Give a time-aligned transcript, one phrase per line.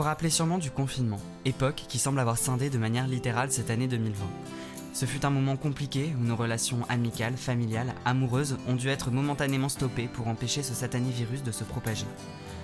[0.00, 3.86] vous rappelez sûrement du confinement, époque qui semble avoir scindé de manière littérale cette année
[3.86, 4.24] 2020.
[4.94, 9.68] Ce fut un moment compliqué où nos relations amicales, familiales, amoureuses ont dû être momentanément
[9.68, 12.06] stoppées pour empêcher ce satané virus de se propager.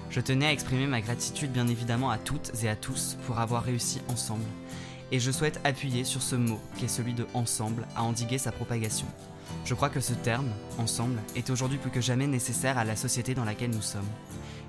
[0.09, 3.65] Je tenais à exprimer ma gratitude bien évidemment à toutes et à tous pour avoir
[3.65, 4.47] réussi ensemble.
[5.13, 8.51] Et je souhaite appuyer sur ce mot qui est celui de ensemble à endiguer sa
[8.51, 9.07] propagation.
[9.67, 10.49] Je crois que ce terme,
[10.79, 14.09] ensemble, est aujourd'hui plus que jamais nécessaire à la société dans laquelle nous sommes.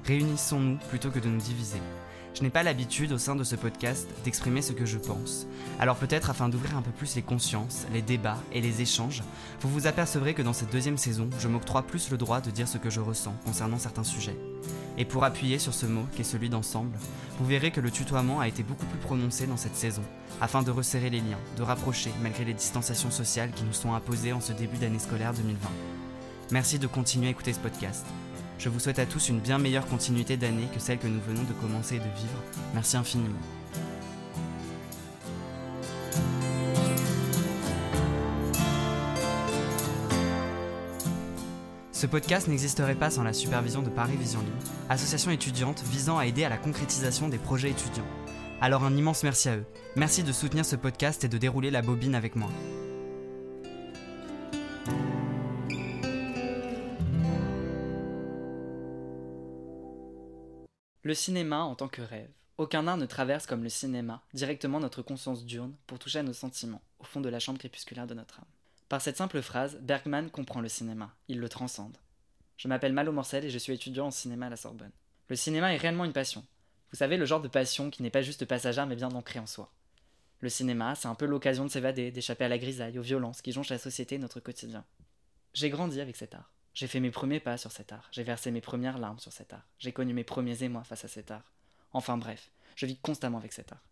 [0.05, 1.79] Réunissons-nous plutôt que de nous diviser.
[2.37, 5.47] Je n'ai pas l'habitude au sein de ce podcast d'exprimer ce que je pense.
[5.79, 9.23] Alors peut-être afin d'ouvrir un peu plus les consciences, les débats et les échanges,
[9.61, 12.67] vous vous apercevrez que dans cette deuxième saison, je m'octroie plus le droit de dire
[12.67, 14.37] ce que je ressens concernant certains sujets.
[14.99, 16.95] Et pour appuyer sur ce mot qui est celui d'ensemble,
[17.39, 20.03] vous verrez que le tutoiement a été beaucoup plus prononcé dans cette saison,
[20.39, 24.33] afin de resserrer les liens, de rapprocher malgré les distanciations sociales qui nous sont imposées
[24.33, 25.57] en ce début d'année scolaire 2020.
[26.51, 28.05] Merci de continuer à écouter ce podcast.
[28.59, 31.43] Je vous souhaite à tous une bien meilleure continuité d'année que celle que nous venons
[31.43, 32.43] de commencer et de vivre.
[32.73, 33.39] Merci infiniment.
[41.91, 46.27] Ce podcast n'existerait pas sans la supervision de Paris Vision Libre, association étudiante visant à
[46.27, 48.05] aider à la concrétisation des projets étudiants.
[48.61, 49.65] Alors un immense merci à eux.
[49.95, 52.49] Merci de soutenir ce podcast et de dérouler la bobine avec moi.
[61.07, 62.29] Le cinéma en tant que rêve.
[62.57, 66.33] Aucun art ne traverse comme le cinéma directement notre conscience diurne pour toucher à nos
[66.33, 68.45] sentiments, au fond de la chambre crépusculaire de notre âme.
[68.89, 71.95] Par cette simple phrase, Bergman comprend le cinéma, il le transcende.
[72.57, 74.91] Je m'appelle Malo Morcel et je suis étudiant en cinéma à la Sorbonne.
[75.29, 76.43] Le cinéma est réellement une passion.
[76.91, 79.47] Vous savez, le genre de passion qui n'est pas juste passagère mais bien ancrée en
[79.47, 79.71] soi.
[80.41, 83.53] Le cinéma, c'est un peu l'occasion de s'évader, d'échapper à la grisaille, aux violences qui
[83.53, 84.83] jonchent la société et notre quotidien.
[85.53, 86.51] J'ai grandi avec cet art.
[86.77, 89.51] J'ai fait mes premiers pas sur cet art, j'ai versé mes premières larmes sur cet
[89.51, 91.51] art, j'ai connu mes premiers émois face à cet art.
[91.91, 93.83] Enfin bref, je vis constamment avec cet art.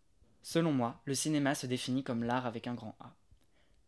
[0.44, 3.12] Selon moi, le cinéma se définit comme l'art avec un grand A.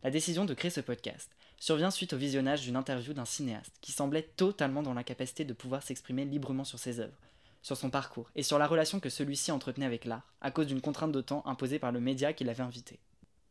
[0.03, 3.93] La décision de créer ce podcast survient suite au visionnage d'une interview d'un cinéaste qui
[3.93, 7.21] semblait totalement dans l'incapacité de pouvoir s'exprimer librement sur ses œuvres,
[7.61, 10.81] sur son parcours et sur la relation que celui-ci entretenait avec l'art, à cause d'une
[10.81, 12.99] contrainte de temps imposée par le média qui l'avait invité.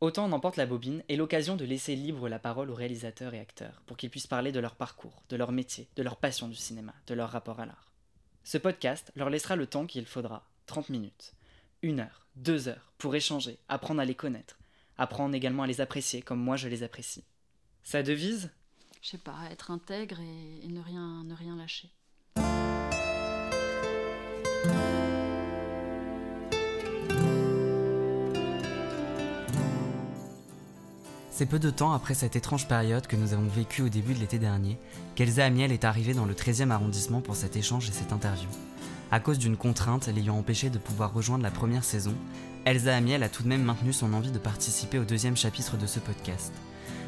[0.01, 3.41] Autant en emporte la bobine est l'occasion de laisser libre la parole aux réalisateurs et
[3.41, 6.55] acteurs pour qu'ils puissent parler de leur parcours, de leur métier, de leur passion du
[6.55, 7.91] cinéma, de leur rapport à l'art.
[8.45, 11.35] Ce podcast leur laissera le temps qu'il faudra, 30 minutes,
[11.83, 14.61] une heure, deux heures, pour échanger, apprendre à les connaître,
[14.99, 17.25] apprendre également à les apprécier comme moi je les apprécie.
[17.83, 18.53] Sa devise?
[19.03, 21.91] Je sais pas, être intègre et, ne, rien, ne rien lâcher.
[31.39, 34.19] C'est peu de temps après cette étrange période que nous avons vécue au début de
[34.19, 34.77] l'été dernier
[35.15, 38.49] qu'Elsa Amiel est arrivée dans le 13e arrondissement pour cet échange et cette interview.
[39.13, 42.13] À cause d'une contrainte l'ayant empêchée de pouvoir rejoindre la première saison,
[42.65, 45.87] Elsa Amiel a tout de même maintenu son envie de participer au deuxième chapitre de
[45.87, 46.53] ce podcast.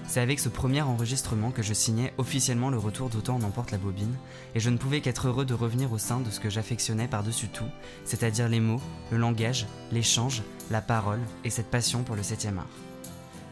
[0.06, 3.78] C'est avec ce premier enregistrement que je signais officiellement le retour d'Autant en emporte la
[3.78, 4.14] bobine,
[4.54, 7.48] et je ne pouvais qu'être heureux de revenir au sein de ce que j'affectionnais par-dessus
[7.48, 7.64] tout,
[8.04, 8.80] c'est-à-dire les mots,
[9.10, 12.89] le langage, l'échange, la parole et cette passion pour le 7 art.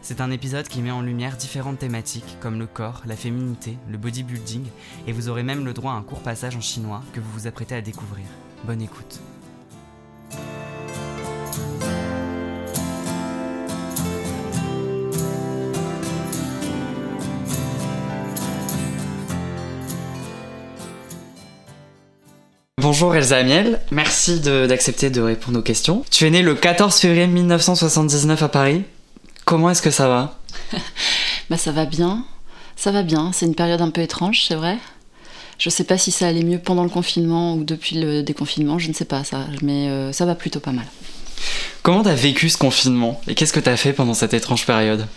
[0.01, 3.97] C'est un épisode qui met en lumière différentes thématiques comme le corps, la féminité, le
[3.97, 4.63] bodybuilding,
[5.07, 7.47] et vous aurez même le droit à un court passage en chinois que vous vous
[7.47, 8.25] apprêtez à découvrir.
[8.63, 9.19] Bonne écoute.
[22.81, 26.03] Bonjour Elsa Amiel, merci d'accepter de, répondre aux questions.
[26.09, 28.83] Tu es née le 14 février 1979 à Paris.
[29.49, 30.37] Comment est-ce que ça va
[31.49, 32.23] Bah ça va bien,
[32.75, 33.31] ça va bien.
[33.33, 34.77] C'est une période un peu étrange, c'est vrai.
[35.57, 38.89] Je sais pas si ça allait mieux pendant le confinement ou depuis le déconfinement, je
[38.89, 40.85] ne sais pas ça, mais euh, ça va plutôt pas mal.
[41.81, 45.07] Comment t'as vécu ce confinement et qu'est-ce que t'as fait pendant cette étrange période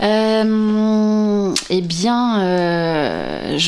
[0.00, 3.58] euh, eh bien, euh,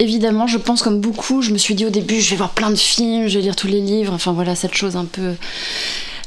[0.00, 2.70] évidemment, je pense comme beaucoup, je me suis dit au début, je vais voir plein
[2.70, 5.34] de films, je vais lire tous les livres, enfin voilà, cette chose un peu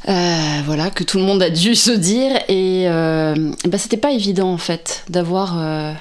[0.08, 2.32] euh, voilà, que tout le monde a dû se dire.
[2.48, 3.36] Et, euh,
[3.66, 5.94] bah, c'était pas évident en fait d'avoir euh,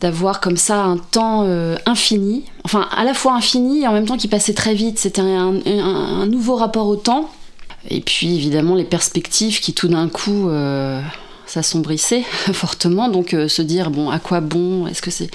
[0.00, 1.46] d'avoir comme ça un temps
[1.86, 4.98] infini, enfin à la fois infini et en même temps qui passait très vite.
[4.98, 7.30] C'était un, nouveau rapport au temps.
[7.88, 10.48] Et puis évidemment les perspectives qui tout d'un coup
[11.46, 12.22] s'assombrissait
[12.52, 13.08] fortement.
[13.08, 14.86] Donc euh, se dire bon, à quoi bon?
[14.86, 15.30] Est-ce que c'est,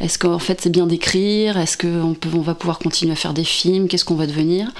[0.00, 1.56] est-ce qu'en fait c'est bien d'écrire?
[1.58, 3.88] Est-ce qu'on peut, on va pouvoir continuer à faire des films?
[3.88, 4.70] Qu'est-ce qu'on va devenir?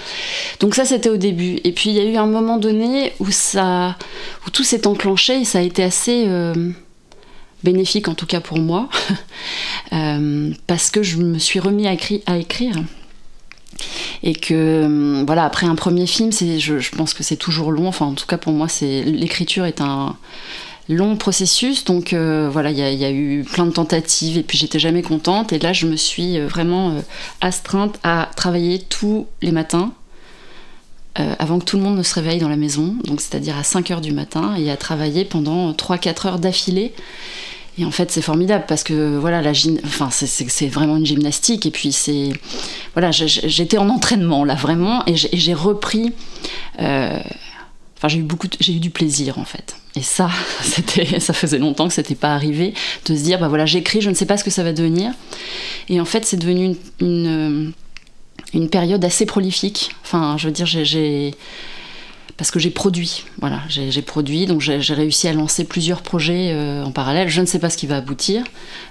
[0.61, 1.59] Donc ça c'était au début.
[1.65, 3.97] Et puis il y a eu un moment donné où ça,
[4.47, 6.71] où tout s'est enclenché et ça a été assez euh,
[7.63, 8.89] bénéfique en tout cas pour moi
[9.93, 11.97] euh, parce que je me suis remis à,
[12.27, 12.77] à écrire.
[14.23, 17.89] et que voilà après un premier film c'est je, je pense que c'est toujours long
[17.89, 20.17] enfin en tout cas pour moi c'est l'écriture est un
[20.89, 24.79] long processus donc euh, voilà il y, a- eu plein de tentatives et puis j'étais
[24.79, 27.01] jamais contente et là je me suis euh, vraiment euh,
[27.41, 29.93] astreinte à travailler tous les matins
[31.39, 33.89] avant que tout le monde ne se réveille dans la maison, donc c'est-à-dire à 5
[33.93, 36.93] heures du matin, et à travailler pendant 3-4 heures d'affilée.
[37.79, 39.79] Et en fait, c'est formidable parce que voilà, la gym...
[39.85, 41.67] enfin, c'est- vraiment une gymnastique.
[41.67, 42.31] Et puis, c'est.
[42.95, 46.13] Voilà, j'étais en entraînement là, vraiment, et j'ai repris.
[46.81, 47.23] Enfin,
[48.09, 49.77] j'ai eu beaucoup, j'ai eu du plaisir en fait.
[49.97, 50.29] Et ça,
[50.63, 52.75] c'était, ça faisait longtemps que c'était pas arrivé
[53.07, 55.13] de se dire, bah voilà, j'écris, je ne sais pas ce que ça va devenir.
[55.89, 57.73] Et en fait, c'est devenu une,
[58.53, 59.91] une, euh, période assez prolifique.
[60.05, 61.35] Enfin, je veux dire, j'ai-
[62.37, 66.83] parce que j'ai produit, voilà, j'ai produit, donc j'ai réussi à lancer plusieurs projets euh,
[66.85, 67.29] en parallèle.
[67.29, 68.43] Je ne sais pas ce qui va aboutir,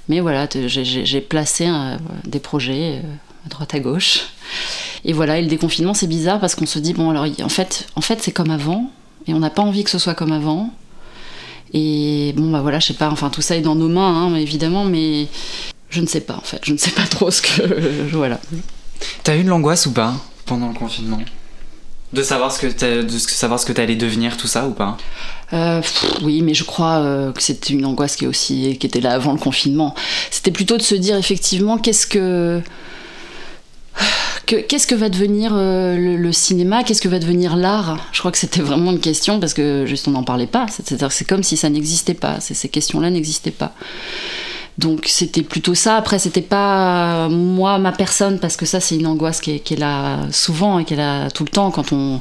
[0.08, 3.02] mais voilà, j'ai- placé euh, des projets
[3.46, 4.28] à droite à gauche.
[5.04, 7.88] Et voilà, et le déconfinement, c'est bizarre parce qu'on se dit bon, alors en fait,
[7.98, 8.90] en fait, c'est comme avant,
[9.28, 10.74] et on n'a pas envie que ce soit comme avant.
[11.74, 14.36] Et bon, bah voilà, je sais pas, enfin tout ça est dans nos mains, hein,
[14.36, 15.28] évidemment, mais
[15.90, 18.40] je ne sais pas en fait, je ne sais pas trop ce que, voilà.
[19.24, 20.14] T'as eu de l'angoisse ou pas
[20.46, 21.20] pendant le confinement?
[22.14, 24.98] De savoir ce que de savoir ce que t'allais devenir, tout ça ou pas?
[25.54, 28.88] Euh, pff, oui, mais je crois euh, que c'était une angoisse qui, est aussi, qui
[28.88, 29.94] était là avant le confinement.
[30.31, 32.62] C'était plutôt de se dire effectivement qu'est-ce que.
[34.45, 36.84] Que- Qu'est-ce que va devenir euh, le, cinéma?
[36.84, 37.98] Qu'est-ce que va devenir l'art?
[38.12, 40.66] Je crois que c'était vraiment une question parce que juste on n'en parlait pas.
[40.69, 42.40] C'est-à-dire c'est comme si ça n'existait pas.
[42.40, 43.74] Ces questions-là n'existaient pas.
[44.80, 45.98] Donc c'était plutôt ça.
[45.98, 50.22] Après, c'était pas moi, ma personne, parce que ça, c'est une angoisse qui est là
[50.31, 52.19] souvent et qui est là tout le temps quand on,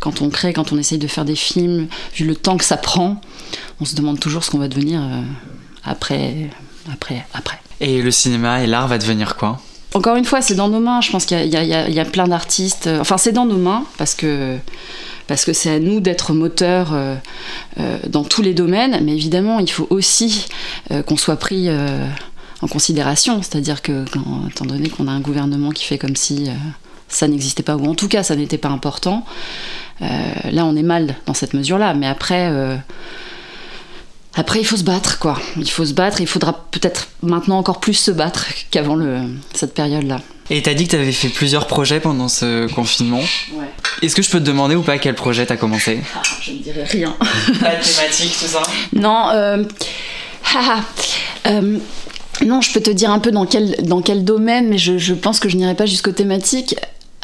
[0.00, 1.86] quand on crée, quand on essaye de faire des films.
[2.16, 3.20] Vu le temps que ça prend,
[3.80, 5.20] on se demande toujours ce qu'on va devenir euh,
[5.84, 6.50] après,
[6.92, 7.58] après, après.
[7.80, 9.60] Et le cinéma et l'art va devenir quoi?
[9.94, 11.00] Encore une fois, c'est dans nos mains.
[11.00, 11.56] Je pense qu'il y
[11.98, 12.86] a- plein d'artistes.
[12.86, 14.56] euh, Enfin, c'est dans nos mains parce que
[15.28, 17.14] parce que c'est à nous d'être moteurs euh,
[17.78, 18.98] euh, dans tous les domaines.
[19.04, 20.46] Mais évidemment, il faut aussi
[21.06, 23.40] qu'on soit pris en considération.
[23.42, 24.04] C'est-à-dire que,
[24.50, 26.48] étant donné qu'on a un gouvernement qui fait comme si
[27.08, 29.24] ça n'existait pas, ou en tout cas ça n'était pas important,
[30.00, 31.94] là on est mal dans cette mesure-là.
[31.94, 32.50] Mais après.
[34.34, 35.38] Après, il faut se battre, quoi.
[35.56, 36.20] Il faut se battre.
[36.20, 38.98] Il faudra peut-être maintenant encore plus se battre qu'avant
[39.52, 40.20] cette période-là.
[40.50, 43.20] Et t'as dit que t'avais fait plusieurs projets pendant ce confinement.
[43.20, 43.66] Ouais.
[44.00, 46.58] Est-ce que je peux te demander ou pas quel projet t'as commencé Ah, je ne
[46.58, 47.14] dirais rien.
[47.60, 48.62] Pas de thématique, tout ça
[48.94, 49.64] Non, euh,
[50.54, 50.80] haha,
[51.46, 51.78] euh,
[52.44, 55.14] non, je peux te dire un peu dans quel, dans quel domaine, mais je, je
[55.14, 56.74] pense que je n'irai pas jusqu'aux thématiques.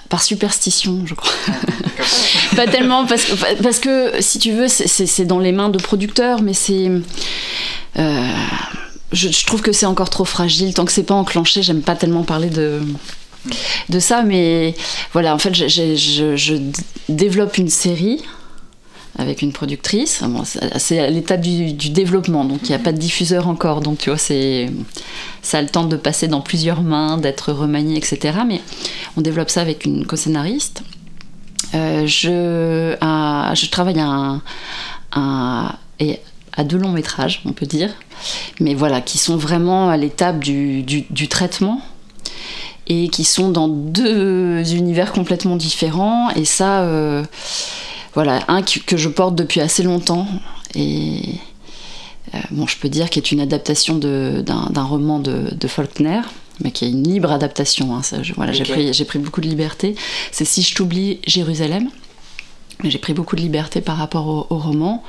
[0.09, 1.31] Par superstition, je crois.
[2.57, 6.91] pas tellement, parce que, si tu veux, c'est- dans les mains de producteurs, mais c'est.
[7.99, 8.27] euh,
[9.13, 10.73] je, trouve que c'est encore trop fragile.
[10.75, 12.81] Tant que c'est pas enclenché, j'aime pas tellement parler de,
[13.99, 14.75] ça, mais
[15.13, 16.61] voilà, en fait, je
[17.09, 18.23] développe une série
[19.19, 20.23] avec une productrice.
[20.23, 23.81] Bon, c'est à l'étape du, développement, donc il n'y a pas de diffuseur encore.
[23.81, 24.71] Donc tu vois, c'est
[25.43, 28.39] ça a le temps de passer dans plusieurs mains, d'être remanié, etc.
[28.47, 28.61] Mais
[29.17, 30.83] on développe ça avec une co-scénariste.
[31.75, 32.95] Euh, je,
[33.71, 34.45] travaille à,
[36.65, 37.91] deux longs métrages, on peut dire,
[38.61, 41.83] mais voilà, qui sont vraiment à l'étape du traitement
[42.89, 46.31] et qui sont dans deux univers complètement différents.
[46.31, 47.23] Et ça, euh,
[48.19, 50.27] voilà, un qui- que je porte depuis assez longtemps
[50.75, 51.23] et
[52.35, 56.23] euh, bon, je peux dire qu'il est une adaptation d'un roman de, de Faulkner,
[56.61, 57.95] mais qui est une libre adaptation.
[57.95, 59.95] hein, ça, je- voilà, j'ai pris, beaucoup de liberté.
[60.33, 61.91] C'est Si je t'oublie, Jérusalem.
[62.83, 65.05] J'ai pris beaucoup de liberté par rapport au, au roman.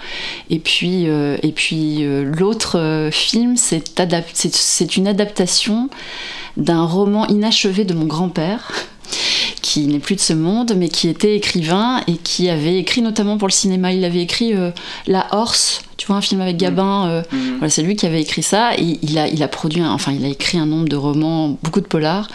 [0.52, 5.90] Et puis, euh, et puis euh, l'autre film, c'est adap- c'est- c'est une adaptation
[6.58, 8.72] d'un roman inachevé de mon grand-père,
[9.70, 13.38] qui n'est plus de ce monde, mais qui était écrivain et qui avait écrit notamment
[13.38, 13.94] pour le cinéma.
[13.94, 14.72] Il avait écrit euh,
[15.06, 17.08] La Horse, tu vois, un film avec Gabin.
[17.08, 17.22] euh,
[17.60, 20.12] voilà, c'est lui qui avait écrit ça et il a, il a produit, un- enfin,
[20.12, 22.28] il a écrit un nombre de romans, beaucoup de polars.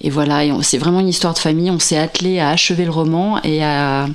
[0.00, 1.70] Et voilà, et c'est vraiment une histoire de famille.
[1.70, 4.06] On s'est attelé à achever le roman et à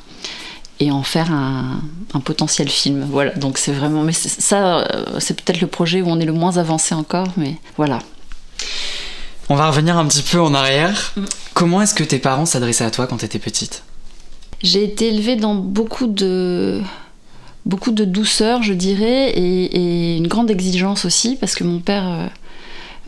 [0.82, 1.82] et en faire un,
[2.14, 3.06] un potentiel film.
[3.12, 6.32] Voilà, donc c'est vraiment, mais ça, euh, c'est peut-être le projet où on est le
[6.32, 8.00] moins avancé encore, mais voilà.
[9.50, 11.14] On va revenir un petit peu en arrière.
[11.18, 11.26] Mm.
[11.54, 13.84] Comment est-ce que tes parents s'adressaient à toi quand t'étais petite?
[14.62, 16.82] J'ai été élevée dans beaucoup de
[17.66, 22.08] beaucoup de douceur, je dirais, et, et une grande exigence aussi, parce que mon père,
[22.08, 22.28] euh,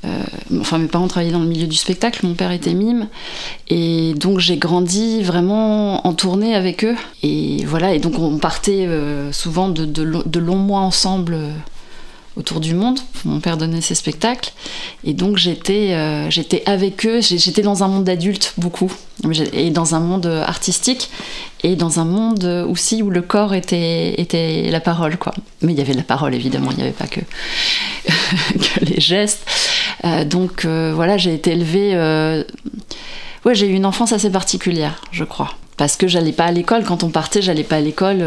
[0.05, 0.23] euh,
[0.59, 3.07] enfin mes parents travaillaient dans le milieu du spectacle, mon père était mime,
[3.69, 8.85] et donc j'ai grandi vraiment en tournée avec eux, et voilà, et donc on partait
[8.87, 11.37] euh, souvent de, de lo- de longs mois ensemble.
[12.37, 12.99] Euh, autour du monde.
[13.25, 14.53] Mon père donnait ses spectacles.
[15.03, 17.21] Et donc j'étais euh, j'étais avec eux.
[17.21, 18.91] J'étais dans un monde d'adulte beaucoup.
[19.53, 21.09] Et dans un monde artistique.
[21.63, 25.17] Et dans un monde aussi où le corps était, était la parole.
[25.17, 25.33] Quoi.
[25.61, 26.71] Mais il y avait la parole évidemment.
[26.71, 27.19] Il n'y avait pas que,
[28.81, 29.45] les gestes.
[30.05, 31.95] Euh, donc euh, voilà, j'ai été élevée.
[33.43, 36.83] Ouais, j'ai eu une enfance assez particulière, je crois parce que j'allais pas à l'école.
[36.83, 38.23] Quand on partait, j'allais pas à l'école.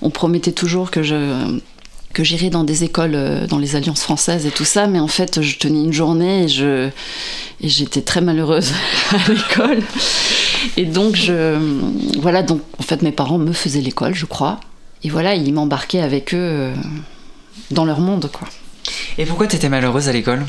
[0.00, 1.58] on promettait toujours que je
[2.18, 5.06] que j'irais dans des écoles, euh, dans les alliances françaises et tout ça, mais en
[5.06, 6.88] fait, je tenais une journée et je
[7.60, 8.72] et j'étais très malheureuse
[9.12, 9.78] à l'école.
[10.76, 11.56] Et donc, je,
[12.18, 14.58] voilà, donc en fait, mes parents me faisaient l'école, je crois.
[15.04, 16.74] Et voilà, ils m'embarquaient avec eux euh,
[17.70, 18.48] dans leur monde, quoi.
[19.16, 20.44] Et pourquoi t'étais malheureuse à l'école?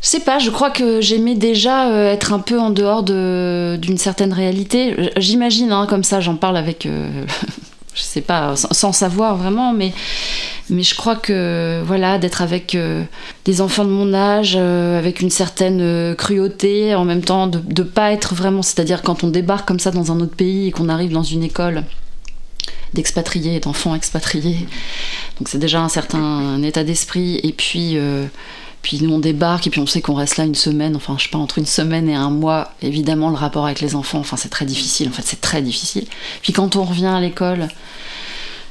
[0.00, 3.98] Je sais pas, je crois que j'aimais déjà euh, être un peu en dehors d'une
[3.98, 5.12] certaine réalité.
[5.18, 6.88] J'imagine, hein, comme ça, j'en parle avec
[7.94, 9.92] je sais pas, sans, savoir vraiment, mais,
[10.68, 13.04] mais je crois que voilà, d'être avec euh,
[13.44, 17.58] des enfants de mon âge, euh, avec une certaine euh, cruauté, en même temps de
[17.58, 20.70] ne pas être vraiment, c'est-à-dire quand on débarque comme ça dans un autre pays et
[20.72, 21.84] qu'on arrive dans une école
[22.94, 24.66] d'expatriés, d'enfants expatriés,
[25.38, 27.98] donc c'est déjà un certain état d'esprit, et puis
[28.84, 31.24] puis nous on débarque et puis on sait qu'on reste là une semaine, enfin je
[31.24, 34.36] sais pas, entre une semaine et un mois, évidemment le rapport avec les enfants, enfin
[34.36, 36.04] c'est très difficile, en fait c'est très difficile.
[36.42, 37.68] Puis quand on revient à l'école,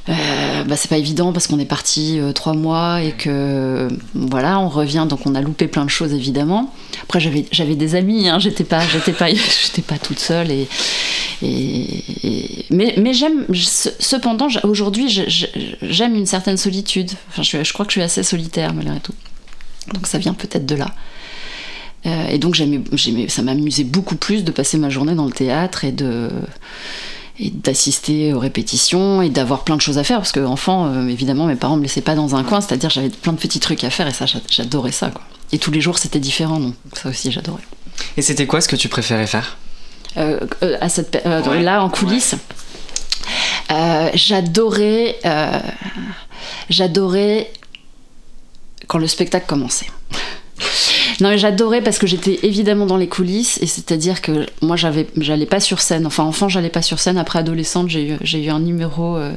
[0.08, 4.60] euh, bah, c'est pas évident parce qu'on est parti euh, trois mois et que voilà
[4.60, 6.72] on revient donc on a loupé plein de choses évidemment.
[7.02, 8.82] Après j'avais des amis hein, j'étais pas
[9.18, 9.28] pas
[9.88, 10.68] pas toute seule et,
[12.70, 15.08] mais mais j'aime cependant aujourd'hui
[15.82, 17.10] j'aime une certaine solitude.
[17.30, 19.14] Enfin je crois que je suis assez solitaire malgré tout
[19.92, 20.90] donc ça vient peut-être de là.
[22.06, 22.56] Euh, et donc
[23.28, 26.30] ça m'amusait beaucoup plus de passer ma journée dans le théâtre et de
[27.40, 31.08] et d'assister aux répétitions et d'avoir plein de choses à faire parce que enfant euh,
[31.08, 33.82] évidemment mes parents me laissaient pas dans un coin c'est-à-dire j'avais plein de petits trucs
[33.82, 35.22] à faire et ça j'adorais ça quoi.
[35.50, 37.62] et tous les jours c'était différent donc ça aussi j'adorais.
[38.16, 39.56] Et c'était quoi ce que tu préférais faire?
[40.16, 40.38] Euh,
[40.80, 42.36] à cette là en coulisses?
[44.14, 45.16] J'adorais
[46.68, 47.50] j'adorais
[48.86, 49.86] quand le spectacle commençait.
[51.20, 55.46] Non mais j'adorais parce que j'étais évidemment dans les coulisses et c'est-à-dire que moi j'allais
[55.46, 59.16] pas sur scène enfin enfant j'allais pas sur scène après adolescente j'ai eu un numéro
[59.16, 59.32] euh,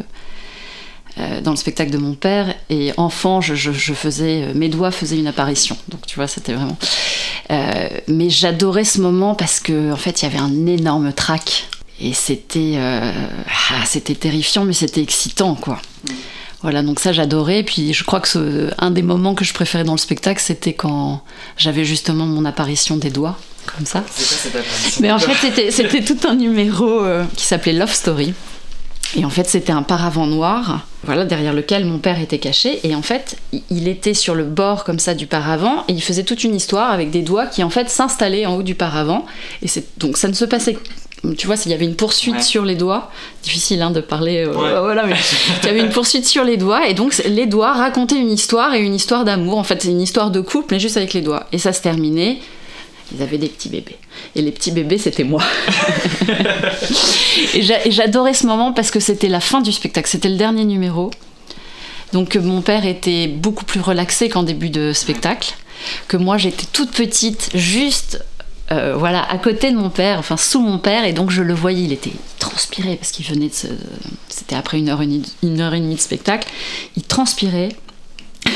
[1.20, 4.92] euh, dans le spectacle de mon père et enfant je, je, faisais euh, mes doigts
[4.92, 6.78] faisaient une apparition donc tu vois c'était vraiment
[8.08, 11.68] mais j'adorais ce moment parce que en fait il y avait un énorme trac
[12.00, 15.80] et c'était ah, c'était terrifiant mais c'était excitant quoi.
[16.62, 17.64] Voilà, donc ça j'adorais.
[17.64, 20.74] Puis je crois que ce, un des moments que je préférais dans le spectacle, c'était
[20.74, 21.22] quand
[21.58, 23.38] j'avais justement mon apparition des doigts,
[23.76, 24.04] comme ça.
[25.00, 28.34] Mais en fait, c'était tout un numéro euh, qui s'appelait Love Story.
[29.16, 32.86] Et en fait, c'était un paravent noir, voilà, derrière lequel mon père était caché.
[32.86, 33.38] Et en fait,
[33.70, 36.92] il était sur le bord comme ça du paravent et il faisait toute une histoire
[36.92, 39.26] avec des doigts qui en fait s'installaient en haut du paravent.
[39.64, 40.78] Et donc ça ne se passait
[41.38, 43.12] tu vois, s'il y avait une poursuite sur les doigts,
[43.44, 45.16] difficile hein, de parler, euh, voilà, mais
[45.64, 48.74] il y avait une poursuite sur les doigts, et donc les doigts racontaient une histoire
[48.74, 49.58] et une histoire d'amour.
[49.58, 51.48] En fait, c'est une histoire de couple, mais juste avec les doigts.
[51.52, 52.38] Et ça se terminait.
[53.16, 53.96] Ils avaient des petits bébés.
[54.36, 55.42] Et les petits bébés, c'était moi.
[57.54, 60.10] et j'adorais ce moment parce que c'était la fin du spectacle.
[60.10, 61.12] C'était le dernier numéro.
[62.12, 65.54] Donc mon père était beaucoup plus relaxé qu'en début de spectacle.
[66.08, 68.24] Que moi, j'étais toute petite, juste
[68.72, 71.54] euh, voilà, à côté de mon père, enfin sous mon père, et donc je le
[71.54, 73.68] voyais, il était transpiré parce qu'il venait de se...
[74.28, 76.50] C'était après une heure, une, heure et demie de spectacle,
[76.98, 77.70] il transpirait.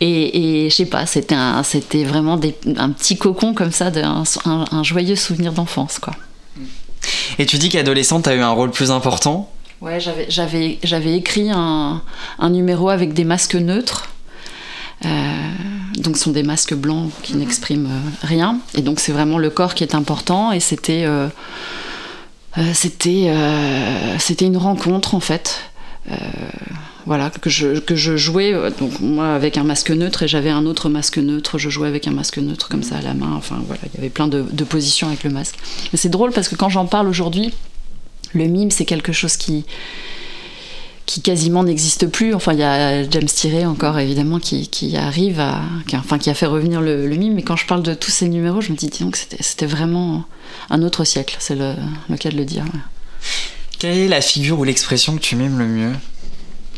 [0.00, 2.38] et, et je sais pas, c'était c'était vraiment
[2.76, 3.90] un petit cocon comme ça,
[4.44, 6.14] un, joyeux souvenir d'enfance, quoi.
[7.38, 9.50] Et tu dis qu'adolescente, as eu un rôle plus important?
[9.80, 12.02] Ouais, j'avais écrit un,
[12.38, 14.11] un, numéro avec des masques neutres.
[15.04, 15.08] Euh,
[15.98, 18.58] donc ce sont des masques blancs qui n'expriment euh, rien.
[18.74, 20.52] Et donc c'est vraiment le corps qui est important.
[20.52, 21.28] Et c'était euh,
[22.74, 23.32] c'était
[24.18, 25.70] c'était une rencontre en fait.
[27.06, 30.66] voilà que je, que je jouais donc moi avec un masque neutre et j'avais un
[30.66, 31.56] autre masque neutre.
[31.56, 33.32] Je jouais avec un masque neutre comme ça à la main.
[33.34, 35.56] Enfin voilà, il y avait plein de, de positions avec le masque.
[35.92, 37.54] Mais c'est drôle parce que quand j'en parle aujourd'hui,
[38.34, 39.64] le mime c'est quelque chose qui
[41.12, 42.32] qui quasiment n'existe plus.
[42.32, 45.60] Enfin, il y a James Tiré encore, évidemment, qui, qui arrive à.
[45.86, 47.34] Qui, enfin, qui a fait revenir le, mime.
[47.34, 50.24] Mais quand je parle de tous ces numéros, je me dis, donc, c'était vraiment
[50.70, 51.74] un autre siècle, c'est le,
[52.08, 52.64] le, cas de le dire.
[53.78, 55.92] Quelle est la figure ou l'expression que tu mimes le mieux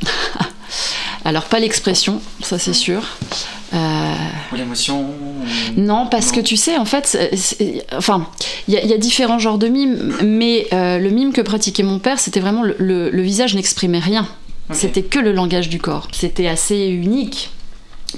[1.25, 3.07] Alors, pas l'expression, ça c'est sûr.
[3.73, 4.15] Euh,
[4.53, 5.15] ou l'émotion
[5.77, 7.19] Non, parce que tu sais, en fait,
[7.97, 8.27] enfin,
[8.69, 12.19] il y, a différents genres de mimes, mais euh, le mime que pratiquait mon père,
[12.19, 14.27] c'était vraiment le, visage n'exprimait rien.
[14.73, 16.09] C'était que le langage du corps.
[16.13, 17.51] C'était assez unique.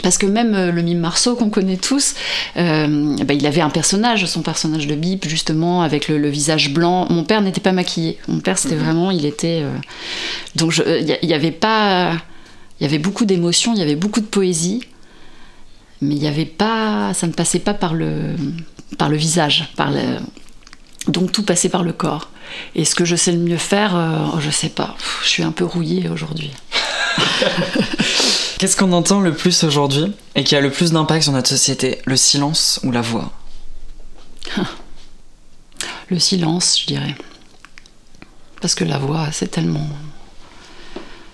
[0.02, 2.14] Parce que même euh, le mime Marceau qu'on connaît tous,
[2.56, 7.06] euh, bah, il avait un personnage, son personnage de Bip, justement, avec le, visage blanc.
[7.10, 8.18] Mon père n'était pas maquillé.
[8.28, 8.82] Mon père, c'était mhm.
[8.82, 9.62] vraiment, il était.
[9.62, 9.70] Euh,
[10.54, 12.12] donc, il y, avait pas.
[12.80, 14.82] Il y avait beaucoup d'émotions, il y avait beaucoup de poésie,
[16.00, 17.12] mais il y avait pas.
[17.14, 18.36] Ça ne passait pas par le,
[18.98, 19.72] par le visage.
[19.76, 20.18] Par le,
[21.08, 22.30] donc, tout passait par le corps.
[22.74, 23.92] Et ce que je sais le mieux faire,
[24.36, 24.96] je je sais pas.
[25.22, 26.50] Je suis un peu rouillée aujourd'hui.
[28.58, 31.98] Qu'est-ce qu'on entend le plus aujourd'hui et qui a le plus d'impact sur notre société?
[32.06, 33.32] Le silence ou la voix?
[36.08, 37.16] Le silence, je dirais.
[38.60, 39.88] Parce que la voix, c'est tellement.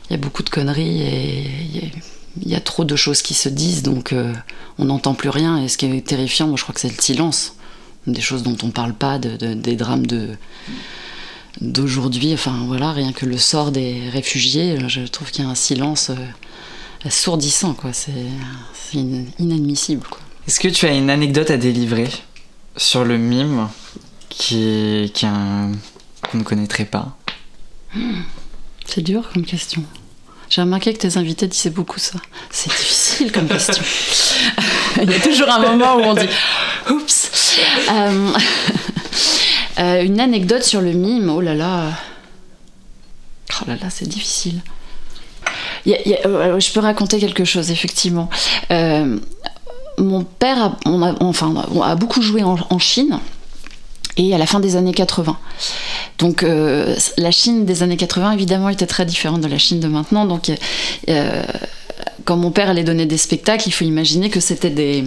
[0.09, 1.93] Il y a beaucoup de conneries et
[2.41, 4.33] il y, a trop de choses qui se disent, donc euh,
[4.79, 5.63] on n'entend plus rien.
[5.63, 7.55] Et ce qui est terrifiant, moi, je crois que c'est le silence.
[8.07, 10.31] Des choses dont on ne parle pas, des drames de
[11.61, 12.33] d'aujourd'hui.
[12.33, 16.11] Enfin, voilà, rien que le sort des réfugiés, je trouve qu'il y a un silence.
[16.11, 16.17] Euh,
[17.05, 17.93] assourdissant, quoi.
[17.93, 18.13] C'est
[19.39, 20.21] inadmissible, quoi.
[20.47, 22.09] Est-ce que tu as une anecdote à délivrer
[22.77, 23.69] sur le mime
[24.29, 25.73] qui, qui un...
[26.23, 27.17] qu'on ne connaîtrait pas?
[28.87, 29.85] C'est dur comme question.
[30.53, 32.19] J'ai remarqué que tes invités disaient beaucoup ça.
[32.51, 33.83] C'est difficile comme question.
[35.03, 36.29] Il y a toujours un moment où on dit
[36.91, 37.59] Oups
[37.91, 38.33] euh,
[39.79, 41.85] euh, Une anecdote sur le mime, oh là là.
[43.63, 44.61] Oh là là, c'est difficile.
[45.87, 48.29] Euh, je peux raconter quelque chose, effectivement.
[48.69, 50.79] Mon père a,
[51.21, 53.21] enfin, a beaucoup joué en, Chine
[54.17, 55.39] et à la fin des années 80.
[56.19, 59.89] Donc euh, la Chine des années 80 évidemment était très différente de la Chine de
[59.89, 60.27] maintenant.
[60.27, 60.51] Donc
[62.25, 65.05] quand mon père allait donner des spectacles, il faut imaginer que c'était des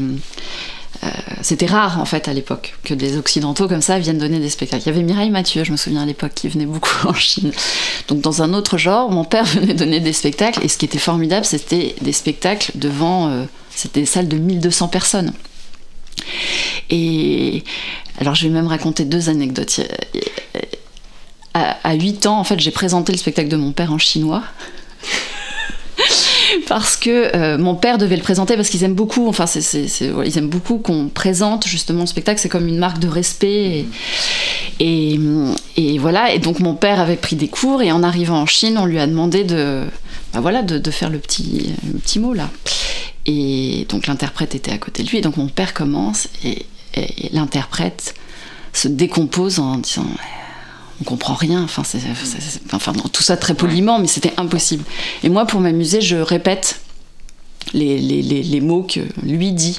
[1.03, 1.09] euh,
[1.41, 4.83] c'était rare en fait à l'époque que des occidentaux comme ça viennent donner des spectacles.
[4.83, 7.51] Il y avait Mireille Mathieu, je me souviens à l'époque, qui venait beaucoup en Chine.
[8.07, 10.97] Donc dans un autre genre, mon père venait donner des spectacles et ce qui était
[10.97, 15.33] formidable, c'était des spectacles devant, euh, c'était des salles de 1200 personnes.
[16.89, 17.63] Et
[18.19, 19.81] alors je vais même raconter deux anecdotes.
[21.53, 24.43] À, à 8 ans, en fait, j'ai présenté le spectacle de mon père en chinois.
[26.67, 30.49] parce que euh, mon père devait le présenter parce qu'ils aiment beaucoup, enfin, ils aiment
[30.49, 33.85] beaucoup qu'on présente justement le spectacle, c'est comme une marque de respect.
[34.79, 35.19] Et,
[35.99, 38.85] voilà, et donc mon père avait pris des cours et en arrivant en Chine, on
[38.85, 39.83] lui a demandé de,
[40.33, 41.73] bah voilà, de, faire le petit,
[42.19, 42.49] mot là.
[43.25, 46.65] Et donc l'interprète était à côté de lui, et donc mon père commence et
[47.31, 48.13] l'interprète
[48.73, 50.05] se décompose en disant
[51.01, 51.63] on comprend rien.
[51.63, 51.99] Enfin, c'est,
[52.73, 54.83] enfin tout ça très poliment, mais c'était impossible.
[55.23, 56.79] Et moi, pour m'amuser, je répète
[57.73, 59.77] les, les, les, mots que lui dit.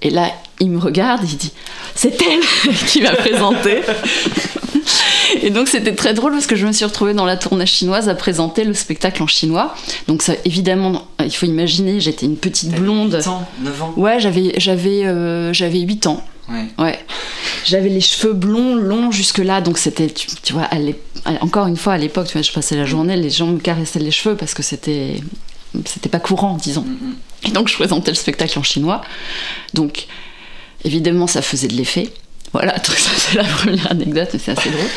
[0.00, 1.52] Et là, il me regarde, il dit
[1.94, 3.82] C'est elle qui m'a présenté.
[5.42, 8.08] Et donc c'était très drôle parce que je me suis retrouvée dans la tournée chinoise
[8.08, 9.74] à présenter le spectacle en chinois.
[10.06, 13.14] Donc ça, évidemment, il faut imaginer, j'étais une petite blonde.
[13.14, 16.22] 8 ans, 9 ans Ouais, j'avais, j'avais, euh, j'avais 8 ans.
[16.48, 16.98] Ouais.
[17.64, 20.68] J'avais les cheveux blonds, longs jusque-là, donc c'était, tu, vois,
[21.40, 24.00] encore une fois à l'époque, tu vois, je passais la journée, les gens me caressaient
[24.00, 25.20] les cheveux parce que c'était,
[25.84, 26.84] c'était pas courant, disons.
[27.44, 29.02] Et donc je présentais le spectacle en chinois.
[29.74, 30.06] Donc
[30.84, 32.10] évidemment, ça faisait de l'effet.
[32.52, 34.90] Voilà, ça c'est la première anecdote, c'est assez drôle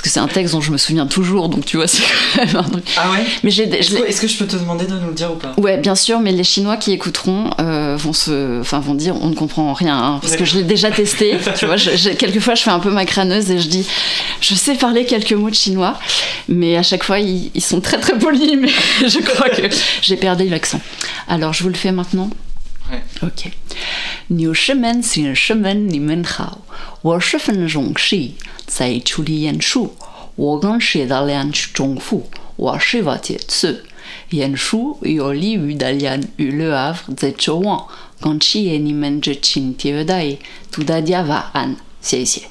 [0.00, 2.02] que c'est un texte dont je me souviens toujours, donc tu vois, c'est
[2.34, 2.84] quand même un truc.
[2.96, 5.36] Ah ouais mais j'ai, Est-ce que je peux te demander de nous le dire ou
[5.36, 9.16] pas Ouais, bien sûr, mais les Chinois qui écouteront euh, vont, se, enfin, vont dire
[9.20, 11.36] on ne comprend rien, hein, parce que je l'ai déjà testé.
[11.56, 11.76] tu vois,
[12.18, 13.86] quelquefois je fais un peu ma crâneuse et je dis
[14.40, 15.98] je sais parler quelques mots de chinois,
[16.48, 18.70] mais à chaque fois ils, sont très très polis, mais
[19.06, 19.62] je crois que
[20.02, 20.80] j'ai perdu l'accent.
[21.28, 22.30] Alors je vous le fais maintenant
[22.90, 23.02] Ouais.
[23.22, 23.52] Ok.
[24.28, 26.62] 纽什门新什门，你们好，
[27.02, 28.34] 我是分钟西。
[28.66, 29.94] 在处理演出，
[30.36, 33.84] 我刚学到两句中府，我是瓦解词。
[34.30, 37.86] 演出有利于大家与 Le Havre 在周望，
[38.20, 40.36] 感谢你们这亲切待，
[40.70, 42.42] 祝大家晚安，谢谢。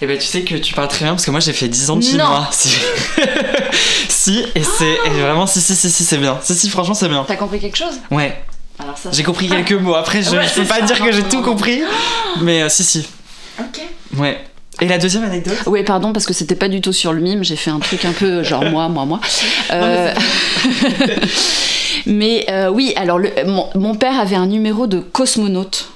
[0.00, 1.90] Eh ben, tu sais que tu parles très bien parce que moi j'ai fait 10
[1.90, 2.48] ans de chinois.
[2.50, 2.70] Si.
[4.08, 6.38] si, et c'est vraiment, si, si, si, si, c'est bien.
[6.42, 7.24] Si, si, franchement, c'est bien.
[7.28, 8.42] T'as compris quelque chose Ouais.
[9.12, 9.94] J'ai compris quelques mots.
[9.94, 11.82] Après, je, peux pas dire que j'ai tout compris.
[12.40, 13.06] Mais euh, si, si.
[13.60, 13.80] Ok.
[14.16, 14.44] Ouais.
[14.81, 15.57] Et la deuxième anecdote?
[15.65, 18.05] Oui, pardon, parce que c'était pas du tout sur le mime, j'ai fait un truc
[18.05, 19.19] un peu genre moi, moi, moi.
[22.05, 23.31] mais, euh, euh, oui, alors le,
[23.75, 25.89] mon, père avait un numéro de cosmonaute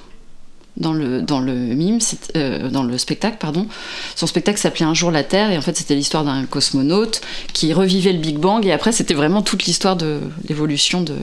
[0.76, 1.98] dans le, dans le mime,
[2.36, 3.68] euh, dans le spectacle, pardon.
[4.16, 7.20] Son spectacle s'appelait Un jour la Terre, et en fait c'était l'histoire d'un cosmonaute
[7.52, 10.18] qui revivait le Big Bang, et après c'était vraiment toute l'histoire de
[10.48, 11.14] l'évolution de,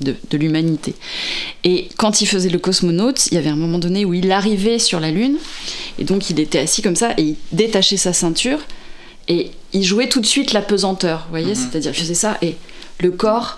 [0.00, 0.94] de, l'humanité.
[1.64, 4.78] Et quand il faisait le cosmonaute, il y avait un moment donné où il arrivait
[4.78, 5.36] sur la Lune,
[5.98, 8.58] et donc il était assis comme ça, et il détachait sa ceinture,
[9.28, 11.54] Et il jouait tout de suite la pesanteur, vous voyez, Mhm.
[11.56, 12.54] c'est-à-dire il faisait ça et
[13.00, 13.56] le corps.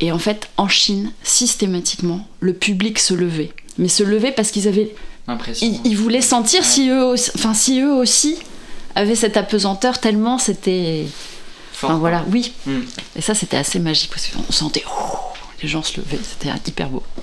[0.00, 3.50] Et en fait, en Chine, systématiquement, le public se levait.
[3.78, 4.94] Mais se levait parce qu'ils avaient,
[5.26, 5.66] Impression.
[5.84, 6.66] ils, ils voulaient sentir Ouais.
[6.66, 8.36] si eux, aussi, enfin si eux aussi
[8.94, 11.06] avaient cette apesanteur tellement c'était,
[11.86, 12.52] Fort, enfin voilà, oui.
[12.64, 12.72] quoi.
[12.72, 12.82] Mm.
[13.16, 15.16] Et ça, c'était assez magique parce qu'on sentait, oh,
[15.62, 17.02] les gens se levaient, c'était hyper beau.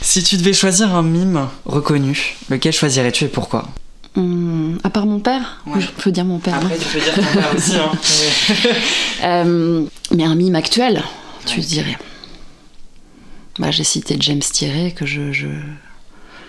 [0.00, 3.68] Si tu devais choisir un mime reconnu, lequel choisirais-tu et pourquoi?
[4.16, 5.80] Hum, à part mon père, Ouais.
[5.80, 6.60] je peux dire mon père.
[6.62, 7.76] non tu peux dire ton père aussi.
[7.76, 7.90] Hein.
[9.24, 11.02] Euh, mais un mime actuel,
[11.46, 11.64] tu Ouais.
[11.64, 11.96] dirais.
[13.58, 15.46] Bah, j'ai cité James Thierry que je, je-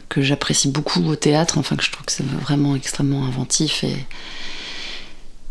[0.09, 3.95] que j'apprécie beaucoup au théâtre, enfin que je trouve que c'est vraiment extrêmement inventif et,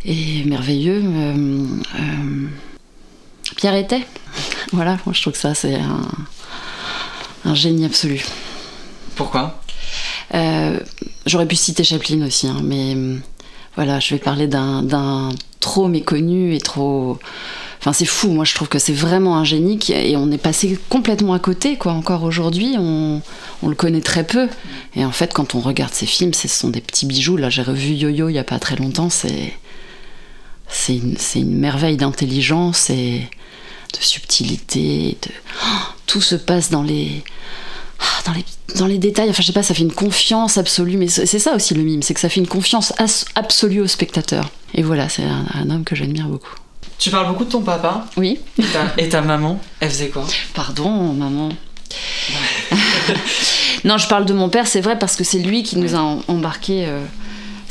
[0.05, 1.03] et merveilleux.
[1.05, 1.67] Euh,
[1.99, 2.47] euh,
[3.57, 4.07] Pierre Était,
[4.73, 6.03] voilà, moi je trouve que ça c'est un,
[7.45, 8.25] un génie absolu.
[9.17, 9.61] Pourquoi?
[10.35, 10.81] Euh,
[11.27, 12.97] J'aurais pu citer Chaplin aussi, hein, mais
[13.77, 17.19] voilà, je vais parler d'un trop méconnu et trop.
[17.81, 20.39] Enfin, c'est fou, moi je trouve que c'est vraiment un génie qui- et on est
[20.39, 21.93] passé complètement à côté, quoi.
[21.93, 23.21] Encore aujourd'hui, on,
[23.63, 24.49] on le connaît très peu.
[24.97, 27.37] Et en fait, quand on regarde ses films, ce sont des petits bijoux.
[27.37, 29.53] Là, j'ai revu Yo-Yo il y a pas très longtemps, c'est.
[30.69, 33.29] C'est une, une merveille d'intelligence et
[33.93, 35.17] de subtilité.
[35.23, 35.31] De...
[35.63, 35.67] Oh,
[36.07, 37.23] tout se passe dans les,
[38.01, 38.45] ah, dans les,
[38.77, 41.55] dans les détails, enfin je sais pas, ça fait une confiance absolue, mais c'est ça
[41.55, 42.93] aussi le mime, c'est que ça fait une confiance
[43.37, 44.51] absolue au spectateur.
[44.75, 46.55] Et voilà, c'est un, un homme que j'admire beaucoup.
[46.99, 49.61] Tu parles beaucoup de ton papa Oui, et ta, et ta maman.
[49.81, 50.25] Elle faisait quoi?
[50.55, 51.51] Pardon, maman.
[53.85, 55.99] non, je parle de mon père, c'est vrai, parce que c'est lui qui nous a
[55.99, 56.87] em- embarqués.
[56.87, 57.05] euh,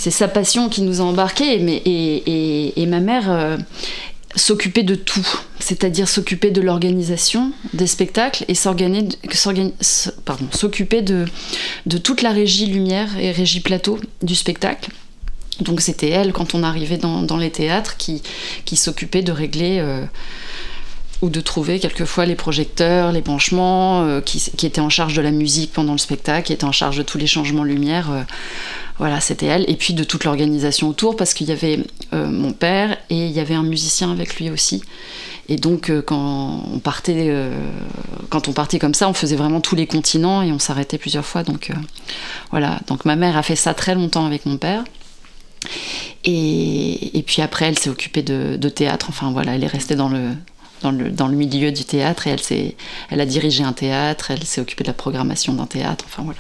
[0.04, 3.56] c'est sa passion qui nous a embarqués, mais, et, ma mère euh,
[4.36, 5.26] s'occupait de tout,
[5.60, 8.98] c'est-à-dire s'occuper de l'organisation des spectacles et s'occuper
[11.02, 11.26] de,
[12.04, 14.92] toute la régie lumière et régie plateau du spectacle.
[15.62, 18.22] Donc c'était elle, quand on arrivait dans, les théâtres, qui,
[18.66, 20.04] qui s'occupait de régler euh,
[21.22, 25.22] ou de trouver quelquefois les projecteurs, les branchements, euh, qui, qui étaient en charge de
[25.22, 28.12] la musique pendant le spectacle, qui étaient en charge de tous les changements lumière.
[28.12, 28.24] euh,
[28.98, 29.70] voilà, c'était elle.
[29.70, 31.80] Et puis de toute l'organisation autour, parce qu'il y avait
[32.14, 34.84] euh, mon père et il y avait un musicien avec lui aussi.
[35.50, 37.52] Et donc euh, quand on partait, euh,
[38.30, 41.26] quand on partait comme ça, on faisait vraiment tous les continents et on s'arrêtait plusieurs
[41.26, 41.44] fois.
[41.44, 41.72] Donc
[42.52, 42.80] voilà.
[42.88, 44.84] Donc ma mère a fait ça très longtemps avec mon père.
[46.26, 49.08] Et, puis après, elle s'est occupée de, théâtre.
[49.10, 50.32] Enfin voilà, elle est restée dans le,
[50.82, 52.74] dans le, dans le milieu du théâtre et elle,
[53.10, 56.06] elle a dirigé un théâtre, elle s'est occupée de la programmation d'un théâtre.
[56.08, 56.40] Enfin voilà.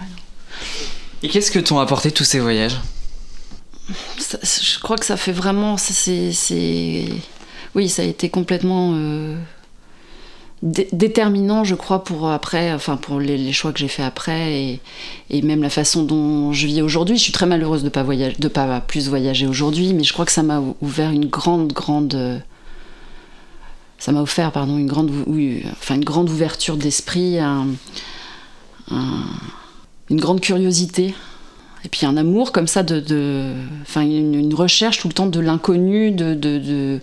[1.23, 2.79] Et qu'est-ce que t'ont apporté tous ces voyages?
[4.43, 5.77] Je crois que ça fait vraiment.
[5.77, 7.05] c'est-
[7.75, 9.35] Oui, ça a été complètement euh,
[10.61, 14.79] dé- déterminant, je crois, pour après, enfin pour les, choix que j'ai fait après
[15.29, 17.17] et, même la façon dont je vis aujourd'hui.
[17.17, 20.25] Je suis très malheureuse de pas voyager, de pas plus voyager aujourd'hui, mais je crois
[20.25, 22.41] que ça m'a ou- ouvert une grande, grande.
[23.97, 25.11] Ça m'a offert, pardon, une grande,
[25.71, 27.67] enfin une grande ouverture d'esprit, un-
[28.91, 29.23] un-
[30.09, 31.13] une grande curiosité
[31.85, 35.39] et puis un amour comme ça de, de enfin une, recherche tout le temps de
[35.39, 36.99] l'inconnu, de, de,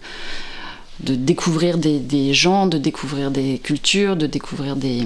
[1.01, 5.05] de, découvrir des, des gens, de découvrir des cultures, de découvrir des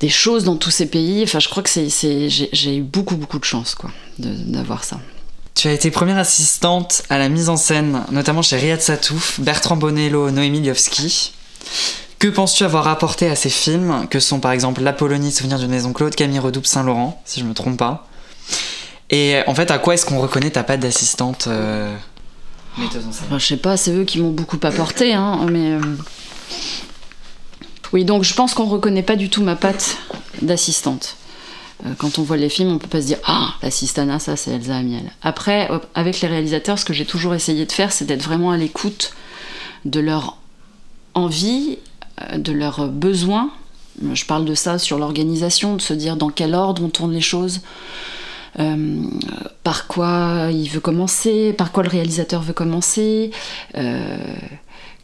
[0.00, 1.22] des choses dans tous ces pays.
[1.22, 1.88] Enfin, je crois que c'est,
[2.28, 5.00] j'ai, eu beaucoup beaucoup de chance quoi d'avoir ça.
[5.54, 9.76] Tu as été première assistante à la mise en scène, notamment chez Riyad Satouf, Bertrand
[9.76, 11.32] Bonello, Noémie Liovski.
[12.20, 15.92] Que penses-tu avoir apporté à ces films, que sont par exemple L'Apollonie, Souvenir d'une maison
[15.94, 18.06] Claude, Camille Redouble, Saint-Laurent, si je me trompe pas
[19.08, 21.96] Et en fait, à quoi est-ce qu'on reconnaît ta patte d'assistante euh,
[22.78, 25.72] Enfin, je sais pas, c'est eux qui m'ont beaucoup apporté, hein, mais.
[25.72, 25.80] euh,
[27.94, 29.96] Oui, donc je pense qu'on reconnaît pas du tout ma patte
[30.42, 31.16] d'assistante.
[31.86, 34.50] Euh, Quand on voit les films, on peut pas se dire Ah, l'assistana, ça c'est
[34.50, 35.10] Elsa Amiel.
[35.22, 38.58] Après, avec les réalisateurs, ce que j'ai toujours essayé de faire, c'est d'être vraiment à
[38.58, 39.14] l'écoute
[39.86, 40.36] de leur
[41.14, 41.78] envie,
[42.36, 43.50] de leurs besoins.
[44.12, 47.20] Je parle de ça sur l'organisation, de se dire dans quel ordre on tourne les
[47.20, 47.60] choses,
[48.58, 49.02] euh,
[49.62, 53.30] par quoi il veut commencer, par quoi le réalisateur veut commencer,
[53.76, 54.16] euh,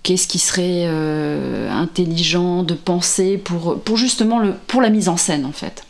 [0.03, 5.17] qu'est-ce qui serait euh, intelligent de penser pour, pour justement le, pour la mise en
[5.17, 5.85] scène en fait.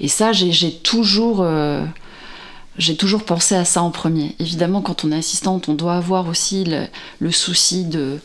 [0.00, 1.84] Et ça, j'ai toujours, euh,
[2.98, 4.34] toujours pensé à ça en premier.
[4.40, 6.66] Évidemment, quand on est assistante, on doit avoir aussi
[7.20, 8.18] le souci de,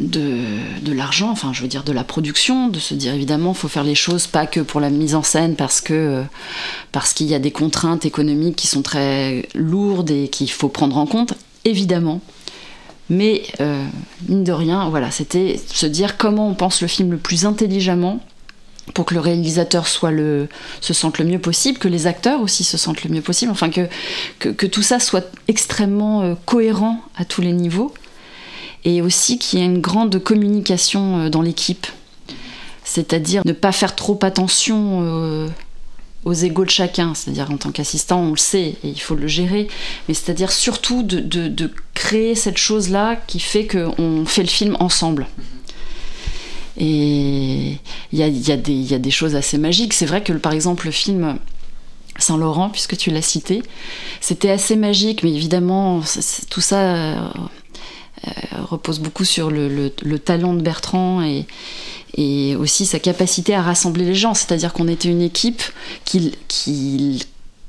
[0.00, 0.44] de,
[0.82, 3.84] de l'argent, enfin je veux dire de la production, de se dire évidemment faut faire
[3.84, 6.22] les choses pas que pour la mise en scène parce que euh,
[6.92, 10.96] parce qu'il y a des contraintes économiques qui sont très lourdes et qu'il faut prendre
[10.96, 11.34] en compte,
[11.64, 12.20] évidemment.
[13.10, 13.84] Mais euh,
[14.28, 18.20] mine de rien, voilà, c'était se dire comment on pense le film le plus intelligemment
[18.94, 20.48] pour que le réalisateur soit le,
[20.80, 23.70] se sente le mieux possible, que les acteurs aussi se sentent le mieux possible, enfin
[23.70, 23.88] que,
[24.38, 27.92] que, tout ça soit extrêmement euh, cohérent à tous les niveaux,
[28.84, 31.86] et aussi qu'il y ait une grande communication euh, dans l'équipe,
[32.84, 35.48] c'est-à-dire ne pas faire trop attention euh,
[36.24, 39.26] aux égaux de chacun, c'est-à-dire en tant qu'assistant, on le sait et il faut le
[39.26, 39.68] gérer,
[40.08, 45.26] mais c'est-à-dire surtout de, créer cette chose-là qui fait qu'on fait le film ensemble.
[46.76, 47.78] Et
[48.12, 49.92] il y a, des choses assez magiques.
[49.92, 51.38] C'est vrai que par exemple le film
[52.18, 53.62] Saint-Laurent, puisque tu l'as cité,
[54.20, 56.02] c'était assez magique, mais évidemment
[56.50, 57.28] tout ça euh,
[58.68, 59.68] repose beaucoup sur le,
[60.02, 61.46] le, talent de Bertrand et,
[62.56, 64.34] aussi sa capacité à rassembler les gens.
[64.34, 65.62] C'est-à-dire qu'on était une équipe
[66.04, 67.24] qu'il qui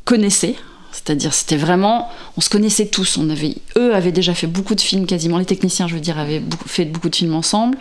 [0.06, 0.56] connaissait.
[0.92, 3.18] C'est-à-dire, c'était vraiment, on se connaissait tous.
[3.18, 6.18] On avait, eux avaient déjà fait beaucoup de films, quasiment les techniciens, je veux dire,
[6.18, 7.78] avaient fait beaucoup de films ensemble.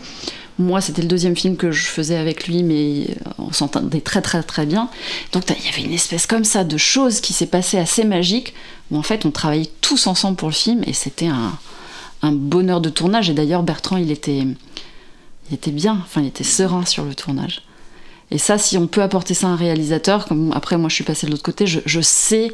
[0.59, 4.21] Moi, c'était le deuxième film que je faisais avec lui, mais euh, on s'entendait très
[4.21, 4.91] très très bien.
[5.33, 8.53] Donc il y avait une espèce comme ça de chose qui s'est passée assez magique,
[8.91, 11.57] où en fait on travaillait tous ensemble pour le film, et c'était un,
[12.23, 13.31] bonheur de tournage.
[13.31, 14.45] Et d'ailleurs, Bertrand, il était,
[15.49, 17.63] il était bien, enfin il était serein sur le tournage.
[18.31, 21.05] Et ça, si on peut apporter ça à un réalisateur, comme après moi je suis
[21.05, 22.53] passée de l'autre côté, je, sais...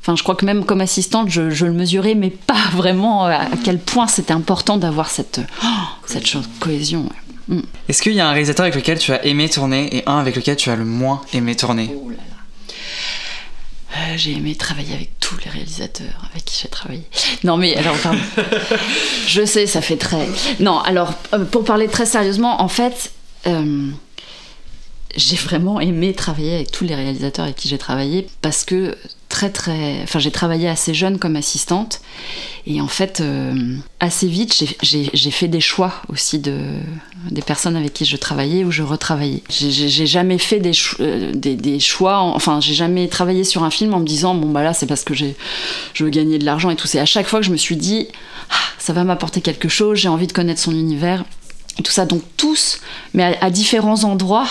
[0.00, 3.78] Enfin, je crois que même comme assistante, je, le mesurais, mais pas vraiment à, quel
[3.78, 5.66] point c'était important d'avoir cette, oh,
[6.06, 7.08] cette chose, cohésion.
[7.48, 7.60] Mm.
[7.88, 10.36] Est-ce qu'il y a un réalisateur avec lequel tu as aimé tourner et un avec
[10.36, 11.90] lequel tu as le moins aimé tourner?
[11.94, 12.10] Oh
[13.96, 17.04] euh, j'ai aimé travailler avec tous les réalisateurs avec qui j'ai travaillé.
[17.44, 18.20] Non mais alors pardon.
[19.26, 20.26] je sais, ça fait très.
[20.60, 23.12] Non, alors euh, pour parler très sérieusement, en fait,
[23.46, 23.90] euh,
[25.16, 28.96] j'ai vraiment aimé travailler avec tous les réalisateurs avec qui j'ai travaillé parce que
[29.28, 30.02] très très.
[30.02, 32.00] Enfin, j'ai travaillé assez jeune comme assistante
[32.66, 36.58] et en fait, euh, assez vite, j'ai fait des choix aussi de,
[37.30, 39.42] des personnes avec qui je travaillais ou je retravaillais.
[39.48, 44.06] J'ai jamais fait des, euh, choix, enfin, j'ai jamais travaillé sur un film en me
[44.06, 45.24] disant, bon, bah là, c'est parce que je
[45.98, 46.86] veux gagner de l'argent et tout.
[46.86, 48.08] C'est à chaque fois que je me suis dit,
[48.50, 51.24] ah, ça va m'apporter quelque chose, j'ai envie de connaître son univers
[51.78, 52.06] et tout ça.
[52.06, 52.80] Donc, tous,
[53.14, 54.48] mais à différents endroits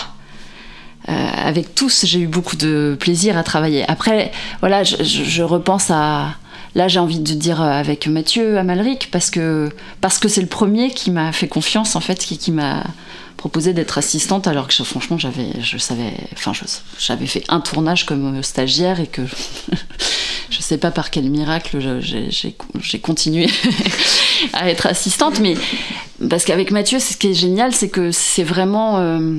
[1.08, 3.84] avec tous, j'ai eu beaucoup de plaisir à travailler.
[3.88, 6.34] Après, voilà, je, repense à.
[6.74, 10.90] Là, j'ai envie de dire avec Mathieu Amalric, parce que parce que c'est le premier
[10.90, 12.84] qui m'a fait confiance, en fait, qui, m'a
[13.38, 16.52] proposé d'être assistante, alors que franchement, j'avais, je savais, enfin,
[16.98, 19.22] j'avais fait un tournage comme stagiaire et que
[20.50, 23.48] je sais pas par quel miracle j'ai continué
[24.52, 25.54] à être assistante, mais
[26.28, 29.38] parce qu'avec Mathieu, ce qui est génial, c'est que c'est vraiment euh,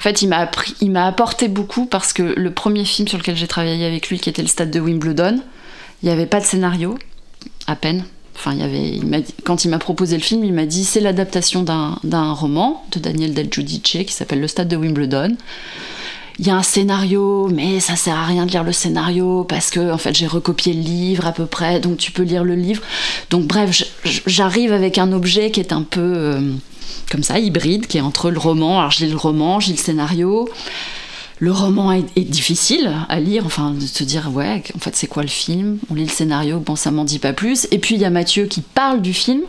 [0.00, 3.84] en fait, il m'a apporté beaucoup parce que le premier film sur lequel j'ai travaillé
[3.84, 5.42] avec lui, qui était le Stade de Wimbledon,
[6.02, 6.98] il n'y avait pas de scénario,
[7.66, 8.04] à peine.
[8.34, 11.62] Enfin, il y avait, quand il m'a proposé le film, il m'a dit c'est l'adaptation
[11.62, 15.36] d'un roman de Daniel Del Giudice qui s'appelle Le Stade de Wimbledon.
[16.38, 19.68] Il y a un scénario, mais ça sert à rien de lire le scénario parce
[19.68, 22.54] que en fait j'ai recopié le livre à peu près, donc tu peux lire le
[22.54, 22.80] livre.
[23.28, 23.84] Donc bref,
[24.26, 26.40] j'arrive avec un objet qui est un peu euh,
[27.10, 30.48] comme ça, hybride, qui est entre le roman, alors lis le roman, lis le scénario.
[31.38, 35.22] Le roman est, difficile à lire, enfin de se dire ouais, en fait c'est quoi
[35.22, 35.78] le film?
[35.90, 37.66] On lit le scénario, bon ça m'en dit pas plus.
[37.70, 39.40] Et puis il y a Mathieu qui parle du film,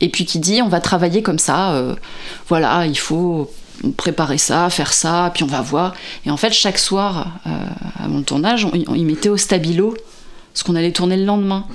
[0.00, 1.94] et puis qui dit on va travailler comme ça, euh,
[2.48, 3.52] voilà, il faut
[3.96, 5.94] préparer ça, faire ça, puis on va voir.
[6.26, 7.50] Et en fait chaque soir euh,
[8.02, 9.94] avant le tournage, on, il mettait au stabilo
[10.54, 11.66] ce qu'on allait tourner le lendemain.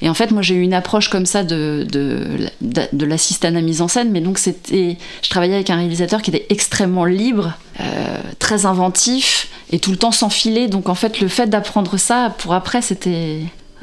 [0.00, 3.60] Et en fait, moi, j'ai eu une approche comme ça de, de, de, l'assistant à
[3.60, 7.52] mise en scène, mais donc c'était, je travaillais avec un réalisateur qui était extrêmement libre,
[7.80, 10.68] euh, très inventif et tout le temps sans filer.
[10.68, 13.40] Donc en fait, le fait d'apprendre ça pour après, c'était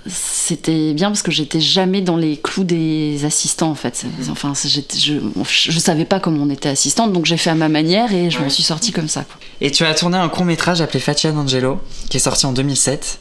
[0.08, 4.06] c'était bien parce que j'étais jamais dans les clous des assistants en fait.
[4.32, 5.13] Enfin, je,
[5.45, 8.39] je savais pas comment on était assistante, donc j'ai fait à ma manière et je
[8.39, 9.25] m'en suis sortie comme ça.
[9.62, 13.19] Et tu as tourné un court métrage appelé Fatia d'Angelo, qui est sorti en 2007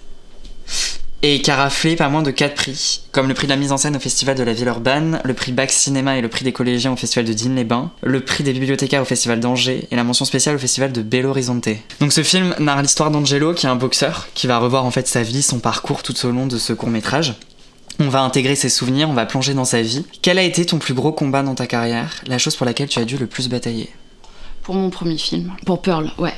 [1.23, 3.77] et qui a pas moins de 4 prix, comme le prix de la mise en
[3.77, 6.53] scène au Festival de la Ville Urbaine, le prix Bac Cinéma et le prix des
[6.53, 10.25] collégiens au Festival de Digne-les-Bains, le prix des bibliothécaires au Festival d'Angers et la mention
[10.25, 11.69] spéciale au Festival de Belo Horizonte.
[12.01, 15.09] Donc ce film narre l'histoire d'Angelo, qui est un boxeur, qui va revoir en fait
[15.09, 17.35] sa vie, son parcours tout au long de ce court métrage.
[17.99, 20.05] On va intégrer ses souvenirs, on va plonger dans sa vie.
[20.23, 22.23] Quel a été ton plus gros combat dans ta carrière?
[22.29, 23.91] La chose pour laquelle tu as dû le plus batailler?
[24.63, 25.53] Pour mon premier film.
[25.67, 26.35] Pour Pearl, ouais.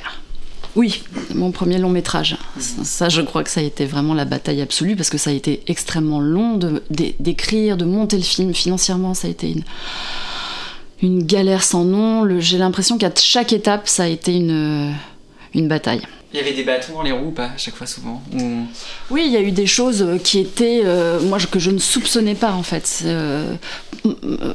[0.75, 1.03] Oui,
[1.35, 2.37] mon premier long métrage.
[2.59, 5.33] Ça, je crois que ça a été vraiment la bataille absolue parce que ça a
[5.33, 8.53] été extrêmement long d'écrire, de, monter le film.
[8.53, 9.63] Financièrement, ça a été une,
[11.01, 12.39] une galère sans nom.
[12.39, 14.93] J'ai l'impression qu'à chaque étape, ça a été une,
[15.53, 16.01] une bataille.
[16.33, 18.23] Il y avait des bâtons dans les roues, pas à chaque fois souvent
[19.09, 22.35] Oui, il y a eu des choses qui étaient, euh, moi, que je ne soupçonnais
[22.35, 23.55] pas en fait, euh,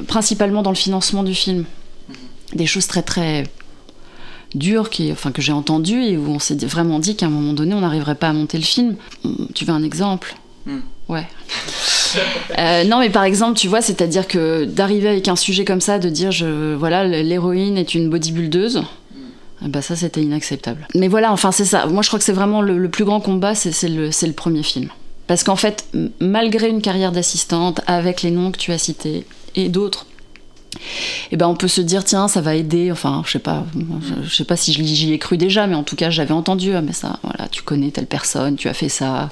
[0.07, 1.65] principalement dans le financement du film.
[2.09, 2.15] Mhm.
[2.55, 3.43] Des choses très très
[4.55, 7.53] dures qui, enfin, que j'ai entendues et où on s'est vraiment dit qu'à un moment
[7.53, 8.95] donné, on n'arriverait pas à monter le film.
[9.53, 10.35] Tu veux un exemple
[10.67, 10.79] Hmm.
[11.07, 11.25] Ouais.
[12.57, 15.97] Euh, non, mais par exemple, tu vois, c'est-à-dire que d'arriver avec un sujet comme ça,
[15.97, 18.83] de dire, je, voilà, l'héroïne est une bodybuildeuse,
[19.63, 20.87] eh ben ça, c'était inacceptable.
[20.93, 21.85] Mais voilà, enfin, c'est ça.
[21.85, 24.27] Moi, je crois que c'est vraiment le, le plus grand combat, c'est c'est le, c'est
[24.27, 24.89] le premier film.
[25.27, 25.87] Parce qu'en fait,
[26.19, 30.05] malgré une carrière d'assistante, avec les noms que tu as cités et d'autres,
[31.31, 34.27] eh ben on peut se dire tiens ça va aider enfin je sais pas je,
[34.29, 36.81] je sais pas si j'y ai cru déjà mais en tout cas j'avais entendu ah,
[36.81, 39.29] mais ça voilà tu connais telle personne tu as fait ça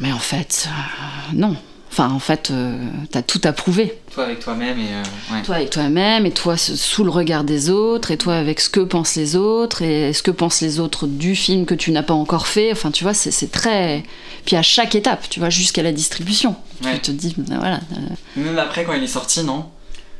[0.00, 1.56] mais en fait euh, non
[1.90, 2.78] enfin en fait euh,
[3.10, 4.88] t'as tout approuvé Toi avec toi-même et.
[4.92, 5.42] euh, ouais.
[5.42, 8.80] toi avec toi-même et toi sous le regard des autres et toi avec ce que
[8.80, 12.12] pensent les autres et ce que pensent les autres du film que tu n'as pas
[12.14, 14.02] encore fait enfin tu vois c'est très
[14.44, 16.92] puis à chaque étape tu vois jusqu'à la distribution Ouais.
[16.96, 19.64] tu te dis voilà euh, Même après, quand il est sorti, non?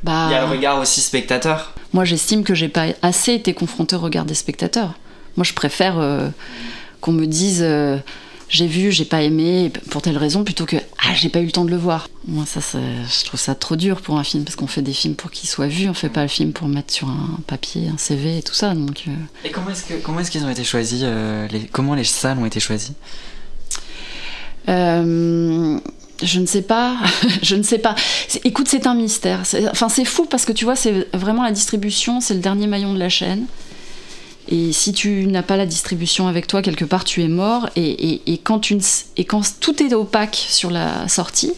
[0.03, 1.73] Bah Il y a le regard aussi spectateur.
[1.93, 4.93] Moi, j'estime que j'ai pas assez été confrontée au regard des spectateurs.
[5.35, 6.29] Moi, je préfère euh,
[7.01, 7.97] qu'on me dise euh,
[8.49, 11.51] j'ai vu, j'ai pas aimé pour telle raison plutôt que ah j'ai pas eu le
[11.51, 12.07] temps de le voir.
[12.27, 14.93] Moi, ça, ça- je trouve ça trop dur pour un film parce qu'on fait des
[14.93, 17.89] films pour qu'ils soient vus, on fait pas le film pour mettre sur un papier,
[17.93, 18.73] un CV et tout ça.
[18.73, 19.11] Donc, euh,
[19.45, 21.03] Et comment est-ce qu'ils ont été choisis
[21.51, 22.93] les, Comment les salles ont été choisies?
[26.23, 26.95] Je ne sais pas,
[27.43, 27.95] je ne sais pas.
[28.43, 29.45] Écoute, c'est un mystère.
[29.45, 32.67] C'est- Enfin, c'est fou parce que tu vois, c'est vraiment la distribution, c'est le dernier
[32.67, 33.45] maillon de la chaîne.
[34.49, 37.69] Et si tu n'as pas la distribution avec toi, quelque part, tu es mort.
[37.75, 41.51] Et, et- et quand, tu ne s- et quand tout est opaque sur la sortie,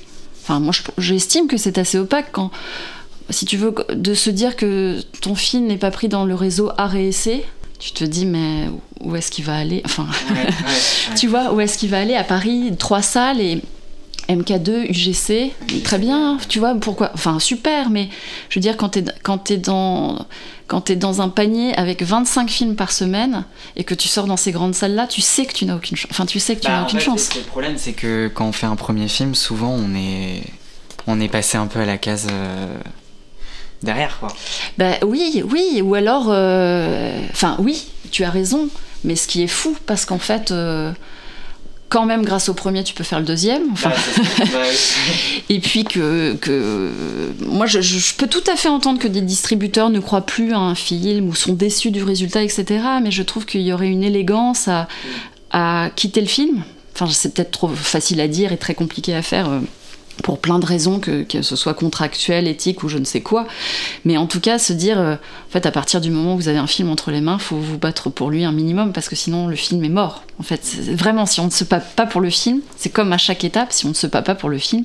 [0.43, 2.49] enfin, moi, je- j'estime que c'est assez opaque quand,
[3.29, 6.71] si tu veux, de se dire que ton film n'est pas pris dans le réseau
[6.95, 7.45] essai,
[7.77, 8.65] tu te dis, mais
[9.01, 9.83] où est-ce qu'il va aller?
[9.85, 10.07] Enfin,
[11.15, 12.15] tu vois, où est-ce qu'il va aller?
[12.15, 13.61] À Paris, trois salles et
[14.27, 15.53] MK2, UGC,
[15.83, 18.09] très bien, tu vois, pourquoi Enfin, super, mais
[18.49, 20.25] je veux dire, quand t'es quand t'es dans,
[20.67, 24.37] quand t'es dans un panier avec 25 films par semaine et que tu sors dans
[24.37, 26.11] ces grandes salles-là, tu sais que tu n'as aucune chance.
[26.11, 27.29] Enfin, tu sais que tu Bah, n'as aucune fait, chance.
[27.35, 30.43] Le problème, c'est que quand on fait un premier film, souvent on est,
[31.07, 32.67] on est passé un peu à la case euh,
[33.83, 34.29] derrière, quoi.
[34.77, 38.69] Ben oui, oui, ou alors, euh, enfin oui, tu as raison,
[39.03, 40.91] mais ce qui est fou, parce qu'en fait, euh,
[41.89, 43.63] quand même, grâce au premier, tu peux faire le deuxième.
[43.71, 44.45] Enfin, Bah.
[44.51, 45.43] Bah, oui.
[45.49, 46.91] Et puis que, que
[47.45, 50.53] moi, je, je- je peux tout à fait entendre que des distributeurs ne croient plus
[50.53, 52.65] à un film ou sont déçus du résultat, etc.
[53.03, 54.87] Mais je trouve qu'il y aurait une élégance à,
[55.51, 56.61] à quitter le film.
[56.95, 59.49] Enfin, c'est peut-être trop facile à dire et très compliqué à faire.
[60.23, 63.47] Pour plein de raisons, que, que ce soit contractuel, éthique ou je ne sais quoi.
[64.05, 66.47] Mais en tout cas, se dire, euh, en fait, à partir du moment où vous
[66.47, 69.15] avez un film entre les mains, faut vous battre pour lui un minimum, parce que
[69.15, 70.23] sinon le film est mort.
[70.39, 73.11] En fait, c'est- vraiment, si on ne se bat pas pour le film, c'est comme
[73.13, 74.83] à chaque étape, si on ne se bat pas pour le film,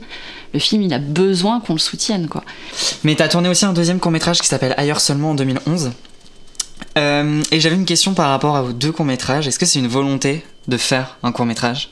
[0.52, 2.44] le film, il a besoin qu'on le soutienne, quoi.
[3.02, 5.90] Mais t'as tourné aussi un deuxième court métrage qui s'appelle Ailleurs seulement en 2011.
[6.96, 9.48] Euh, et j'avais une question par rapport à vos deux courts métrages.
[9.48, 11.90] Est-ce que c'est une volonté de faire un court métrage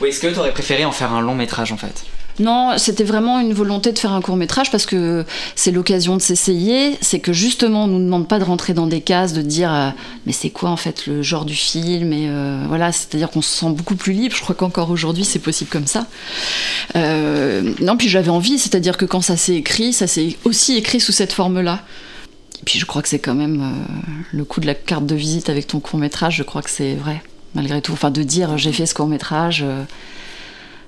[0.00, 2.04] Ou est-ce que t'aurais préféré en faire un long métrage en fait?
[2.38, 5.24] Non, c'était vraiment une volonté de faire un court métrage parce que
[5.56, 6.96] c'est l'occasion de s'essayer.
[7.00, 9.90] C'est que justement, on nous demande pas de rentrer dans des cases, de dire euh,
[10.26, 13.50] mais c'est quoi en fait le genre du film et euh, voilà, c'est-à-dire qu'on se
[13.50, 14.36] sent beaucoup plus libre.
[14.36, 16.06] Je crois qu'encore aujourd'hui, c'est possible comme ça.
[16.94, 21.00] Euh, non, puis j'avais envie, c'est-à-dire que quand ça s'est écrit, ça s'est aussi écrit
[21.00, 21.80] sous cette forme-là.
[22.60, 23.72] Et puis je crois que c'est quand même
[24.32, 26.36] le coup de la carte de visite avec ton court métrage.
[26.36, 27.22] Je crois que c'est vrai,
[27.54, 27.92] malgré tout.
[27.92, 29.64] Enfin, de dire j'ai fait ce court métrage.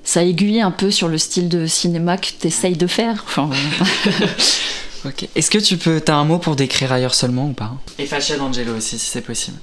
[0.05, 3.23] Ça aiguille un peu sur le style de cinéma que t'essayes de faire.
[3.27, 4.33] Enfin, voilà.
[5.07, 5.27] Ok.
[5.35, 5.99] Est-ce que tu peux.
[5.99, 7.73] T'as un mot pour décrire Ailleurs seulement ou pas?
[7.99, 9.57] Et Fascia d'Angelo aussi, si c'est possible.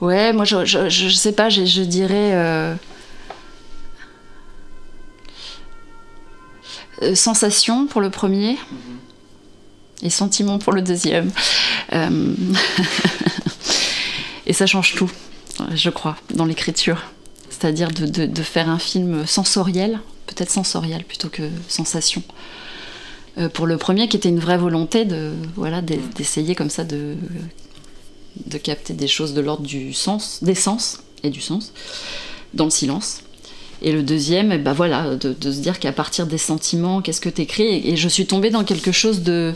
[0.00, 2.32] ouais, moi je, je, je sais pas, je, je dirais.
[2.34, 2.74] euh,
[7.02, 8.56] euh, sensation pour le premier
[10.02, 11.30] et sentiment pour le deuxième.
[11.92, 12.34] Euh,
[14.46, 15.10] et ça change tout,
[15.72, 17.02] je crois, dans l'écriture.
[17.58, 22.22] C'est-à-dire de, de- faire un film sensoriel, peut-être sensoriel plutôt que sensation.
[23.38, 26.84] Euh, pour le premier, qui était une vraie volonté de voilà d'e- d'essayer comme ça
[26.84, 27.14] de
[28.46, 31.72] de capter des choses de l'ordre du sens, des sens et du sens
[32.52, 33.20] dans le silence.
[33.82, 37.20] Et le deuxième, eh ben voilà, de, de se dire qu'à partir des sentiments, qu'est-ce
[37.20, 39.54] que t'écris et, et je suis tombée dans quelque chose de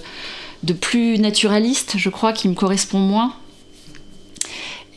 [0.62, 3.32] de plus naturaliste, je crois, qui me correspond moins.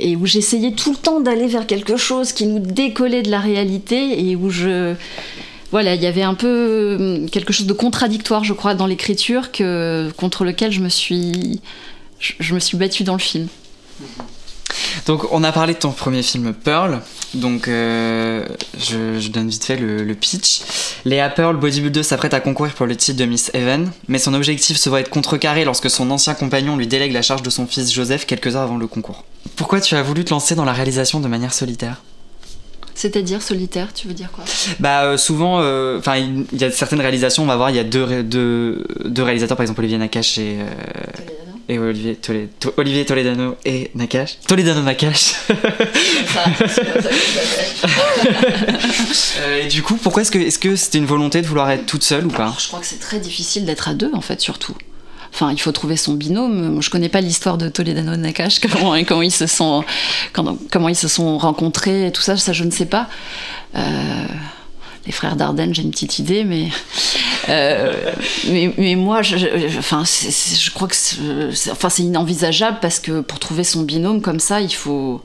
[0.02, 3.39] Et où j'essayais tout le temps d'aller vers quelque chose qui nous décollait de la
[3.39, 4.95] réalité et où je
[5.72, 9.52] voilà, il y avait un peu hum, quelque chose de contradictoire, je crois, dans l'écriture
[10.18, 11.62] contre lequel je me suis
[12.20, 13.47] je, je me suis battue dans le film.
[15.06, 17.02] Donc, on a parlé de ton premier film Pearl.
[17.34, 18.46] Donc, euh,
[18.78, 20.62] je, donne vite fait le, pitch.
[21.06, 24.78] Léa Pearl, bodybuilder, s'apprête à concourir pour le titre de Miss Even, mais son objectif
[24.78, 27.92] se voit être contrecarré lorsque son ancien compagnon lui délègue la charge de son fils
[27.92, 29.24] Joseph quelques heures avant le concours.
[29.56, 32.02] Pourquoi tu as voulu te lancer dans la réalisation de manière solitaire?
[32.96, 34.44] C'est-à-dire solitaire, tu veux dire quoi?
[34.80, 37.80] Bah euh, souvent, euh, enfin il y a certaines réalisations, on va voir, il y
[37.80, 40.58] a deux, deux, deux réalisateurs, par exemple Olivier Nakache et
[41.70, 42.20] et Olivier,
[42.76, 44.39] Olivier Toledano et Nakash.
[44.46, 45.36] Toledano Nakash.
[49.39, 51.86] euh, et du coup, pourquoi est-ce que est-ce que c'était une volonté de vouloir être
[51.86, 52.54] toute seule ou pas?
[52.60, 54.76] Je crois que c'est très difficile d'être à deux en fait, surtout.
[55.34, 56.82] Enfin, il faut trouver son binôme.
[56.82, 58.60] Je connais pas l'histoire de Toledano Nakash,
[59.08, 59.84] comment, ils se sont
[60.36, 63.08] ils se sont rencontrés et tout ça, ça je ne sais pas.
[63.76, 64.26] Euh,
[65.06, 66.68] les frères Dardenne, j'ai une petite idée, mais,
[67.50, 68.14] euh,
[68.48, 69.36] mais, moi, je,
[69.80, 74.40] enfin, je crois que c'est, enfin, c'est inenvisageable parce que pour trouver son binôme comme
[74.40, 75.24] ça, il faut.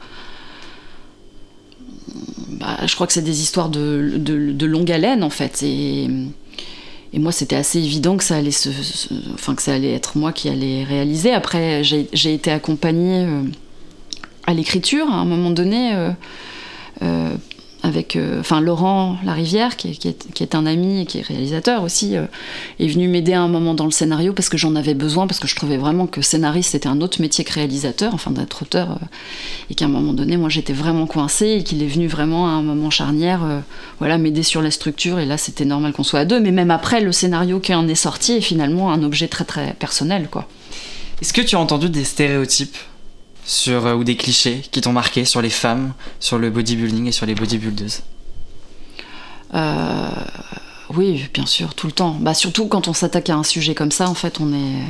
[2.49, 5.63] Bah, je crois que c'est des histoires de, de, longue haleine en fait.
[5.63, 6.09] Et,
[7.13, 10.49] et moi, c'était assez évident que ça allait se, que ça allait être moi qui
[10.49, 11.33] allais réaliser.
[11.33, 13.43] Après, j'ai, été accompagnée euh,
[14.47, 15.95] à l'écriture à un moment donné.
[17.03, 17.37] Euh,
[17.87, 21.19] avec euh, enfin Laurent Larivière qui est, qui, est, qui est, un ami et qui
[21.19, 22.27] est réalisateur aussi euh,
[22.81, 25.39] est venu m'aider à un moment dans le scénario parce que j'en avais besoin parce
[25.39, 28.91] que je trouvais vraiment que scénariste c'était un autre métier que réalisateur enfin d'être auteur
[28.91, 29.07] euh,
[29.71, 32.51] et qu'à un moment donné moi j'étais vraiment coincée et qu'il est venu vraiment à
[32.51, 33.63] un moment charnière
[33.99, 35.19] voilà m'aider sur la structure.
[35.19, 36.41] Et là c'était normal qu'on soit à deux.
[36.41, 39.75] Mais même après le scénario qui en est sorti est finalement un objet très très
[39.75, 40.49] personnel quoi.
[41.23, 42.77] Est-ce que tu as entendu des stéréotypes?
[43.47, 47.13] Sur, euh, ou des clichés qui t'ont marqué sur les femmes, sur le bodybuilding et
[47.13, 48.03] sur les bodybuilders?
[49.55, 50.09] Euh,
[50.91, 52.17] Oui, bien sûr, tout le temps.
[52.21, 54.83] Bah, surtout quand on s'attaque à un sujet comme ça, en fait, on est,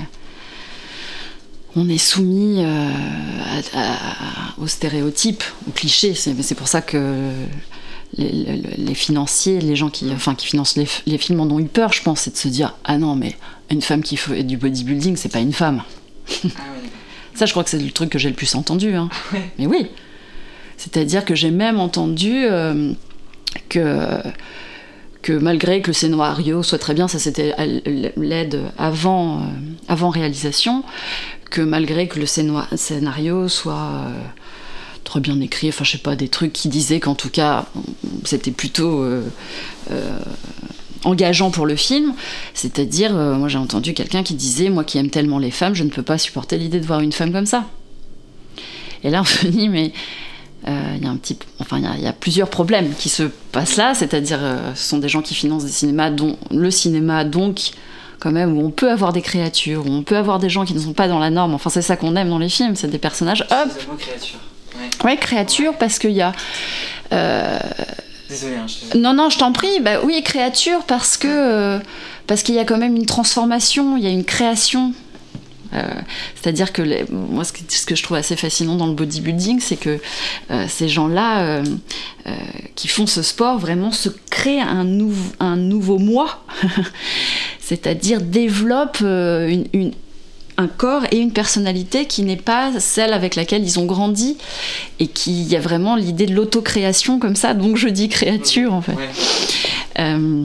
[1.75, 2.91] on est soumis euh,
[4.59, 6.15] aux stéréotypes, aux clichés.
[6.15, 7.31] C'est pour ça que
[8.17, 12.03] les, financiers, les gens qui, enfin, qui financent les, films en ont eu peur, je
[12.03, 13.37] pense, c'est de se dire Ah non, mais
[13.71, 15.83] une femme qui fait du bodybuilding, c'est pas une femme.
[16.45, 16.63] Ah
[17.37, 18.95] ça, je crois que c'est le truc que j'ai le plus entendu.
[18.95, 19.09] Hein.
[19.59, 19.89] Mais oui.
[20.77, 22.93] C'est-à-dire que j'ai même entendu euh,
[23.69, 24.21] que,
[25.23, 27.55] que malgré que le scénario soit très bien, ça c'était
[28.17, 29.43] l'aide avant, euh,
[29.89, 30.85] avant réalisation,
[31.51, 34.13] que malgré que le scénario soit euh,
[35.05, 37.67] très bien écrit, enfin je sais pas, des trucs qui disaient qu'en tout cas
[38.25, 39.05] c'était plutôt
[41.05, 42.15] engageant pour le film.
[42.55, 45.85] C'est-à-dire, euh, moi j'ai entendu quelqu'un qui disait, moi qui aime tellement les femmes, je
[45.85, 47.65] ne peux pas supporter l'idée de voir une femme comme ça.
[49.05, 49.93] Et là on se dit, mais
[50.69, 53.77] euh, il y a un petit, enfin il y, a plusieurs problèmes qui se passent
[53.77, 53.95] là.
[53.95, 57.71] C'est-à-dire, euh, ce sont des gens qui financent des cinémas, dont le cinéma donc
[58.19, 60.75] quand même où on peut avoir des créatures, où on peut avoir des gens qui
[60.75, 61.55] ne sont pas dans la norme.
[61.55, 63.43] Enfin, c'est ça qu'on aime dans les films, c'est des personnages.
[63.51, 63.99] Hop.
[63.99, 64.39] Créature.
[65.05, 65.17] Ouais.
[65.17, 66.33] créature parce qu'il y a.
[68.31, 68.67] Hein,
[68.97, 69.81] non, non, je t'en prie.
[69.81, 71.79] Bah, oui, créature, parce que euh,
[72.27, 74.93] parce qu'il y a quand même une transformation, il y a une création.
[75.75, 75.83] Euh,
[76.35, 80.01] c'est-à-dire que moi, ce que, je trouve assez fascinant dans le bodybuilding, c'est que
[80.51, 81.63] euh, ces gens-là
[82.75, 86.45] qui font ce sport vraiment se créent un nouveau moi,
[87.61, 89.93] c'est-à-dire développent une,
[90.59, 94.37] un corps et une personnalité qui n'est pas celle avec laquelle ils ont grandi
[94.99, 98.81] et qui y a vraiment l'idée de l'autocréation comme ça, donc je dis créature en
[98.81, 98.97] fait.
[99.99, 100.45] Euh,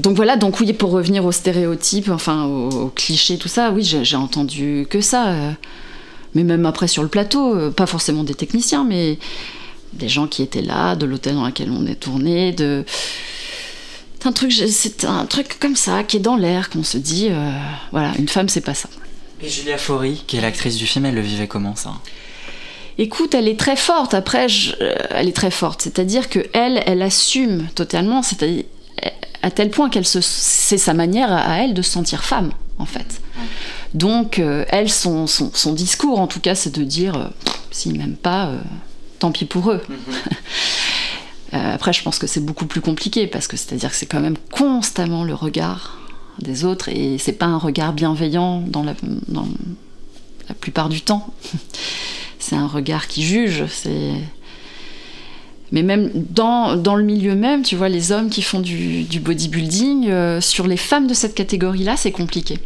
[0.00, 4.16] donc voilà, donc oui, pour revenir aux stéréotypes, enfin aux, clichés, tout ça, oui, j'ai
[4.16, 5.28] entendu que ça.
[5.28, 5.50] Euh,
[6.34, 9.18] mais même après sur le plateau, euh, pas forcément des techniciens, mais
[9.94, 12.84] des gens qui étaient là, de l'hôtel dans lequel on est tourné, de
[14.24, 17.30] un truc, c'est un truc comme ça qui est dans l'air, qu'on se dit,
[17.92, 18.88] voilà, une femme c'est pas ça.
[19.40, 21.92] Et Julia Faury, qui est l'actrice du film, elle le vivait comment ça?
[22.98, 24.14] Écoute, elle est très forte.
[24.14, 24.46] Après,
[24.80, 25.82] euh, elle est très forte.
[25.82, 28.22] C'est-à-dire que elle, elle assume totalement.
[28.22, 28.64] C'est-à-dire
[29.42, 32.86] à tel point qu'elle se, c'est sa manière à elle de se sentir femme, en
[32.86, 33.20] fait.
[33.94, 37.28] Donc, euh, elle, son, son, discours, en tout cas, c'est de dire, euh,
[37.70, 38.50] s'ils m'aiment pas,
[39.20, 39.80] tant pis pour eux.
[39.88, 41.60] Mhm.
[41.74, 44.36] après, je pense que c'est beaucoup plus compliqué parce que c'est-à-dire que c'est quand même
[44.50, 45.96] constamment le regard
[46.40, 48.94] des autres et c'est pas un regard bienveillant dans la,
[50.48, 51.34] la plupart du temps.
[52.38, 53.64] c'est un regard qui juge.
[53.68, 54.14] C'est
[55.70, 60.08] mais même dans, dans, le milieu même, tu vois, les hommes qui font du, bodybuilding,
[60.08, 62.58] euh, sur les femmes de cette catégorie-là, c'est compliqué.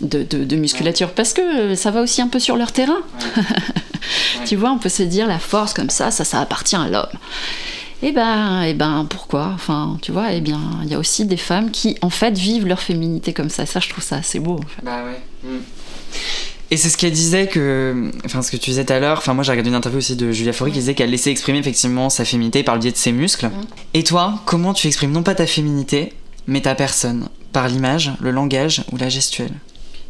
[0.00, 3.02] De, de, musculature, parce que ça va aussi un peu sur leur terrain.
[4.46, 7.06] tu vois, on peut se dire la force comme ça, ça, ça appartient à l'homme.
[8.04, 9.52] Eh ben, eh ben, pourquoi?
[9.54, 12.66] Enfin, tu vois, eh bien, il y a aussi des femmes qui, en fait, vivent
[12.66, 13.64] leur féminité comme ça.
[13.64, 14.58] Ça, je trouve ça assez beau.
[14.82, 15.50] Bah ouais.
[16.72, 18.10] Et c'est ce qu'elle disait que.
[18.24, 19.18] Enfin, ce que tu disais tout à l'heure.
[19.18, 21.58] Enfin, moi, j'ai regardé une interview aussi de Julia Faury qui disait qu'elle laissait exprimer
[21.58, 23.50] effectivement sa féminité par le biais de ses muscles.
[23.94, 26.12] Et toi, comment tu exprimes non pas ta féminité,
[26.48, 27.28] mais ta personne?
[27.52, 29.52] Par l'image, le langage ou la gestuelle?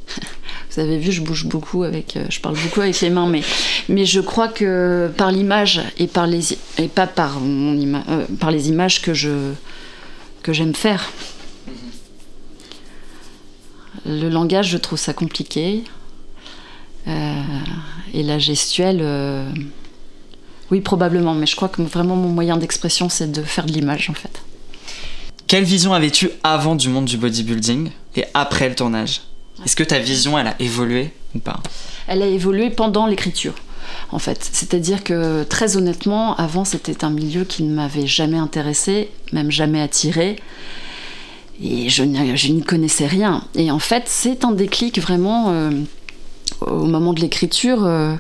[0.74, 3.42] Vous avez vu, je bouge beaucoup avec, euh, je parle beaucoup avec les mains, mais,
[3.90, 8.50] mais je crois que par l'image et par les et pas par mon euh, par
[8.50, 9.52] les images que je
[10.42, 11.10] que j'aime faire.
[14.06, 15.84] Le langage, je trouve ça compliqué.
[17.06, 17.42] Euh,
[18.14, 19.04] et la gestuelle,
[20.70, 24.08] oui probablement, mais je crois que vraiment mon moyen d'expression, c'est de faire de l'image
[24.08, 24.42] en fait.
[25.46, 29.20] Quelle vision avais-tu avant du monde du bodybuilding et après le tournage?
[29.64, 31.60] Est-ce que ta vision, elle a évolué ou pas?
[32.06, 33.54] Elle a évolué pendant l'écriture,
[34.10, 34.48] en fait.
[34.52, 39.80] C'est-à-dire que très honnêtement, avant, c'était un milieu qui ne m'avait jamais intéressé, même jamais
[39.80, 40.36] attiré.
[41.62, 43.44] Et je n'y connaissais rien.
[43.54, 45.70] Et en fait, c'est un déclic vraiment euh,
[46.60, 47.84] au moment de l'écriture.
[47.84, 48.16] euh,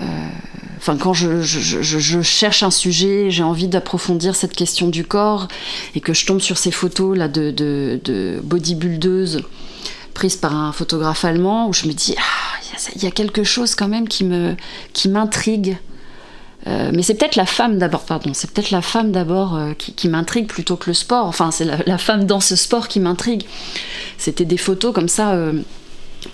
[0.00, 0.04] euh,
[0.78, 1.42] Enfin, quand je,
[2.22, 5.48] cherche un sujet, j'ai envie d'approfondir cette question du corps,
[5.96, 8.40] et que je tombe sur ces photos là de, de, de
[10.18, 12.58] prises par un photographe allemand, où je me dis ah,
[12.96, 14.56] il y a- quelque chose quand même qui me
[14.92, 15.78] qui m'intrigue.
[16.66, 20.08] Euh, mais c'est peut-être la femme d'abord, pardon, c'est peut-être la femme d'abord euh, qui,
[20.08, 21.26] m'intrigue plutôt que le sport.
[21.26, 23.44] Enfin, c'est la, femme dans ce sport qui m'intrigue.
[24.18, 25.52] C'était des photos comme ça euh,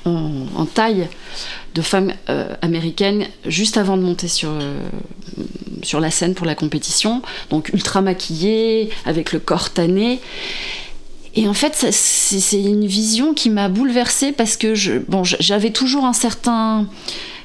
[0.06, 1.06] en, taille
[1.74, 2.14] de femmes
[2.62, 4.50] américaines juste avant de monter sur,
[5.82, 7.20] sur la scène pour la compétition,
[7.50, 10.20] donc ultra maquillées, avec le corps tanné.
[11.36, 16.12] Et en fait, c'est une vision qui m'a bouleversée parce que bon, j'avais toujours un
[16.12, 16.86] certain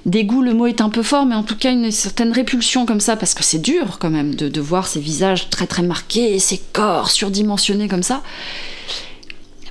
[0.05, 2.99] dégoût, le mot est un peu fort, mais en tout cas une certaine répulsion comme
[2.99, 6.61] ça, parce que c'est dur quand même de, voir ces visages très très marqués, ces
[6.71, 8.21] corps surdimensionnés comme ça.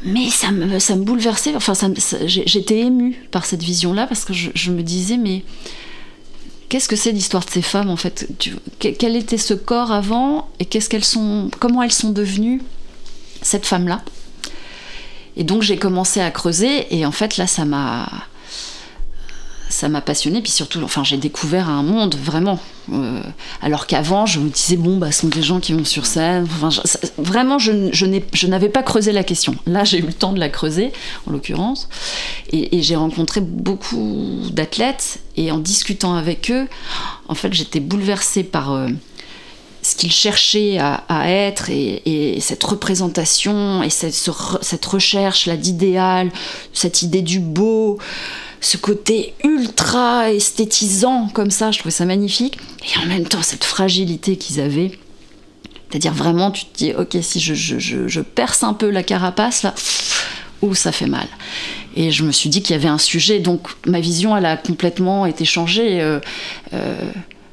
[0.04, 1.72] Mais ça me, ça me bouleversait, enfin
[2.26, 5.44] j'étais émue par cette vision-là, parce que je, je me disais, mais
[6.68, 8.28] qu'est-ce que c'est l'histoire de ces femmes en fait?
[8.78, 12.62] Quel était ce corps avant et qu'est-ce qu'elles sont, comment elles sont devenues?
[13.48, 14.02] Cette femme-là.
[15.36, 18.08] Et donc j'ai commencé à creuser et en fait là ça m'a
[19.70, 20.40] ça m'a passionné.
[20.42, 22.58] Puis surtout enfin j'ai découvert un monde vraiment.
[22.92, 23.20] Euh,
[23.62, 26.46] alors qu'avant je me disais bon bah ce sont des gens qui vont sur scène.
[26.84, 29.54] Ça- vraiment je, je n'avais pas creusé la question.
[29.66, 30.92] Là j'ai eu le temps de la creuser
[31.26, 31.88] en l'occurrence.
[32.50, 36.66] Et, et j'ai rencontré beaucoup d'athlètes et en discutant avec eux
[37.28, 38.88] en fait j'étais bouleversée par euh,
[39.88, 45.46] ce qu'ils cherchaient à, être et, et cette représentation et cette, ce re- cette recherche
[45.46, 46.30] là d'idéal,
[46.72, 47.98] cette idée du beau,
[48.60, 52.58] ce côté ultra esthétisant comme ça, je trouvais ça magnifique.
[52.84, 54.92] Et en même temps, cette fragilité qu'ils avaient.
[55.88, 59.74] C'est-à-dire vraiment, tu te dis, ok, si je, perce un peu la carapace, là,
[60.60, 61.28] ouh, ça fait mal.
[61.96, 64.58] Et je me suis dit qu'il y avait un sujet, donc ma vision, elle a
[64.58, 66.02] complètement été changée.
[66.02, 66.20] euh,
[66.74, 67.10] euh,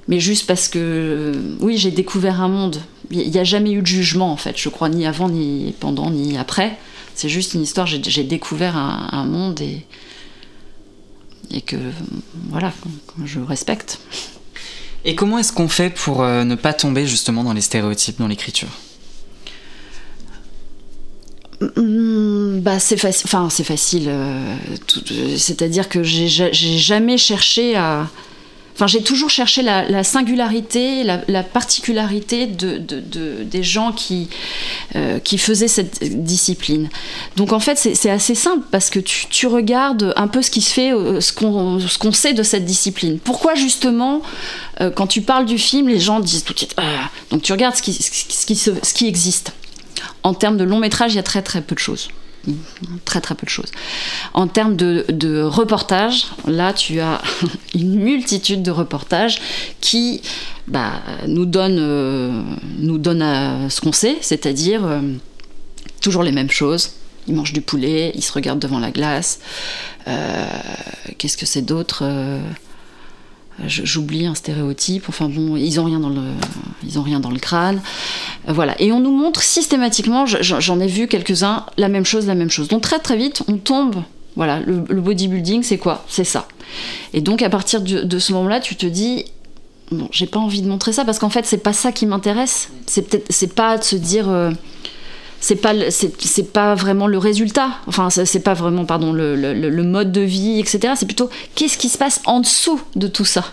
[0.07, 2.77] mais juste parce que, euh, oui, j'ai découvert un monde.
[3.11, 6.09] Il n'y a jamais eu de jugement, en fait, je crois, ni avant, ni pendant,
[6.09, 6.77] ni après.
[7.15, 9.85] C'est juste une histoire, j'ai découvert un, un monde et,
[11.51, 11.77] et que,
[12.49, 12.73] voilà,
[13.23, 13.99] je respecte.
[15.05, 18.27] Et comment est-ce qu'on fait pour euh, ne pas tomber justement dans les stéréotypes dans
[18.27, 18.69] l'écriture?
[21.77, 26.77] Hmm, bah c'est facile enfin c'est facile euh, tout- euh, c'est-à-dire que j'ai ja- j'ai
[26.77, 28.09] jamais cherché à
[28.75, 33.91] enfin j'ai toujours cherché la, la singularité la, la particularité de, de- de- des gens
[33.91, 34.29] qui
[34.95, 36.89] euh, qui faisaient cette discipline.
[37.37, 40.73] Donc en fait c'est assez simple parce que tu, regardes un peu ce qui se
[40.73, 43.19] fait euh, ce qu'on qu'on sait de cette discipline.
[43.19, 44.21] Pourquoi justement
[44.81, 47.09] euh, quand tu parles du film les gens disent tout de suite Ah.
[47.31, 49.53] Donc tu regardes ce qui, ce qui, ce qui existe.
[50.23, 52.09] En termes de long métrage, il y a très très peu de choses.
[53.05, 53.71] Très très peu de choses.
[54.33, 57.21] En termes de, de reportage, là tu as
[57.73, 59.39] une multitude de reportages
[59.81, 60.21] qui
[60.67, 62.41] bah, nous donnent, euh,
[62.79, 65.01] nous à ce qu'on sait, c'est-à-dire euh,
[66.01, 66.91] toujours les mêmes choses.
[67.27, 69.39] Ils mangent du poulet, ils se regardent devant la glace.
[70.07, 70.45] Euh,
[71.17, 72.39] Qu'est-ce que c'est d'autre Euh,
[73.67, 75.05] J'oublie un stéréotype.
[75.07, 76.21] Enfin bon, ils ont rien dans le,
[76.83, 77.81] ils ont rien dans le crâne.
[78.49, 78.79] Euh, voilà.
[78.81, 82.49] Et on nous montre systématiquement, je- j'en ai vu quelques-uns, la même chose, la même
[82.49, 82.67] chose.
[82.67, 83.95] Donc très très vite, on tombe.
[84.35, 86.03] Voilà, le, bodybuilding, c'est quoi?
[86.09, 86.47] C'est ça.
[87.13, 89.23] Et donc à partir de, de ce moment-là, tu te dis,
[89.91, 92.69] bon, j'ai pas envie de montrer ça parce qu'en fait, c'est pas ça qui m'intéresse.
[92.85, 94.27] C'est peut-être, c'est pas de se dire.
[94.29, 94.51] euh,
[95.47, 99.83] c'est pas c'est pas vraiment le résultat enfin c'est pas vraiment pardon le, le- le
[99.83, 103.43] mode de vie etc c'est plutôt qu'est-ce qui se passe en dessous de tout ça?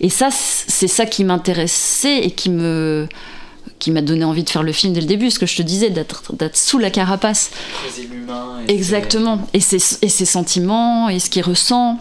[0.00, 3.06] Et ça c'est ça qui m'intéressait et qui me
[3.78, 5.62] qui m'a donné envie de faire le film dès le début, ce que je te
[5.62, 6.22] disais, d'être
[6.54, 7.50] sous la carapace.
[8.68, 9.46] Exactement.
[9.52, 11.98] Et ses, et ses sentiments, et ce qu'il ressent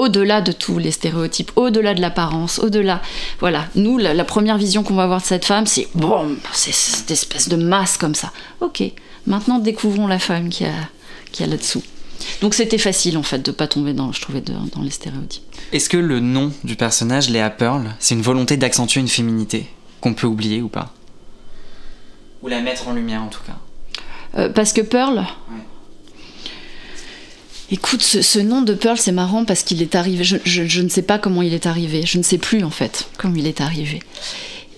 [0.00, 3.02] au-delà de tous les stéréotypes, au-delà de l'apparence, au-delà.
[3.38, 7.10] Voilà, nous, la, première vision qu'on va avoir de cette femme, c'est bon, c'est cette
[7.10, 8.32] espèce de masse comme ça.
[8.60, 8.82] Ok,
[9.26, 10.72] maintenant découvrons la femme qui a,
[11.32, 11.82] qui a là-dessous.
[12.40, 15.42] Donc c'était facile en fait de pas tomber dans, je trouvais, dans les stéréotypes.
[15.72, 19.68] Est-ce que le nom du personnage, Léa Pearl, c'est une volonté d'accentuer une féminité
[20.00, 20.94] qu'on peut oublier ou pas?
[22.42, 23.58] Ou la mettre en lumière en tout cas?
[24.38, 25.24] Euh, Parce que Pearl,
[27.72, 30.24] Écoute, ce, nom de Pearl, c'est marrant parce qu'il est arrivé.
[30.24, 32.02] Je, ne sais pas comment il est arrivé.
[32.04, 34.00] Je ne sais plus en fait comment il est arrivé.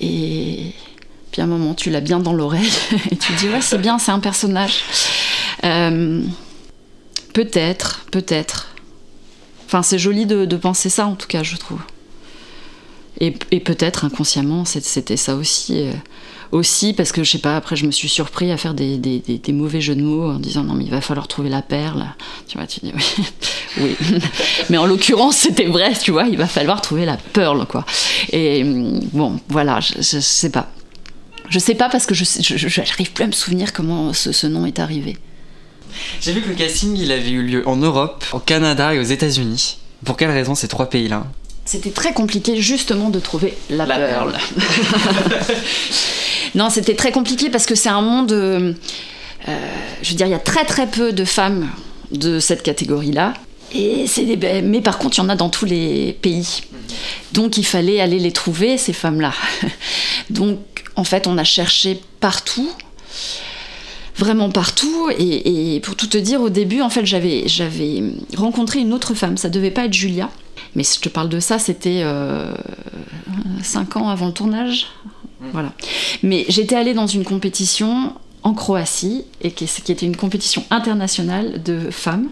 [0.01, 0.73] Et
[1.31, 2.71] puis à un moment, tu l'as bien dans l'oreille
[3.11, 4.81] et tu dis ouais, c'est bien, c'est un personnage.
[5.65, 6.23] Euh,
[7.33, 8.75] peut-être, peut-être.
[9.67, 11.81] Enfin, c'est joli de, penser ça en tout cas, je trouve.
[13.21, 15.87] Et, peut-être inconsciemment, c'était ça aussi.
[16.53, 19.01] Aussi parce que je sais pas, après je me suis surpris à faire des,
[19.49, 22.07] mauvais jeux de mots en disant non mais il va falloir trouver la perle.
[22.47, 22.93] Tu vois, tu dis
[23.79, 23.97] oui.
[24.71, 27.87] mais en l'occurrence c'était vrai, tu vois, il va falloir trouver la perle quoi.
[28.33, 30.71] Et bon, voilà, je, je, sais pas.
[31.49, 34.79] Je sais pas parce que je n'arrive plus à me souvenir comment ce, nom est
[34.79, 35.19] arrivé.
[36.21, 39.03] J'ai vu que le casting il avait eu lieu en Europe, au Canada et aux
[39.03, 39.79] États-Unis.
[40.05, 41.27] Pour quelle raison ces trois pays-là?
[41.73, 44.35] C'était très compliqué justement de trouver la, la perle.
[46.55, 48.31] Non, c'était très compliqué parce que c'est un monde.
[48.31, 48.75] Euh,
[49.49, 49.59] euh,
[50.03, 51.71] je veux dire, il y a très très peu de femmes
[52.11, 53.33] de cette catégorie-là.
[53.75, 56.61] Et c'est mais par contre, il y en a dans tous les pays.
[57.33, 59.33] Donc il fallait aller les trouver, ces femmes-là.
[60.29, 60.59] Donc
[60.95, 62.71] en fait, on a cherché partout,
[64.19, 65.09] vraiment partout.
[65.19, 68.03] Et, pour tout te dire, au début, en fait, j'avais, j'avais
[68.37, 69.39] rencontré une autre femme.
[69.39, 70.29] Ça devait pas être Julia.
[70.75, 72.55] Mais si je te parle de ça, c'était euh,
[73.63, 74.87] 5 ans avant le tournage,
[75.53, 75.73] voilà.
[76.23, 81.91] Mais j'étais allée dans une compétition en Croatie, et qui, était une compétition internationale de
[81.91, 82.29] femmes.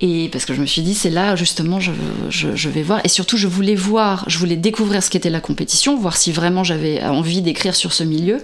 [0.00, 1.92] Et parce que je me suis dit, c'est là justement, je,
[2.30, 3.00] je, vais voir.
[3.04, 6.64] Et surtout, je voulais voir, je voulais découvrir ce qu'était la compétition, voir si vraiment
[6.64, 8.38] j'avais envie d'écrire sur ce milieu.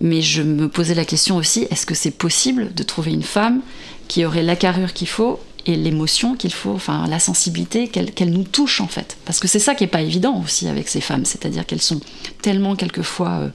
[0.00, 3.60] Mais je me posais la question aussi, est-ce que c'est possible de trouver une femme
[4.08, 8.44] qui aurait la carrure qu'il faut et l'émotion qu'il faut, enfin la sensibilité qu'elle nous
[8.44, 9.16] touche en fait.
[9.24, 12.00] Parce que c'est ça qui est pas évident aussi avec ces femmes, c'est-à-dire qu'elles sont
[12.40, 13.48] tellement quelquefois euh,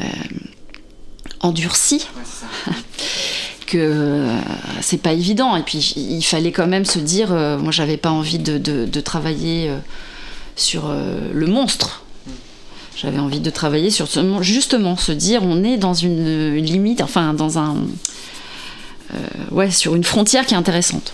[0.00, 0.04] euh,
[1.40, 2.06] endurcies.
[3.66, 4.40] que euh,
[4.80, 8.38] c'est pas évident et puis il fallait quand même se dire moi j'avais pas envie
[8.38, 9.70] de, travailler
[10.56, 12.02] sur le monstre
[12.96, 17.34] j'avais envie de travailler sur ce, justement se dire on est dans une limite enfin
[17.34, 17.76] dans un
[19.50, 21.12] ouais, sur une frontière qui est intéressante.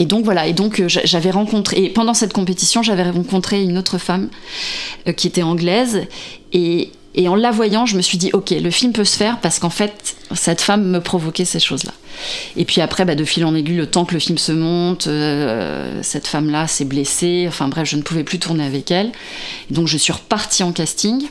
[0.00, 3.76] Et donc voilà, et donc euh, j'avais rencontré, et pendant cette compétition, j'avais rencontré une
[3.76, 4.30] autre femme
[5.06, 6.06] euh, qui était anglaise,
[6.54, 9.38] et, et, en la voyant, je me suis dit, ok, le film peut se faire
[9.40, 11.92] parce qu'en fait, cette femme me provoquait ces choses-là.
[12.56, 15.06] Et puis après, bah, de fil en aiguille, le temps que le film se monte,
[16.02, 19.12] cette femme-là s'est blessée, enfin bref, je ne pouvais plus tourner avec elle.
[19.70, 21.28] donc je suis repartie en casting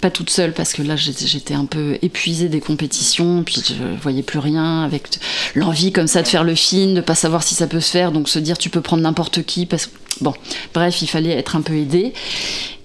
[0.00, 4.22] pas toute seule parce que là j'étais un peu épuisée des compétitions, puis je voyais
[4.22, 5.08] plus rien, avec
[5.54, 8.12] l'envie comme ça de faire le film, de pas savoir si ça peut se faire,
[8.12, 10.34] donc se dire tu peux prendre n'importe qui, parce bon,
[10.74, 12.12] bref, il fallait être un peu aidé.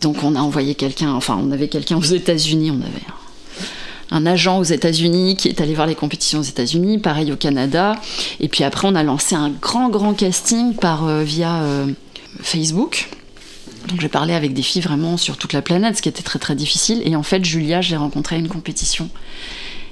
[0.02, 3.06] Donc on a envoyé quelqu'un, enfin on avait quelqu'un aux États-Unis, on avait
[4.12, 7.96] un agent aux États-Unis qui est allé voir les compétitions aux États-Unis, pareil au Canada.
[8.42, 11.88] Et puis après, on a lancé un grand, grand casting par, euh, via euh,
[12.42, 13.10] Facebook.
[13.88, 16.40] Donc j'ai parlé avec des filles vraiment sur toute la planète, ce qui était très
[16.40, 17.02] très difficile.
[17.06, 19.10] Et en fait, Julia, je l'ai rencontrée à une compétition.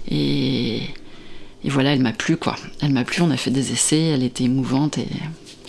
[0.10, 0.82] Et,
[1.66, 2.56] voilà, elle m'a plu quoi.
[2.82, 5.08] Elle m'a plu, on a fait des essais, elle était émouvante et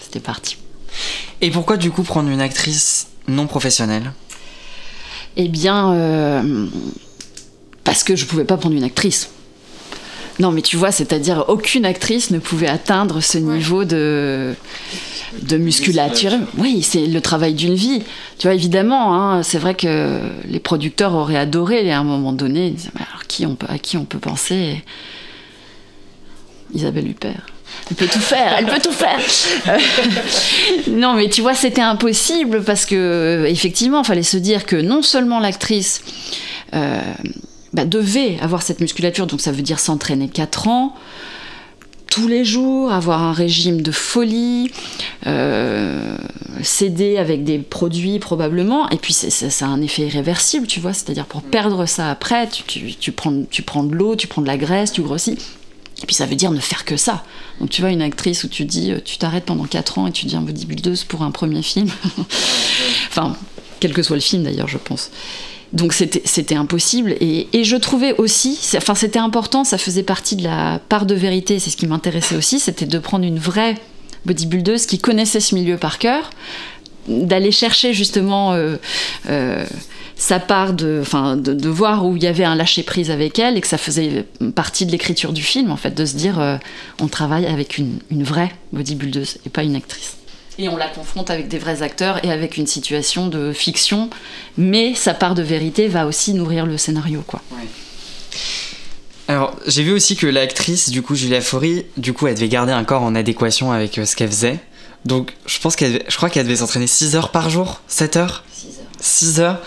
[0.01, 0.57] c'était parti.
[1.41, 4.13] Et pourquoi du coup prendre une actrice non professionnelle?
[5.37, 6.67] Eh bien, euh,
[7.85, 9.31] parce que je pouvais pas prendre une actrice.
[10.41, 14.55] Non, mais tu vois, c'est-à-dire aucune actrice ne pouvait atteindre ce niveau de
[15.43, 16.33] de musculature.
[16.59, 18.03] Oui, c'est le travail d'une vie.
[18.39, 20.19] Tu vois, évidemment, hein, c'est vrai que
[20.49, 22.69] les producteurs auraient adoré à un moment donné.
[22.69, 24.83] Ils disaient, alors qui on peut, à qui on peut penser?
[26.75, 27.47] Isabelle Huppert.
[27.91, 29.19] Elle peut tout faire, elle peut tout faire.
[30.89, 35.03] non, mais tu vois, c'était impossible parce que effectivement, il fallait se dire que non
[35.03, 36.03] seulement l'actrice
[36.75, 37.01] euh,
[37.73, 40.95] bah, devait avoir cette musculature, donc ça veut dire s'entraîner 4 ans,
[42.11, 44.71] tous les jours, avoir un régime de folie,
[45.27, 46.19] euh,
[46.63, 51.27] céder avec des produits probablement, et puis ça a un effet irréversible, tu vois, c'est-à-dire
[51.27, 54.91] pour perdre ça après, tu, prends, tu prends de l'eau, tu prends de la graisse,
[54.91, 55.39] tu grossis,
[56.03, 57.23] et puis ça veut dire ne faire que ça.
[57.61, 60.13] Donc tu vois, une actrice où tu dis, euh, tu t'arrêtes pendant 4 ans et
[60.13, 61.89] tu deviens bodybuildeuse pour un premier film,
[63.09, 63.37] enfin,
[63.79, 65.13] quel que soit le film d'ailleurs, je pense.
[65.73, 67.15] Donc c'était impossible.
[67.21, 71.59] Et, je trouvais aussi, enfin c'était important, ça faisait partie de la part de vérité,
[71.59, 73.77] c'est ce qui m'intéressait aussi, c'était de prendre une vraie
[74.27, 76.31] bodybuildeuse qui connaissait ce milieu par cœur,
[77.09, 78.77] d'aller chercher justement euh,
[79.29, 79.65] euh,
[80.17, 81.03] sa part de,
[81.37, 84.27] de, voir où il y avait un lâcher prise avec elle et que ça faisait
[84.55, 86.57] partie de l'écriture du film en fait, de se dire euh,
[87.01, 90.17] on travaille avec une, une vraie bodybuildeuse et pas une actrice
[90.61, 94.11] et on la confronte avec des vrais acteurs et avec une situation de fiction,
[94.59, 97.41] mais sa part de vérité va aussi nourrir le scénario, quoi.
[99.27, 102.73] Alors, j'ai vu aussi que l'actrice, du coup, Julia Faury, du coup, elle devait garder
[102.73, 104.59] un corps en adéquation avec euh, ce qu'elle faisait.
[105.05, 108.45] Donc, je pense qu'elle, je crois qu'elle devait s'entraîner 6 heures par jour, 7 heures?
[108.53, 108.87] 6 heures.
[109.01, 109.59] 6 heures.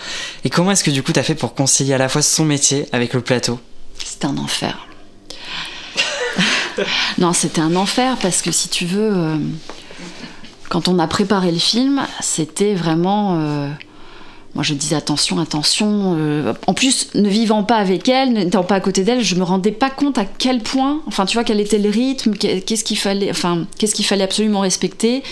[0.44, 2.86] Et comment est-ce que du coup, t'as fait pour concilier à la fois son métier
[2.92, 3.58] avec le plateau?
[4.04, 4.86] C'était un enfer.
[7.18, 9.36] non, c'était un enfer parce que si tu veux, euh,
[10.68, 13.38] quand on a préparé le film, c'était vraiment.
[13.38, 13.68] Euh,
[14.54, 16.16] moi, je disais attention, attention.
[16.16, 19.42] Euh, en plus, ne vivant pas avec elle, n'étant pas à côté d'elle, je me
[19.42, 21.00] rendais pas compte à quel point.
[21.06, 24.60] Enfin, tu vois, quel était le rythme, qu'est-ce qu'il fallait, enfin, qu'est-ce qu'il fallait absolument
[24.60, 25.22] respecter.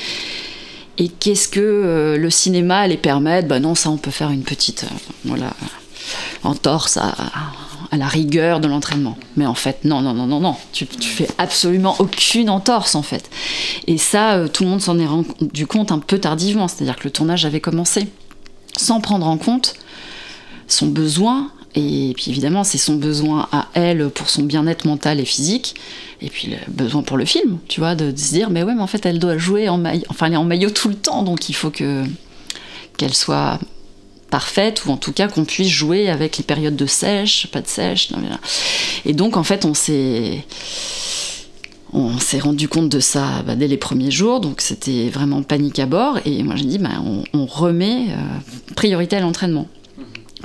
[0.99, 4.43] Et qu'est-ce que euh, le cinéma allait permettre Bah non, ça, on peut faire une
[4.43, 4.87] petite,
[5.25, 5.53] voilà,
[6.43, 7.15] entorse à,
[7.93, 9.19] à la rigueur de l'entraînement.
[9.37, 10.57] Mais en fait, non, non, non, non, non.
[10.73, 13.31] Tu, fais absolument aucune entorse, en fait.
[13.87, 16.69] Et ça, euh, tout le monde s'en est rendu compte un peu tardivement.
[16.69, 18.09] C'est-à-dire que le tournage avait commencé
[18.77, 19.75] sans prendre en compte
[20.69, 21.51] son besoin.
[21.75, 25.75] Et puis évidemment, c'est son besoin à elle pour son bien-être mental et physique.
[26.23, 28.83] Et puis le besoin pour le film, tu vois, de, se dire, mais ouais, mais
[28.83, 30.05] en fait, elle doit jouer en maillot.
[30.09, 32.05] Enfin, elle est en maillot tout le temps, donc il faut que
[32.97, 33.59] qu'elle soit
[34.33, 37.69] parfaite, ou en tout cas qu'on puisse jouer avec les périodes de sèche, pas de
[37.69, 38.09] sèche.
[39.05, 40.43] Et donc en fait on s'est
[41.93, 45.79] on s'est rendu compte de ça bah, dès les premiers jours, donc c'était vraiment panique
[45.79, 46.19] à bord.
[46.25, 47.03] Et moi j'ai dit, bah,
[47.35, 49.69] on, remet euh, priorité à l'entraînement.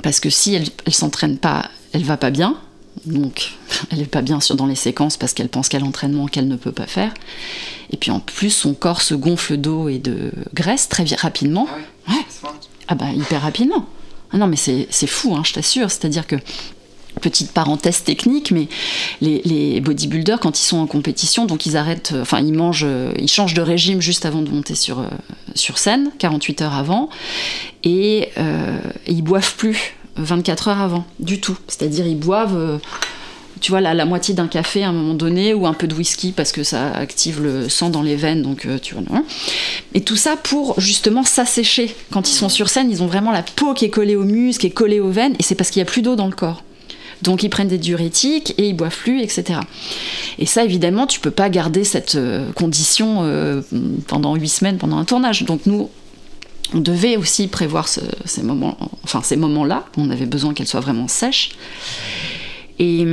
[0.02, 2.58] Parce que si elle, elle s'entraîne pas, elle va pas bien.
[3.06, 3.52] Donc
[3.90, 6.56] elle est pas bien sûr dans les séquences parce qu'elle pense qu'à l'entraînement qu'elle ne
[6.56, 7.14] peut pas faire.
[7.90, 11.66] Et puis en plus son corps se gonfle d'eau et de graisse très rapidement.
[12.06, 12.50] Ah ouais.
[12.88, 13.86] Ah bah hyper rapidement.
[14.32, 15.90] Ah non mais c'est fou, hein, je t'assure.
[15.90, 16.36] C'est-à-dire que
[17.18, 18.68] petite parenthèse technique, mais
[19.20, 23.54] les, bodybuilders, quand ils sont en compétition, donc ils arrêtent, euh, enfin euh, ils changent
[23.54, 25.08] de régime juste avant de monter sur, euh,
[25.54, 27.08] sur scène, 48 heures avant,
[27.84, 31.56] et, et, ils boivent plus 24 heures avant, du tout.
[31.68, 32.80] C'est-à-dire ils boivent
[33.60, 35.94] tu vois, la, la moitié d'un café à un moment donné, ou un peu de
[35.94, 39.02] whisky parce que ça active le sang dans les veines, donc euh, tu vois.
[39.94, 41.94] Et tout ça pour justement s'assécher.
[42.10, 44.60] Quand ils sont sur scène, ils ont vraiment la peau qui est collée aux muscles,
[44.60, 46.34] qui est collée aux veines, et c'est parce qu'il n'y a plus d'eau dans le
[46.34, 46.62] corps.
[47.22, 49.60] Donc ils prennent des diurétiques et ils boivent plus, etc.
[50.38, 53.60] Et ça, évidemment, tu peux pas garder cette euh, condition euh,
[54.06, 55.44] pendant huit semaines, pendant un tournage.
[55.44, 55.90] Donc nous,
[56.74, 59.86] on devait aussi prévoir ces moments, enfin ces moments-là.
[59.96, 61.50] On avait besoin qu'elle soit vraiment sèche.
[62.78, 63.04] Et,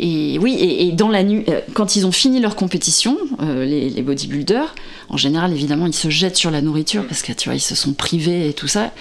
[0.00, 4.02] et oui, et, dans la nuit, euh, quand ils ont fini leur compétition, euh, les,
[4.02, 4.74] bodybuilders,
[5.08, 7.74] en général, évidemment, ils se jettent sur la nourriture parce que tu vois, ils se
[7.74, 8.92] sont privés et tout ça.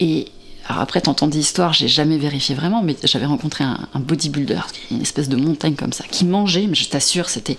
[0.00, 0.26] Et
[0.66, 5.02] alors après, t'entends des histoires, j'ai jamais vérifié vraiment, mais j'avais rencontré un, bodybuilder, une
[5.02, 7.58] espèce de montagne comme ça, qui mangeait, mais je t'assure, c'était.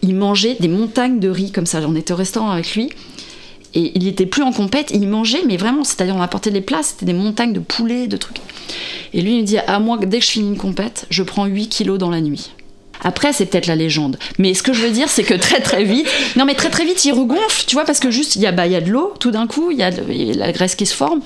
[0.00, 1.80] Il mangeait des montagnes de riz comme ça.
[1.86, 2.90] On était au restaurant avec lui.
[3.74, 6.82] Et il était plus en compète, il mangeait, mais vraiment, c'est-à-dire on apportait des plats,
[6.82, 8.40] c'était des montagnes de poulet, de trucs.
[9.12, 11.46] Et lui, il me dit À moi, dès que je finis une compète, je prends
[11.46, 12.50] 8 kilos dans la nuit.
[13.02, 14.18] Après, c'est peut-être la légende.
[14.38, 16.06] Mais ce que je veux dire, c'est que très très vite,
[16.36, 18.52] non mais très très vite, il regonfle, tu vois, parce que juste, il y a,
[18.52, 20.94] bah, y a de l'eau, tout d'un coup, il y, a la graisse qui se
[20.94, 21.20] forme.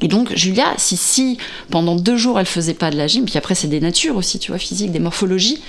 [0.00, 1.38] Et donc, Julia, si, si
[1.70, 4.38] pendant deux jours elle faisait pas de la gym, puis après c'est des natures aussi,
[4.38, 5.60] tu vois, physique, des morphologies,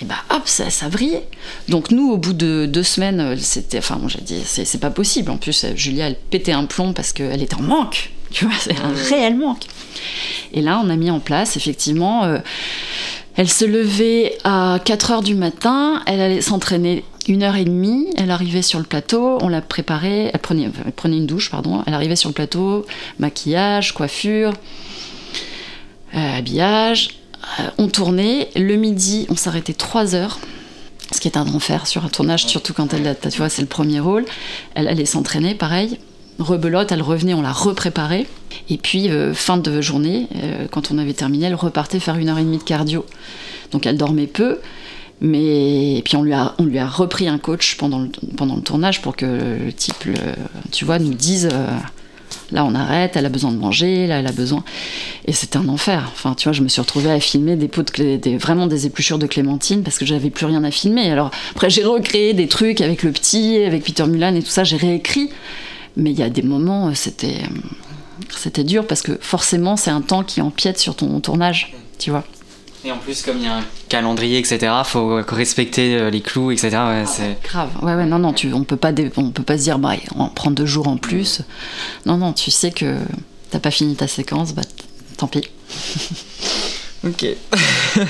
[0.00, 1.26] et bah hop, ça, ça vrillait.
[1.68, 5.30] Donc nous, au bout de deux semaines, c'était, enfin, j'ai dit, c'est pas possible.
[5.30, 8.10] En plus, Julia, elle pétait un plomb parce qu'elle était en manque.
[8.32, 9.64] Tu vois, c'est un réel manque.
[10.52, 12.38] Et là, on a mis en place, effectivement, euh,
[13.36, 18.08] elle se levait à 4 heures du matin, elle allait s'entraîner une heure et demie,
[18.16, 21.82] elle arrivait sur le plateau, on l'a préparée, elle prenait, elle prenait une douche, pardon,
[21.86, 22.84] elle arrivait sur le plateau,
[23.18, 24.52] maquillage, coiffure,
[26.14, 27.25] euh, habillage, euh,
[27.78, 30.38] on tournait, le midi, on s'arrêtait 3 heures,
[31.12, 33.68] ce qui est un enfer sur un tournage, surtout quand elle, tu vois, c'est le
[33.68, 34.24] premier rôle.
[34.74, 35.98] Elle allait s'entraîner, pareil.
[36.38, 38.26] Rebelote, elle revenait, on la repréparait.
[38.68, 42.28] Et puis, euh, fin de journée, euh, quand on avait terminé, elle repartait faire une
[42.28, 43.06] heure et demie de cardio.
[43.70, 44.58] Donc elle dormait peu,
[45.20, 48.54] mais et puis on lui a, on lui a repris un coach pendant le, pendant
[48.56, 50.08] le tournage pour que le type,
[50.70, 51.48] tu vois, nous dise
[52.52, 54.62] Là, on arrête, elle a besoin de manger, là, elle a besoin.
[55.26, 56.08] Et c'était un enfer.
[56.12, 59.18] Enfin, tu vois, je me suis retrouvée à filmer des pots de vraiment des épluchures
[59.18, 61.10] de clémentine parce que j'avais plus rien à filmer.
[61.10, 64.64] Alors, après, j'ai recréé des trucs avec le petit, avec Peter Mulan et tout ça,
[64.64, 65.30] j'ai réécrit.
[65.96, 67.42] Mais il y a des moments, euh, c'était.
[68.34, 72.24] C'était dur parce que forcément, c'est un temps qui empiète sur ton tournage, tu vois.
[72.86, 76.52] Et en plus, comme il y a un calendrier, etc., faut respecter euh, les clous,
[76.52, 76.68] etc.
[76.68, 77.70] Ouais, c'est grave.
[77.82, 80.28] Ouais, ouais, non, non, tu, on peut pas, on peut pas se dire, bah, on
[80.28, 81.42] prend deux jours en plus.
[82.04, 82.96] Non, non, tu sais que
[83.50, 84.62] t'as pas fini ta séquence, bah,
[85.16, 85.42] tant pis.
[87.04, 87.26] ok.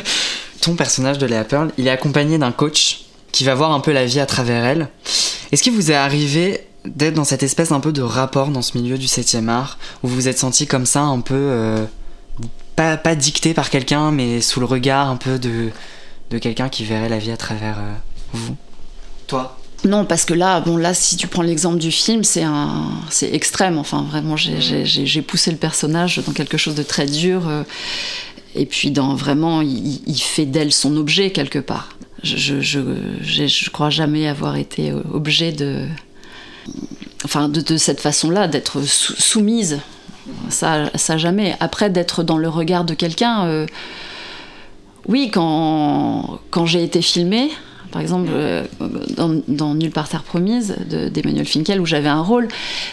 [0.60, 3.92] Ton personnage de Léa Pearl, il est accompagné d'un coach qui va voir un peu
[3.92, 4.88] la vie à travers elle.
[5.52, 8.76] Est-ce qu'il vous est arrivé d'être dans cette espèce un peu de rapport dans ce
[8.76, 11.34] milieu du 7 art, où vous vous êtes senti comme ça un peu...
[11.34, 11.86] Euh,
[12.76, 13.16] pas, pas
[13.54, 15.70] par quelqu'un, mais sous le regard un peu de,
[16.30, 17.92] de quelqu'un qui verrait la vie à travers euh,
[18.34, 18.56] vous
[19.26, 19.58] Toi?
[19.84, 23.32] Non, parce que là, bon, là, si tu prends l'exemple du film, c'est un, c'est
[23.32, 23.78] extrême.
[23.78, 27.48] Enfin, vraiment, j'ai poussé le personnage dans quelque chose de très dur.
[27.48, 27.62] Euh,
[28.54, 31.90] et puis, dans vraiment, il, fait d'elle son objet quelque part.
[32.22, 35.86] Je, je, je, je, crois jamais avoir été objet de,
[37.24, 39.80] enfin, de, de cette façon-là, d'être soumise
[40.48, 41.56] ça, jamais.
[41.60, 43.66] Après, d'être dans le regard de quelqu'un, euh,
[45.08, 47.50] oui, quand, quand j'ai été filmée,
[47.96, 48.64] par exemple euh,
[49.48, 52.48] dans, Nulle par terre promise d'Emmanuel Finkel où j'avais un rôle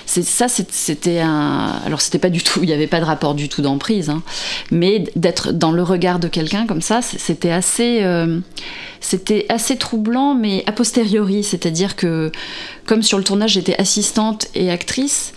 [0.05, 3.49] ça c'était un alors c'était pas du tout il n'y avait pas de rapport du
[3.49, 4.23] tout d'emprise hein,
[4.71, 8.39] mais d'être dans le regard de quelqu'un comme ça c'était assez euh,
[9.01, 12.31] c'était assez troublant mais a posteriori c'est-à-dire que
[12.85, 15.33] comme sur le tournage j'étais assistante et actrice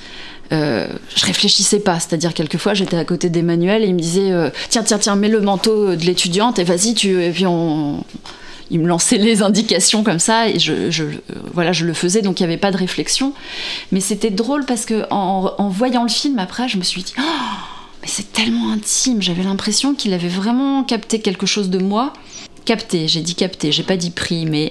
[0.53, 4.51] euh, je réfléchissais pas, c'est-à-dire quelquefois j'étais à côté d'Emmanuel et il me disait euh,
[4.69, 8.05] tiens tiens tiens mets le manteau de l'étudiante et vas-y tu et puis on
[8.71, 11.05] il me lançait les indications comme ça et je, je
[11.53, 12.23] voilà je le faisais.
[12.23, 13.33] Donc il n'y avait pas de réflexion.
[13.93, 17.15] Mais c'était drôle parce que en, en, voyant le film après je me suis dit
[17.19, 17.23] oh,
[18.03, 19.23] mais c'est tellement intime.
[19.23, 22.13] J'avais l'impression qu'il avait vraiment capté quelque chose de moi
[22.67, 24.71] capté, j'ai dit capté, j'ai pas dit pris, mais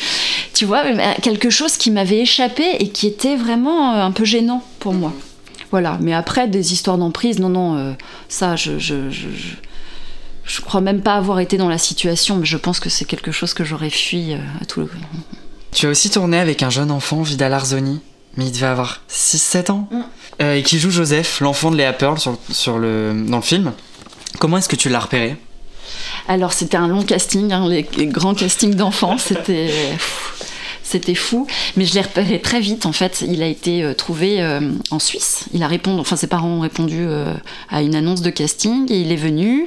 [0.54, 0.84] tu vois,
[1.20, 5.12] quelque chose qui m'avait échappé et qui était vraiment euh, un peu gênant pour moi.
[5.70, 7.92] Voilà, mais après, des histoires d'emprise, non, non, euh,
[8.28, 9.28] ça, je, je, je,
[10.44, 13.32] je, crois même pas avoir été dans la situation, mais je pense que c'est quelque
[13.32, 14.90] chose que j'aurais fui euh, à tout le.
[15.72, 18.00] Tu as aussi tourné avec un jeune enfant, Vidal Arzoni,
[18.36, 20.44] mais il devait avoir 6-7 ans, mm.
[20.44, 23.72] et qui joue Joseph, l'enfant de Léa Pearl sur, sur le, dans le film.
[24.38, 25.36] Comment est-ce que tu l'as repéré?
[26.28, 29.70] Alors c'était un long casting, hein, les, grands castings d'enfants, c'était
[30.84, 31.46] c'était fou.
[31.76, 32.86] Mais je l'ai repéré très vite.
[32.86, 35.46] En fait, il a été euh, trouvé euh, en Suisse.
[35.52, 37.34] Il a répondu, enfin ses parents ont répondu euh,
[37.70, 39.66] à une annonce de casting et il est venu.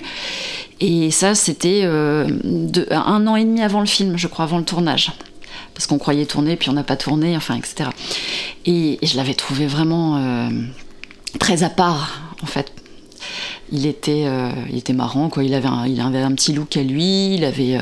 [0.79, 5.11] Et ça, c'était un an et demi avant le film, je crois, avant le tournage.
[5.73, 7.89] Parce qu'on croyait tourner, puis on n'a pas tourné, enfin, etc.
[8.67, 10.51] Et, et je l'avais trouvé vraiment
[11.39, 12.71] très à part, en fait,
[13.71, 15.43] il était, euh, il était marrant, quoi.
[15.43, 17.81] Il avait, un, il avait un petit look à lui, il avait, euh,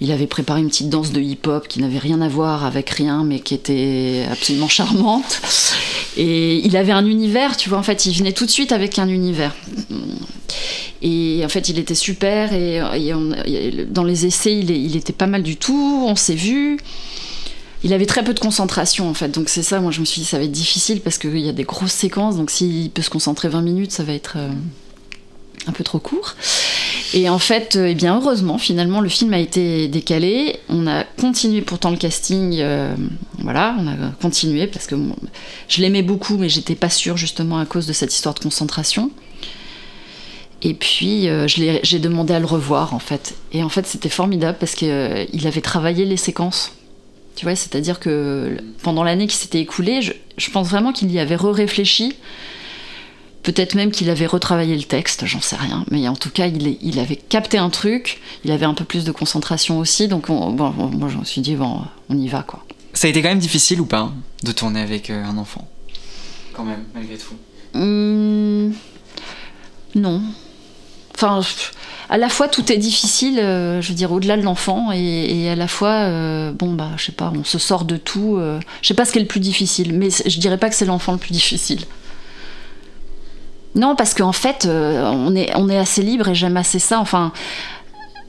[0.00, 3.24] il avait préparé une petite danse de hip-hop qui n'avait rien à voir avec rien,
[3.24, 5.40] mais qui était absolument charmante.
[6.16, 8.98] Et il avait un univers, tu vois, en fait, il venait tout de suite avec
[8.98, 9.54] un univers.
[11.00, 12.80] Et en fait, il était super, et,
[13.88, 16.78] dans les essais, il, il, était pas mal du tout, on s'est vu.
[17.84, 20.20] Il avait très peu de concentration en fait, donc c'est ça, moi je me suis
[20.20, 23.02] dit ça va être difficile parce qu'il y a des grosses séquences, donc s'il peut
[23.02, 24.34] se concentrer 20 minutes, ça va être...
[24.36, 24.50] Euh,
[25.68, 26.34] un peu trop court.
[27.14, 30.56] Et en fait, euh, eh bien heureusement, finalement, le film a été décalé.
[30.68, 32.56] On a continué pourtant le casting.
[32.58, 32.94] Euh,
[33.38, 34.96] voilà, on a continué parce que
[35.68, 39.10] je l'aimais beaucoup, mais j'étais pas sûre justement à cause de cette histoire de concentration.
[40.62, 43.34] Et puis, euh, j'ai demandé à le revoir en fait.
[43.52, 46.72] Et en fait, c'était formidable parce qu'il avait travaillé les séquences.
[47.38, 51.20] Tu vois, c'est-à-dire que pendant l'année qui s'était écoulée, je, je, pense vraiment qu'il y
[51.20, 52.16] avait re-réfléchi
[53.44, 55.84] Peut-être même qu'il avait retravaillé le texte, j'en sais rien.
[55.92, 59.12] Mais en tout cas, il, avait capté un truc, il avait un peu plus de
[59.12, 60.08] concentration aussi.
[60.08, 62.64] Donc, bon, moi, je me suis dit, bon, on y va, quoi.
[62.92, 65.68] Ça a été quand même difficile ou pas hein, de tourner avec euh, un enfant?
[66.54, 67.34] Quand même, malgré tout.
[67.74, 68.74] Hum,
[69.94, 70.20] non.
[71.20, 71.40] Enfin,
[72.08, 75.56] à la fois, tout est difficile, euh, je veux dire, au-delà de l'enfant, et, à
[75.56, 78.40] la fois, euh, bon, bah, je sais pas, on se sort de tout.
[78.82, 80.86] je sais pas ce qui est le plus difficile, mais je dirais pas que c'est
[80.86, 81.80] l'enfant le plus difficile.
[83.78, 86.98] Non, parce qu'en fait, euh, on, est, on est assez libre et j'aime assez ça.
[87.00, 87.32] Enfin,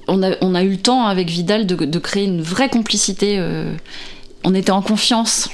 [0.07, 3.37] on a, on a eu le temps avec Vidal de, créer une vraie complicité.
[3.39, 3.73] Euh,
[4.43, 5.49] on était en confiance.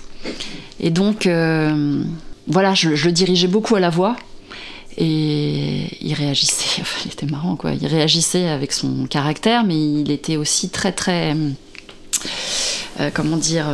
[0.81, 2.03] Et donc, euh,
[2.47, 4.17] voilà, je, le dirigeais beaucoup à la voix.
[4.97, 5.84] Et
[6.15, 10.69] réagissait, enfin, il était marrant quoi, il réagissait avec son caractère, mais il était aussi
[10.69, 11.35] très très.
[13.13, 13.67] comment dire,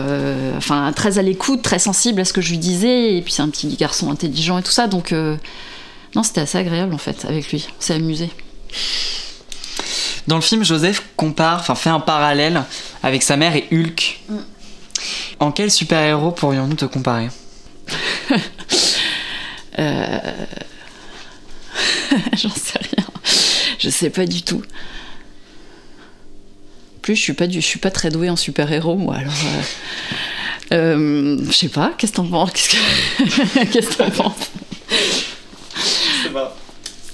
[0.58, 3.42] enfin très à l'écoute, très sensible à ce que je lui disais, et puis c'est
[3.44, 5.14] un petit garçon intelligent et tout ça, donc
[6.16, 7.68] non, c'était assez agréable en fait avec lui.
[7.78, 8.30] On s'est amusé.
[10.28, 12.64] Dans le film, Joseph compare, enfin fait un parallèle
[13.04, 14.20] avec sa mère et Hulk.
[14.30, 14.38] Mm.
[15.40, 17.30] En quel super-héros pourrions-nous te comparer?
[19.80, 20.20] Euh...
[22.38, 23.06] J'en sais rien.
[23.80, 24.62] Je sais pas du tout.
[27.02, 27.62] Plus, je suis pas, du...
[27.62, 29.34] je suis pas très douée en super-héros, moi, alors.
[30.72, 30.76] Euh...
[30.76, 32.52] euh je sais pas, qu'est-ce que t'en penses?
[32.52, 34.52] Qu'est-ce que qu'est-ce que t'en penses?
[34.90, 36.56] Je sais pas.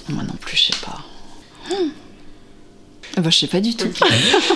[0.10, 1.04] Moi non plus, je sais pas.
[1.70, 1.90] Hmm.
[3.22, 3.90] Bah, je sais pas du tout.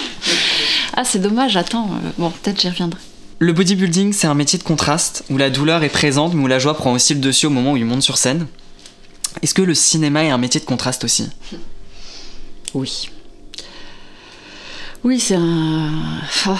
[0.96, 1.89] ah, c'est dommage, attends.
[1.92, 3.00] Euh, bon, peut-être j'y reviendrai.
[3.39, 6.60] Le bodybuilding, c'est un métier de contraste, où la douleur est présente, mais où la
[6.60, 8.46] joie prend aussi le dessus au moment où il monte sur scène.
[9.41, 11.29] Est-ce que le cinéma est un métier de contraste aussi?
[12.73, 13.09] Oui.
[15.03, 15.89] Oui, c'est un.
[16.47, 16.51] Oh.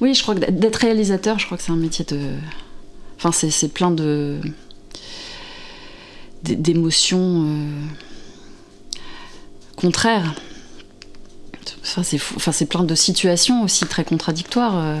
[0.00, 2.34] Oui, je crois que d'être réalisateur, je crois que c'est un métier de.
[3.16, 4.40] Enfin, c'est plein de.
[6.42, 7.80] d'émotions euh,
[9.76, 10.34] contraires.
[11.82, 15.00] Enfin, c'est plein de situations aussi très contradictoires.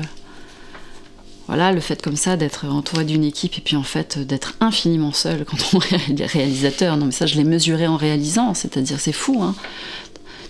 [1.48, 1.54] Euh.
[1.54, 5.12] Voilà, le fait comme ça d'être entouré d'une équipe et puis en fait d'être infiniment
[5.12, 5.80] seul quand on
[6.16, 6.96] est réalisateur.
[6.96, 9.42] Non, mais ça, je l'ai mesuré en réalisant, c'est-à-dire c'est fou.
[9.42, 9.54] Hein.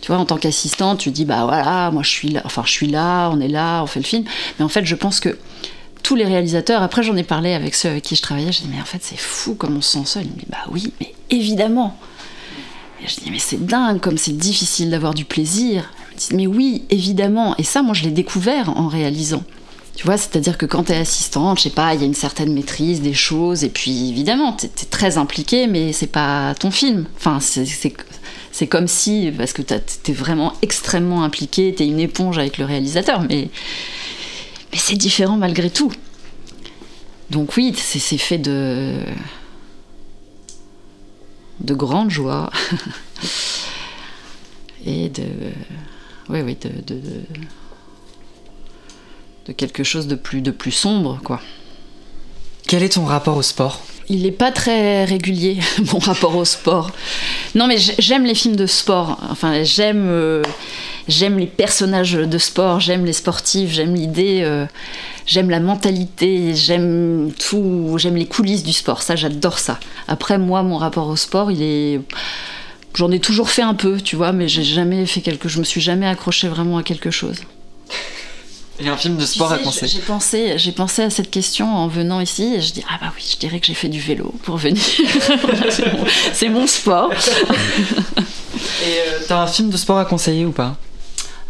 [0.00, 2.70] Tu vois, en tant qu'assistant, tu dis bah voilà, moi je suis là, enfin je
[2.70, 4.24] suis là, on est là, on fait le film.
[4.58, 5.36] Mais en fait, je pense que
[6.02, 8.68] tous les réalisateurs, après j'en ai parlé avec ceux avec qui je travaillait, je dis
[8.72, 10.24] mais en fait c'est fou comme on se sent seul.
[10.24, 11.98] Il me dit bah oui, mais évidemment.
[13.02, 15.90] Et je dis mais c'est dingue comme c'est difficile d'avoir du plaisir.
[16.08, 17.56] Elle me dit mais oui, évidemment.
[17.58, 19.42] Et ça, moi je l'ai découvert en réalisant.
[19.98, 22.14] Tu vois, c'est-à-dire que quand tu es assistante, je sais pas, il y a une
[22.14, 26.70] certaine maîtrise des choses, et puis évidemment, tu es, très impliqué, mais c'est pas ton
[26.70, 27.06] film.
[27.16, 32.38] Enfin, c'est comme si, parce que tu es vraiment extrêmement impliqué, tu es une éponge
[32.38, 33.50] avec le réalisateur, mais,
[34.70, 35.90] mais c'est différent malgré tout.
[37.30, 38.94] Donc oui, c'est fait de
[41.58, 42.52] de grande joie
[44.86, 45.24] et de
[46.28, 46.70] oui oui de,
[49.52, 51.40] quelque chose de plus, de plus sombre, quoi.
[52.66, 53.82] Quel est ton rapport au sport?
[54.10, 55.58] Il n'est pas très régulier,
[55.92, 56.90] mon rapport au sport.
[57.54, 59.18] Non, mais j'aime les films de sport.
[59.30, 60.42] Enfin, j'aime euh,
[61.08, 64.66] j'aime les personnages de sport, j'aime les sportifs, j'aime l'idée, euh,
[65.26, 69.02] j'aime la mentalité, j'aime tout, j'aime les coulisses du sport.
[69.02, 69.80] Ça, j'adore ça.
[70.06, 72.00] Après, moi, mon rapport au sport, il est.
[72.94, 75.48] J'en ai toujours fait un peu, tu vois, mais j'ai jamais fait quelque.
[75.48, 77.40] Je me suis jamais accroché vraiment à quelque chose.
[78.80, 79.90] Il y a un film de sport à conseiller.
[79.92, 83.12] J'ai pensé, j'ai pensé à cette question en venant ici et je dis ah bah
[83.16, 84.80] oui, je dirais que j'ai fait du vélo pour venir.
[86.32, 87.12] c'est mon, sport.
[87.12, 87.16] et
[88.84, 90.76] euh, t'as un film de sport à conseiller ou pas?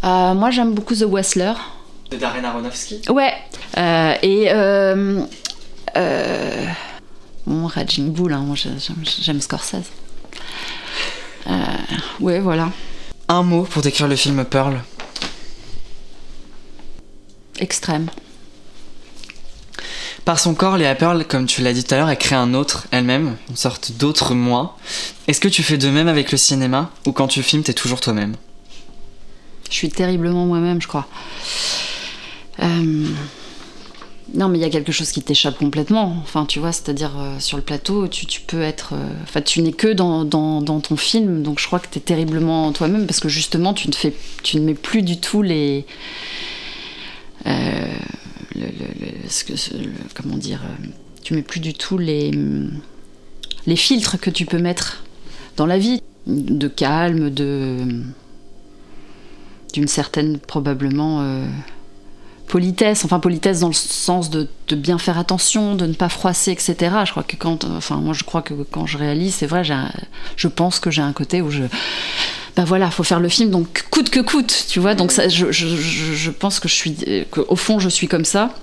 [0.03, 1.53] Euh, Moi j'aime beaucoup The Wrestler.
[2.09, 3.01] De Darren Aronofsky?
[3.09, 3.33] Ouais.
[3.77, 4.49] Euh, et
[7.45, 8.45] bon Raging Bull, hein,
[9.21, 9.91] j'aime Scorsese.
[12.19, 12.71] ouais voilà.
[13.27, 14.81] Un mot pour décrire le film Pearl?
[17.59, 18.09] Extrême.
[20.25, 22.53] Par son corps, Léa Pearl, comme tu l'as dit tout à l'heure, elle crée un
[22.53, 24.77] autre elle-même, une sorte d'autre moi.
[25.27, 28.01] Est-ce que tu fais de même avec le cinéma ou quand tu filmes, t'es toujours
[28.01, 28.35] toi-même?
[29.69, 31.07] Je suis terriblement moi-même, je crois.
[32.59, 33.07] Euh,
[34.33, 36.17] non, mais il y a quelque chose qui t'échappe complètement.
[36.21, 38.93] Enfin, tu vois, c'est-à-dire euh, sur le plateau, tu, peux être.
[38.93, 42.71] Euh, enfin, tu n'es que dans, dans, ton film, donc je crois que t'es terriblement
[42.71, 45.85] toi-même parce que justement, tu ne, fais, tu ne mets plus du tout les
[47.47, 47.85] euh,
[50.15, 50.87] comment dire, euh,
[51.23, 52.31] tu mets plus du tout les,
[53.65, 55.03] les filtres que tu peux mettre
[55.57, 57.77] dans la vie, de calme, de
[59.73, 61.45] d'une certaine probablement euh,
[62.49, 66.75] politesse, enfin politesse dans le sens de, bien faire attention, de ne pas froisser, etc.
[67.05, 69.63] Je crois que quand, enfin moi je crois que quand je réalise, c'est vrai,
[70.35, 71.63] je pense que j'ai un côté où je
[72.57, 74.93] bah voilà, faut faire le film, donc coûte que coûte, tu vois.
[74.95, 76.97] Donc ça, je, je, je, pense que je suis,
[77.47, 78.53] au fond, je suis comme ça.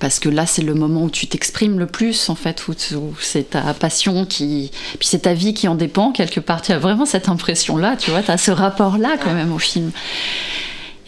[0.00, 2.74] Parce que là, c'est le moment où tu t'exprimes le plus, en fait, où,
[3.20, 4.70] c'est ta passion qui.
[4.98, 6.60] Puis c'est ta vie qui en dépend, quelque part.
[6.60, 9.90] Tu as vraiment cette impression-là, tu vois, tu as ce rapport-là, quand même, au film.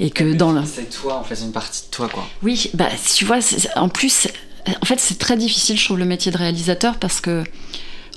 [0.01, 0.63] Et que dans le.
[0.65, 2.27] C'est toi, en fait, une partie de toi, quoi.
[2.43, 3.39] Oui, bah, tu vois,
[3.77, 4.29] en plus,
[4.67, 7.45] en fait, c'est très difficile, je trouve, le métier de réalisateur, parce que,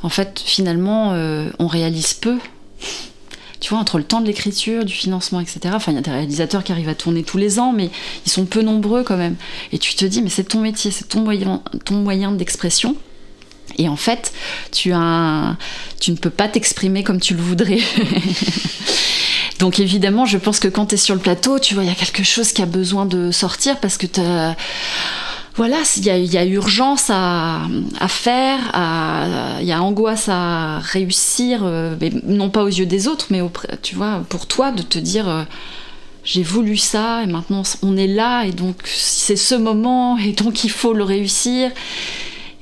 [0.02, 2.40] en fait, finalement, euh, on réalise peu
[3.64, 5.60] tu vois, entre le temps de l'écriture, du financement, etc.
[5.72, 7.92] Enfin, il y a des réalisateurs qui arrivent à tourner tous les ans, mais
[8.26, 9.38] ils sont peu nombreux quand même.
[9.72, 12.98] Et tu te dis, mais c'est ton métier, c'est ton moyen, ton moyen d'expression.
[13.78, 14.34] Et en fait,
[14.72, 15.56] tu, as
[16.00, 17.80] tu ne peux pas t'exprimer comme tu le voudrais.
[19.60, 21.92] Donc évidemment, je pense que quand tu es sur le plateau, tu vois, il y
[21.92, 24.22] a quelque chose qui a besoin de sortir parce que tu
[25.56, 27.62] voilà, il y, a urgence à,
[28.08, 28.60] faire,
[29.62, 33.40] il y a angoisse à réussir, euh, mais non pas aux yeux des autres, mais
[33.84, 35.44] tu vois, pour toi de te dire euh,
[36.24, 40.64] j'ai voulu ça et maintenant on est là et donc c'est ce moment et donc
[40.64, 41.70] il faut le réussir.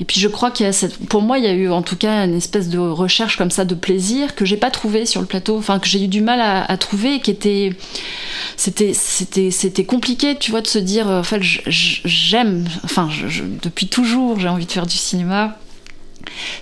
[0.02, 1.84] Et puis je crois qu'il y a cette, pour moi, il y a eu en
[1.84, 5.22] tout cas une espèce de recherche comme ça de plaisir que j'ai pas trouvé sur
[5.22, 7.72] le plateau, enfin que j'ai eu du mal à, trouver, qui était,
[8.58, 13.10] c'était, c'était, c'était compliqué, tu vois, de se dire, en fait, j'aime, enfin,
[13.62, 15.60] depuis toujours, j'ai envie de faire du cinéma.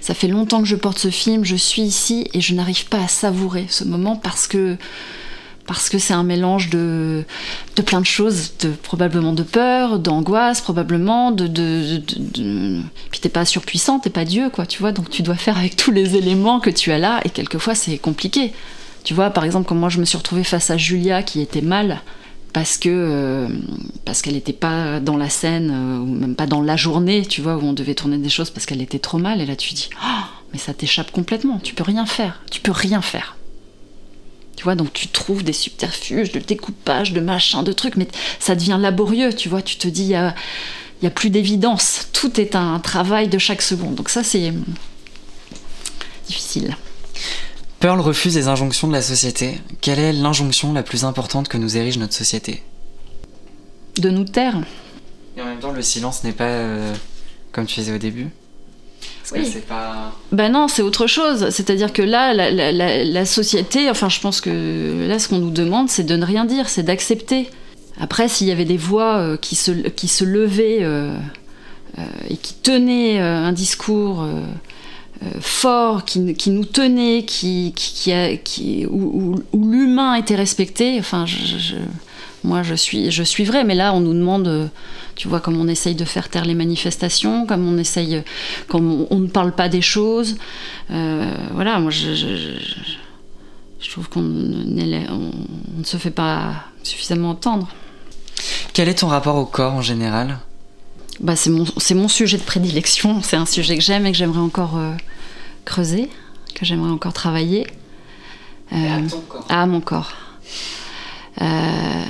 [0.01, 3.03] Ça fait longtemps que je porte ce film, je suis ici et je n'arrive pas
[3.05, 4.77] à savourer ce moment parce que
[5.69, 7.23] parce que c'est un mélange de,
[7.75, 13.29] de plein de choses, de, probablement de peur, d'angoisse, probablement de, de, de, Puis t'es
[13.29, 16.15] pas surpuissant, t'es pas Dieu, quoi, tu vois, donc tu dois faire avec tous les
[16.15, 18.51] éléments que tu as là, et quelquefois c'est compliqué.
[19.03, 21.61] Tu vois, par exemple, quand moi je me suis retrouvée face à Julia qui était
[21.61, 22.01] mal,
[22.51, 23.47] parce que euh,
[24.05, 27.41] parce qu'elle n'était pas dans la scène euh, ou même pas dans la journée, tu
[27.41, 29.39] vois, où on devait tourner des choses parce qu'elle était trop mal.
[29.39, 31.59] Et là, tu dis, oh, mais ça t'échappe complètement.
[31.59, 32.41] Tu peux rien faire.
[32.49, 33.35] Tu peux rien faire.
[34.59, 38.09] Tu vois, donc tu trouves des subterfuges de découpage, de machin, de trucs, mais
[38.41, 39.61] ça devient laborieux, tu vois.
[39.61, 40.35] Tu te dis, il y a,
[41.01, 42.09] y a, plus d'évidence.
[42.11, 43.95] Tout est un travail de chaque seconde.
[43.95, 44.51] Donc ça, c'est
[46.27, 46.75] difficile.
[47.79, 49.61] Pearl refuse les injonctions de la société.
[49.79, 52.61] Quelle est l'injonction la plus importante que nous érige notre société?
[53.97, 54.57] De nous taire.
[55.37, 56.93] Et en même temps, le silence n'est pas euh,
[57.53, 58.27] comme tu faisais au début
[59.33, 59.53] oui.
[60.31, 61.49] Ben non, c'est autre chose.
[61.49, 66.03] C'est-à-dire que là, la, société, enfin, je pense que là, ce qu'on nous demande, c'est
[66.03, 67.49] de ne rien dire, c'est d'accepter.
[67.99, 71.13] Après, s'il y avait des voix euh, qui, se, qui se levaient euh,
[71.97, 74.25] euh, et qui tenaient un discours
[75.41, 78.13] fort, qui, qui, nous tenait, qui, qui,
[78.43, 81.75] qui où, l'humain était respecté, enfin, je,
[82.45, 83.65] moi, je, suis, je suivrai.
[83.65, 84.69] Mais là, on nous demande
[85.19, 88.23] tu vois, comme on essaye de faire taire les manifestations, comme on essaye,
[88.69, 90.37] comme on, ne parle pas des choses.
[90.91, 97.67] Euh, voilà, moi, je, je, trouve qu'on ne se fait pas suffisamment entendre.
[98.71, 100.39] Quel est ton rapport au corps en général?
[101.19, 101.65] Bah, c'est mon,
[101.95, 103.21] mon, sujet de prédilection.
[103.21, 104.93] C'est un sujet que j'aime et que j'aimerais encore euh,
[105.65, 106.09] creuser,
[106.55, 107.67] que j'aimerais encore travailler.
[108.71, 109.45] Euh, à ton corps.
[109.49, 110.13] À mon corps.
[111.41, 112.03] Euh,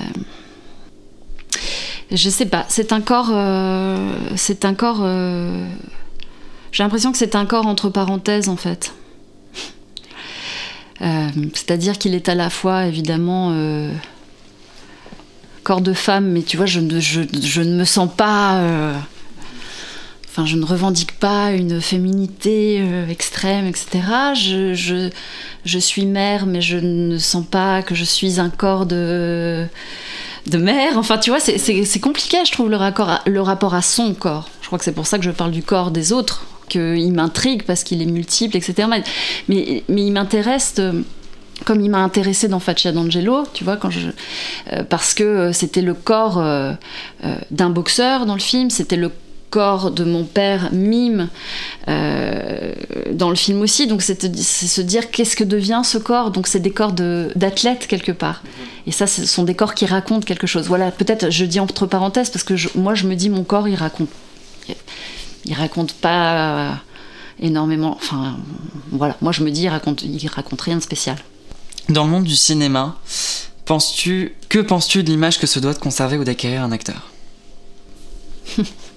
[2.12, 3.30] je sais pas, c'est un corps.
[3.32, 5.01] Euh, c'est un corps.
[5.01, 5.68] Euh,
[6.72, 8.93] j'ai l'impression que c'est un corps entre parenthèses en fait.
[11.01, 13.55] Euh, c'est-à-dire qu'il est à la fois évidemment
[15.64, 18.62] corps de femme, mais tu vois, je, je, je ne me sens pas.
[20.28, 24.01] Enfin, je ne revendique pas une féminité extrême, etc.
[24.36, 25.10] Je, je,
[25.64, 29.68] je suis mère, mais je ne sens pas que je suis un corps de
[30.50, 30.97] de mère.
[30.97, 32.78] Enfin, tu vois, c'est compliqué, je trouve, le,
[33.26, 34.50] le rapport à son corps.
[34.62, 37.64] Je crois que c'est pour ça que je parle du corps des autres, qu'il m'intrigue
[37.64, 38.88] parce qu'il est multiple, etc.
[39.47, 40.76] Mais, mais il m'intéresse.
[40.80, 41.02] Euh,
[41.66, 44.12] comme il m'a intéressé dans Faccia d'Angelo, tu vois, quand je,
[44.72, 46.41] euh, parce que euh, c'était le corps
[47.52, 49.12] d'un boxeur dans le film, c'était le
[49.50, 51.30] corps de mon père mime
[51.88, 52.74] euh,
[53.12, 53.88] dans le film aussi.
[53.88, 56.32] Donc c'est se dire qu'est-ce que devient ce corps.
[56.32, 58.43] Donc c'est des corps d'athlètes quelque part.
[58.88, 60.68] Et ça, ce sont des corps qui racontent quelque chose.
[60.68, 63.76] Voilà, peut-être je dis entre parenthèses parce que moi je me dis mon corps il
[63.76, 64.10] raconte,
[65.45, 66.80] il raconte pas
[67.39, 67.97] énormément.
[68.02, 68.38] Enfin
[68.91, 71.18] voilà, moi je me dis il raconte, il raconte rien de spécial.
[71.89, 72.97] Dans le monde du cinéma,
[73.66, 77.10] penses-tu que penses-tu de l'image que se doit de conserver ou d'acquérir un acteur?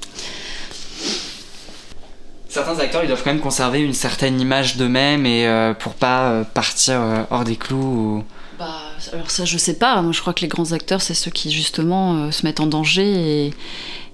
[2.72, 6.30] certains acteurs ils doivent quand même conserver une certaine image d'eux-mêmes et euh, pour pas
[6.30, 8.24] euh, partir euh, hors des clous ou...
[8.58, 8.70] bah,
[9.12, 10.00] alors ça je sais pas.
[10.02, 13.52] Moi je crois que les grands acteurs c'est ceux qui justement se mettent en danger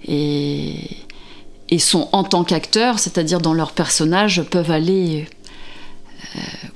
[0.07, 5.27] et, sont en tant qu'acteurs c'est-à-dire dans leur personnage peuvent aller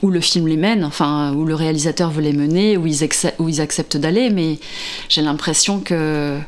[0.03, 3.97] où le film les mène, enfin où le réalisateur veut les mener, où ils acceptent
[3.97, 4.59] d'aller, mais
[5.09, 6.39] j'ai l'impression que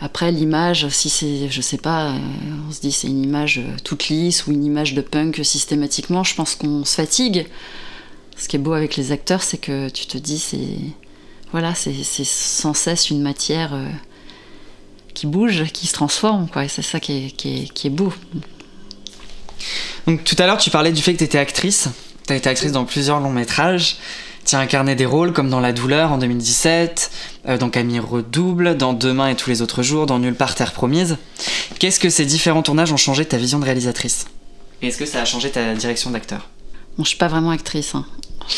[0.00, 2.18] après, l'image, si c'est, je sais pas, euh,
[2.68, 6.24] on se dit c'est une image euh, toute lisse ou une image de punk systématiquement,
[6.24, 7.46] je pense qu'on se fatigue.
[8.36, 10.78] Ce qui est beau avec les acteurs, c'est que tu te dis, c'est.
[11.52, 11.94] Voilà, c'est
[12.24, 13.86] sans cesse une matière euh,
[15.14, 16.64] qui bouge, qui se transforme, quoi.
[16.64, 18.12] Et c'est ça qui est, qui, est, beau.
[20.08, 21.88] Donc, tout à l'heure, tu parlais du fait que tu étais actrice.
[22.26, 23.98] Tu as été actrice dans plusieurs longs métrages.
[24.44, 27.10] Tu as incarné des rôles comme dans La douleur en 2017,
[27.48, 30.72] euh, dans Camille Redouble, dans Demain et tous les autres jours, dans Nulle part Terre
[30.72, 31.16] promise.
[31.78, 34.26] Qu'est-ce que ces différents tournages ont changé ta vision de réalisatrice?
[34.82, 36.50] Et est-ce que ça a changé ta direction d'acteur?
[36.98, 37.94] Bon, je suis pas vraiment actrice.
[37.94, 38.04] Hein.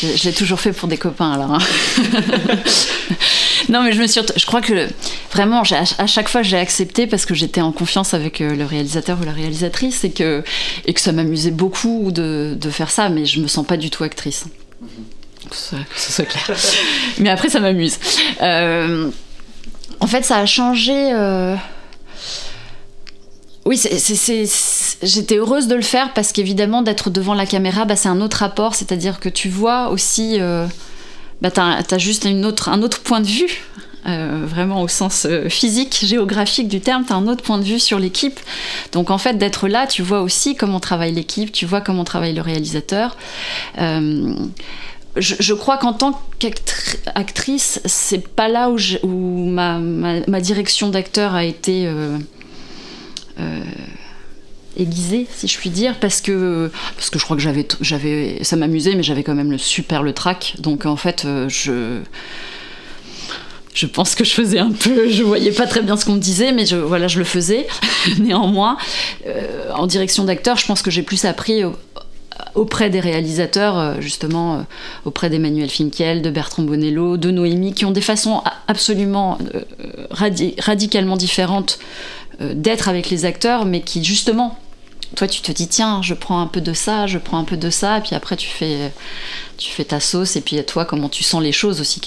[0.01, 1.53] Je, l'ai toujours fait pour des copains alors.
[1.53, 1.59] Hein.
[3.69, 4.89] non, mais je me suis, je crois que
[5.31, 9.17] vraiment, à chaque fois, j'ai accepté parce que j'étais en confiance avec euh, le réalisateur
[9.21, 10.43] ou la réalisatrice et que
[10.85, 13.89] et que ça m'amusait beaucoup de, de, faire ça, mais je me sens pas du
[13.89, 14.43] tout actrice.
[14.81, 14.89] Mhm
[15.53, 16.57] ce soit clair.
[17.19, 17.97] Mais après, ça m'amuse.
[18.41, 19.09] Euh,
[19.99, 21.13] en fait, ça a changé.
[21.13, 21.55] Euh,
[23.65, 23.81] oui,
[25.03, 28.37] j'étais heureuse de le faire parce qu'évidemment, d'être devant la caméra, bah, c'est un autre
[28.37, 28.75] rapport.
[28.75, 30.37] C'est-à-dire que tu vois aussi.
[30.39, 30.67] Euh,
[31.41, 33.63] bah, tu as, juste une autre, un autre point de vue.
[34.07, 37.63] Euh, vraiment au sens euh, physique, géographique du terme, tu as un autre point de
[37.65, 38.39] vue sur l'équipe.
[38.93, 42.33] Donc en fait, d'être là, tu vois aussi comment travaille l'équipe, tu vois comment travaille
[42.33, 43.17] le réalisateur.
[45.17, 51.87] Je, crois qu'en tant qu'actrice, c'est pas là où, où ma, direction d'acteur a été
[54.77, 58.55] aiguisée, si je puis dire, parce que, parce que je crois que j'avais, j'avais, ça
[58.55, 60.55] m'amusait, mais j'avais quand même le super le track.
[60.59, 61.99] Donc en fait, euh, je,
[63.73, 66.19] je pense que je faisais un peu, je voyais pas très bien ce qu'on me
[66.19, 67.67] disait, mais je, voilà, je le faisais.
[68.19, 68.77] Néanmoins,
[69.25, 71.63] euh, en direction d'acteur, je pense que j'ai plus appris
[72.55, 74.65] auprès des réalisateurs, euh, justement,
[75.05, 79.37] auprès d'Emmanuel Finkiel, de Bertrand Bonello, de Noémie, qui ont des façons absolument
[80.09, 81.79] radicalement différentes
[82.39, 84.57] d'être avec les acteurs, mais qui justement
[85.15, 87.57] toi tu te dis tiens je prends un peu de ça je prends un peu
[87.57, 88.91] de ça puis après tu fais
[89.85, 92.01] ta sauce et puis toi comment tu sens les choses aussi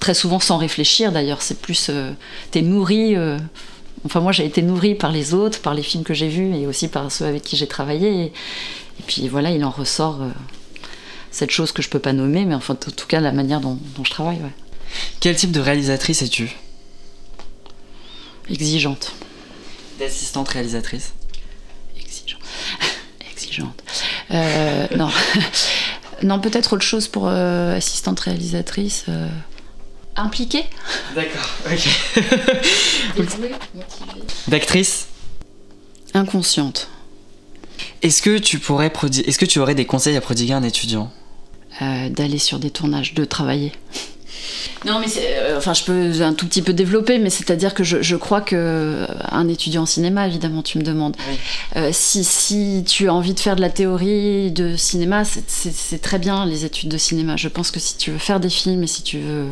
[0.00, 2.12] très souvent sans réfléchir d'ailleurs c'est plus euh,
[2.50, 3.38] t'es nourri euh,
[4.04, 6.66] enfin moi j'ai été nourri par les autres par les films que j'ai vus et
[6.66, 8.32] aussi par ceux avec qui j'ai travaillé
[9.00, 10.28] et, puis voilà il en ressort euh,
[11.30, 13.78] cette chose que je peux pas nommer mais enfin en tout cas la manière dont,
[14.04, 14.52] je travaille ouais.
[15.20, 16.56] quel type de réalisatrice es-tu?
[18.48, 19.12] Exigeante
[19.98, 21.12] d'assistante réalisatrice
[24.32, 25.10] Euh, non.
[26.22, 29.04] non, peut-être autre chose pour euh, assistante réalisatrice.
[29.08, 29.28] Euh,
[30.16, 30.64] impliquée?
[31.14, 31.88] D'accord, ok.
[34.48, 35.06] D'actrice?
[36.14, 36.88] Inconsciente.
[38.02, 38.92] Est-ce que tu pourrais
[39.26, 41.10] Est-ce que tu aurais des conseils à prodiguer à un étudiant?
[41.80, 43.72] D'aller sur des tournages, de travailler.
[44.86, 48.16] Non, mais euh, enfin, je peux un tout petit peu développer, mais c'est-à-dire que je,
[48.16, 51.16] crois que euh, un étudiant en cinéma, évidemment, tu me demandes,
[51.76, 56.18] euh, si, si, tu as envie de faire de la théorie de cinéma, c'est très
[56.18, 57.36] bien les études de cinéma.
[57.36, 59.48] Je pense que si tu veux faire des films et si tu veux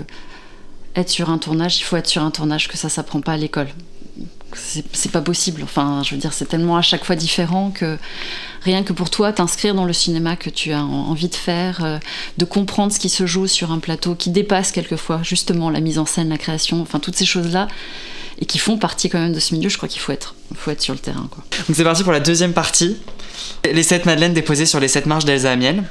[0.96, 3.36] être sur un tournage, il faut être sur un tournage que ça s'apprend pas à
[3.36, 3.68] l'école
[4.54, 5.62] c'est pas possible.
[5.62, 7.98] Enfin, je veux dire, c'est tellement à chaque fois différent que
[8.62, 11.98] rien que pour toi, t'inscrire dans le cinéma que tu as envie de faire, euh,
[12.38, 15.98] de comprendre ce qui se joue sur un plateau, qui dépasse quelquefois justement la mise
[15.98, 17.68] en scène, la création, enfin toutes ces choses-là,
[18.40, 20.70] et qui font partie quand même de ce milieu, je crois qu'il faut être, faut
[20.70, 21.28] être sur le terrain.
[21.30, 21.44] Quoi.
[21.66, 22.96] Donc c'est parti pour la deuxième partie.
[23.70, 25.84] Les sept madeleines déposées sur les sept marches d'Elsa Amiel.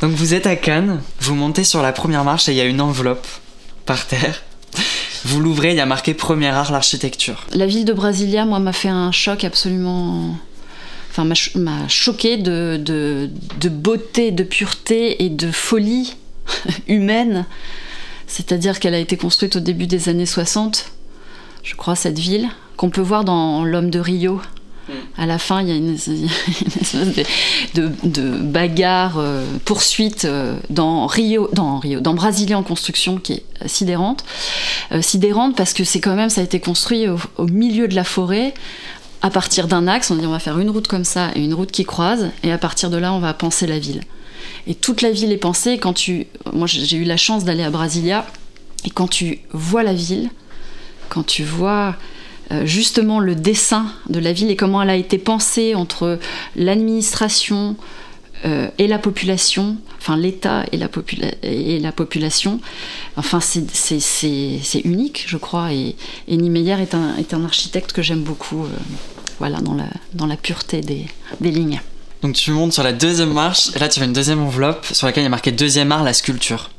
[0.00, 2.64] Donc vous êtes à Cannes, vous montez sur la première marche et il y a
[2.64, 3.26] une enveloppe
[3.86, 4.42] par terre
[5.24, 7.46] vous l'ouvrez, il y a marqué premier art, l'architecture.
[7.52, 10.36] La ville de Brasilia, moi, m'a fait un choc absolument.
[11.10, 11.24] Enfin,
[11.54, 13.28] m'a choqué de,
[13.68, 16.16] beauté, de pureté et de folie
[16.88, 17.46] humaine.
[18.26, 20.90] C'est-à-dire qu'elle a été construite au début des années 60,
[21.62, 24.40] je crois, cette ville, qu'on peut voir dans L'homme de Rio.
[25.16, 26.96] À la fin, il y a une, espèce
[27.74, 33.44] de, bagarre, euh, poursuite euh, dans Rio, dans Rio, dans Brasilia en construction qui est
[33.66, 34.24] sidérante.
[34.90, 38.04] Euh, sidérante parce que c'est quand même, ça a été construit au, milieu de la
[38.04, 38.54] forêt,
[39.20, 40.10] à partir d'un axe.
[40.10, 42.50] On dit on va faire une route comme ça et une route qui croise, et
[42.50, 44.00] à partir de là, on va penser la ville.
[44.66, 45.78] Et toute la ville est pensée.
[45.78, 48.26] Quand tu, moi, j'ai eu la chance d'aller à Brasilia,
[48.84, 50.30] et quand tu vois la ville,
[51.08, 51.96] quand tu vois
[52.64, 56.18] justement le dessin de la ville et comment elle a été pensée entre
[56.56, 57.76] l'administration
[58.44, 60.88] euh, et la population, enfin l'État et, la
[61.42, 62.60] et la population.
[63.16, 65.94] Enfin, c'est unique, je crois, et,
[66.26, 68.68] et Niemeyer est un, est un architecte que j'aime beaucoup, euh,
[69.38, 71.06] voilà, dans la, dans la pureté des,
[71.40, 71.80] des lignes.
[72.22, 75.06] Donc tu montes sur la deuxième marche, et là tu as une deuxième enveloppe sur
[75.06, 76.70] laquelle il y a marqué deuxième art, la sculpture.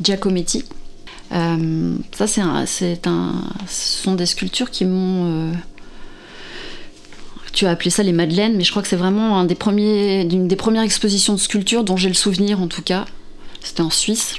[0.00, 0.64] Giacometti.
[1.32, 2.64] Euh, ça, c'est un,
[3.06, 5.50] un, ce sont des sculptures qui m'ont.
[5.50, 5.52] Euh,
[7.52, 10.24] tu as appelé ça les Madeleines, mais je crois que c'est vraiment un des premiers,
[10.24, 13.04] d'une des premières expositions de sculptures dont j'ai le souvenir en tout cas.
[13.60, 14.36] C'était en Suisse,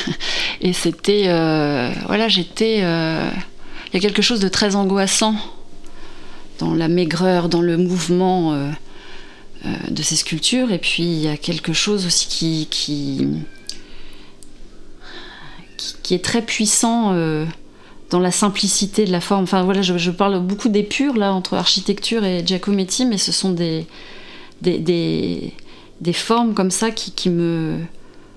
[0.60, 2.78] et c'était, euh, voilà, j'étais.
[2.78, 5.34] Il y a quelque chose de très angoissant
[6.58, 8.52] dans la maigreur, dans le mouvement
[9.64, 13.26] de ces sculptures, et puis il y a quelque chose aussi qui
[16.08, 17.44] qui, est très puissant euh,
[18.10, 19.42] dans la simplicité de la forme.
[19.42, 23.50] Enfin voilà, je, parle beaucoup des purs là entre architecture et Giacometti, mais ce sont
[23.50, 23.86] des,
[24.62, 25.52] des,
[26.00, 27.78] des, formes comme ça qui, qui, me.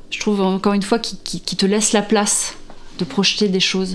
[0.10, 2.56] Je trouve encore une fois qui, qui, te laissent la place
[3.00, 3.94] de projeter des choses.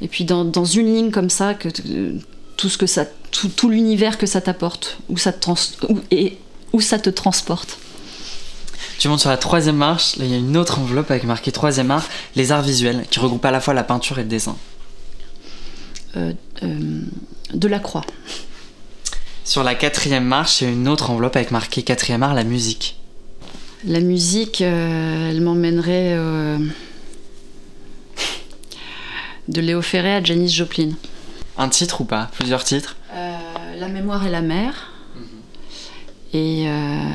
[0.00, 1.68] Et puis dans, dans une ligne comme ça, que
[2.56, 5.54] tout ce que ça, tout, tout l'univers que ça t'apporte, où ça te trans,
[6.10, 6.38] et
[6.72, 7.78] où ça te transporte.
[8.98, 11.52] Tu montes sur la troisième marche, là il y a une autre enveloppe avec marqué
[11.52, 12.06] troisième art,
[12.36, 14.56] les arts visuels, qui regroupent à la fois la peinture et le dessin.
[16.16, 16.32] Euh,
[16.62, 17.00] euh,
[17.54, 18.04] de la croix.
[19.44, 22.44] Sur la quatrième marche, il y a une autre enveloppe avec marqué quatrième art, la
[22.44, 22.96] musique.
[23.84, 26.16] La musique, euh, elle m'emmènerait
[29.48, 30.90] de Léo Ferré à Janis Joplin.
[31.56, 32.30] Un titre ou pas?
[32.34, 32.96] Plusieurs titres?
[33.78, 34.92] La mémoire et la mer.
[36.34, 37.10] Et euh,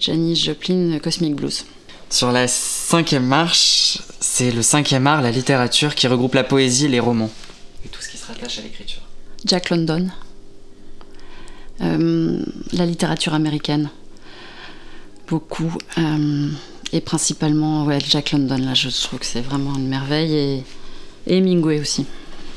[0.00, 1.66] Janis Joplin, Cosmic Blues.
[2.08, 6.88] Sur la cinquième marche, c'est le cinquième art, la littérature, qui regroupe la poésie et
[6.88, 7.30] les romans.
[7.84, 9.02] Et tout ce qui se rattache à l'écriture.
[9.44, 10.08] Jack London.
[11.82, 13.90] Euh, la littérature américaine.
[15.28, 15.76] Beaucoup.
[15.98, 16.48] Euh,
[16.92, 20.34] et principalement, ouais, Jack London, là, je trouve que c'est vraiment une merveille.
[20.34, 20.64] Et,
[21.26, 22.06] et Hemingway aussi.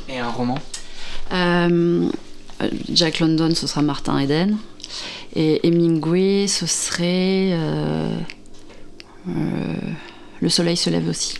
[0.07, 0.57] Et un roman?
[1.34, 2.10] Euh,
[2.90, 4.57] Jack London, ce sera Martin Eden.
[5.35, 7.51] Et Hemingway, ce serait.
[7.53, 8.18] euh,
[9.30, 9.76] euh,
[10.41, 11.35] le soleil se lève aussi.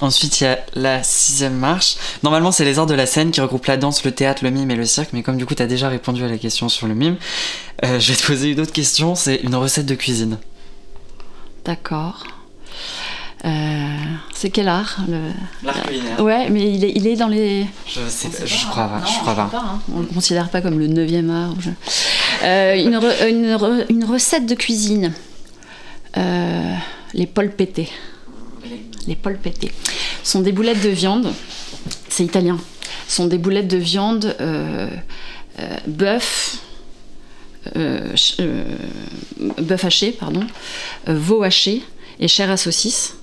[0.00, 1.96] Ensuite, il y a la sixième marche.
[2.22, 4.70] Normalement, c'est les arts de la scène qui regroupent la danse, le théâtre, le mime
[4.70, 5.10] et le cirque.
[5.12, 7.16] Mais comme du coup, tu as déjà répondu à la question sur le mime,
[7.84, 9.16] euh, je vais te poser une autre question.
[9.16, 10.38] C'est une recette de cuisine.
[11.64, 12.24] D'accord.
[13.44, 13.96] Euh,
[14.34, 15.20] c'est quel art le...
[15.62, 16.20] L'art culinaire.
[16.20, 17.66] Ouais, mais il est, il est dans les.
[17.86, 18.98] Je sais, On sait je pas, crois pas.
[19.00, 19.62] Non, je crois pas.
[19.64, 19.80] hein.
[19.94, 21.54] On le considère pas comme le 9e art.
[22.42, 25.12] Euh, une, re- une re- une recette de cuisine.
[26.16, 26.74] Euh,
[27.14, 27.88] les polpettés.
[29.06, 29.72] Les polpettés
[30.24, 31.32] sont des boulettes de viande.
[32.08, 32.58] C'est italien.
[33.06, 34.88] sont des boulettes de viande euh,
[35.60, 36.58] euh, bœuf.
[37.76, 38.64] euh, euh,
[39.60, 40.44] bœuf haché, pardon,
[41.08, 41.82] euh, veau haché
[42.20, 43.14] et chair à saucisse.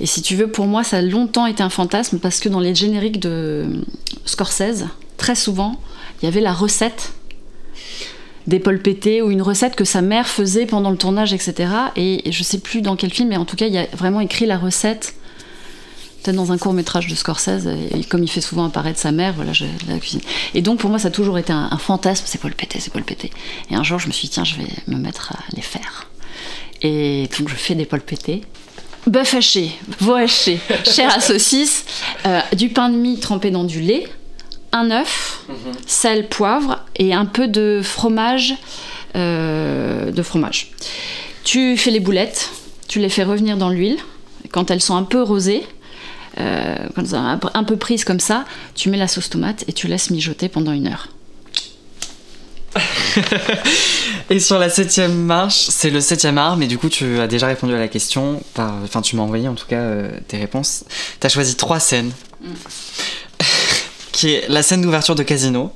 [0.00, 2.60] Et si tu veux, pour moi, ça a longtemps été un fantasme parce que dans
[2.60, 3.82] les génériques de
[4.24, 4.86] Scorsese,
[5.16, 5.80] très souvent,
[6.20, 7.12] il y avait la recette
[8.48, 11.70] des polpettés ou une recette que sa mère faisait pendant le tournage, etc.
[11.96, 14.20] Et, je sais plus dans quel film, mais en tout cas, il y a vraiment
[14.20, 15.14] écrit la recette.
[16.22, 19.34] Peut-être dans un court métrage de Scorsese, et comme il fait souvent apparaître sa mère,
[19.34, 20.20] voilà, je, la cuisine.
[20.54, 23.30] Et donc pour moi, ça a toujours été un, fantasme, c'est polpetté, c'est polpetté.
[23.70, 26.08] Et un jour, je me suis dit, tiens, je vais me mettre à les faire.
[26.82, 28.42] Et donc je fais des polpettés.
[29.06, 31.84] Bœuf haché, veau haché, chair à saucisse,
[32.26, 34.06] euh, du pain de mie trempé dans du lait,
[34.72, 35.44] un œuf,
[35.86, 38.54] sel, poivre et un peu de fromage.
[39.16, 40.72] euh, de fromage.
[41.44, 42.50] Tu fais les boulettes,
[42.88, 43.96] tu les fais revenir dans l'huile.
[44.50, 45.66] Quand elles sont un peu rosées,
[46.38, 48.44] euh, quand elles sont un peu prises comme ça,
[48.74, 51.08] tu mets la sauce tomate et tu laisses mijoter pendant une heure.
[54.30, 57.46] Et sur la septième marche, c'est le septième art, mais du coup, tu as déjà
[57.46, 58.42] répondu à la question.
[58.54, 60.84] par- Enfin, tu m'as envoyé en tout cas euh, tes réponses.
[61.20, 62.12] Tu as choisi trois scènes.
[64.12, 65.72] qui est la scène d'ouverture de Casino,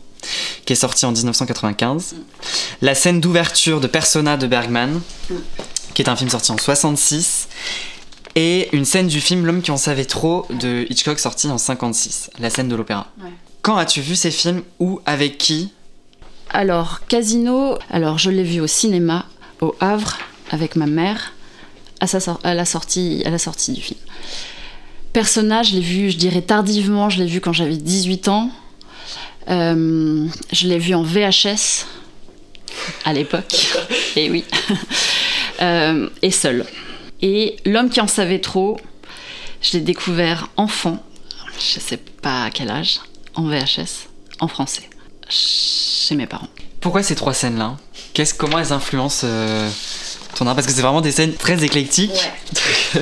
[0.67, 2.15] qui est sortie en 1995.
[2.83, 5.01] La scène d'ouverture de Persona de Bergman,
[5.95, 7.49] qui est un film sorti en 66.
[8.35, 12.31] Et une scène du film L'homme qui en savait trop de Hitchcock sorti en 56,
[12.39, 13.09] la scène de l'opéra.
[13.23, 13.29] Ouais.
[13.61, 15.71] Quand as-tu vu ces films ou avec qui
[16.53, 19.27] Alors, Casino, alors je l'ai vu au cinéma,
[19.61, 20.19] au Havre,
[20.51, 21.33] avec ma mère,
[22.01, 23.99] à, sa sor- à la, sortie, à la sortie du film.
[25.13, 28.51] Personnage, je l'ai vu, je dirais tardivement, je l'ai vu quand j'avais 18 ans.
[29.49, 31.87] Euh, je l'ai vu en VHS
[33.05, 33.55] à l'époque.
[34.17, 34.45] Et oui.
[35.61, 36.65] Euh, et seul.
[37.21, 38.81] Et L'homme qui en savait trop,
[39.61, 41.01] je l'ai découvert enfant,
[41.57, 42.99] je sais pas à quel âge,
[43.37, 44.09] en VHS,
[44.41, 44.89] en français,
[45.33, 46.49] chez mes parents.
[46.81, 47.77] Pourquoi ces trois scènes-là?
[48.13, 49.69] Qu'est-ce, Comment elles influencent euh,
[50.37, 50.55] ton art?
[50.55, 52.11] Parce que c'est vraiment des scènes très éclectiques.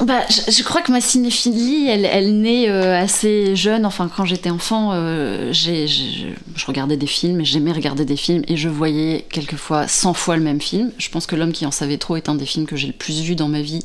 [0.00, 3.86] Bah, je, je crois que ma cinéphilie, elle, elle naît euh, assez jeune.
[3.86, 8.16] Enfin, quand j'étais enfant, euh, j'ai- j'ai- je regardais des films, et j'aimais regarder des
[8.16, 10.90] films, et je voyais quelquefois 100 fois le même film.
[10.98, 12.92] Je pense que L'homme qui en savait trop est un des films que j'ai le
[12.94, 13.84] plus vu dans ma vie,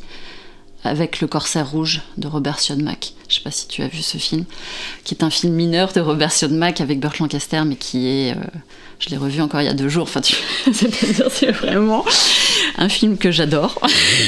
[0.84, 3.14] avec Le Corsaire Rouge de Robert Siodmak.
[3.28, 4.46] Je sais pas si tu as vu ce film,
[5.04, 8.32] qui est un film mineur de Robert Siodmak avec Burt Lancaster, mais qui est.
[8.32, 8.42] euh,
[9.00, 10.04] je l'ai revu encore il y a deux jours.
[10.04, 10.36] Enfin, tu...
[10.72, 12.06] c'est-à-dire, c'est vraiment
[12.78, 13.80] un film que j'adore,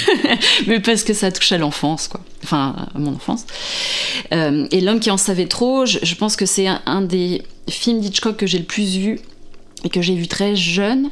[0.68, 2.22] mais parce que ça touche à l'enfance, quoi.
[2.44, 3.46] Enfin, à mon enfance.
[4.34, 8.38] Euh, et L'homme qui en savait trop, je, pense que c'est un, des films d'Hitchcock
[8.38, 9.20] que j'ai le plus vu
[9.84, 11.10] et que j'ai vu très jeune.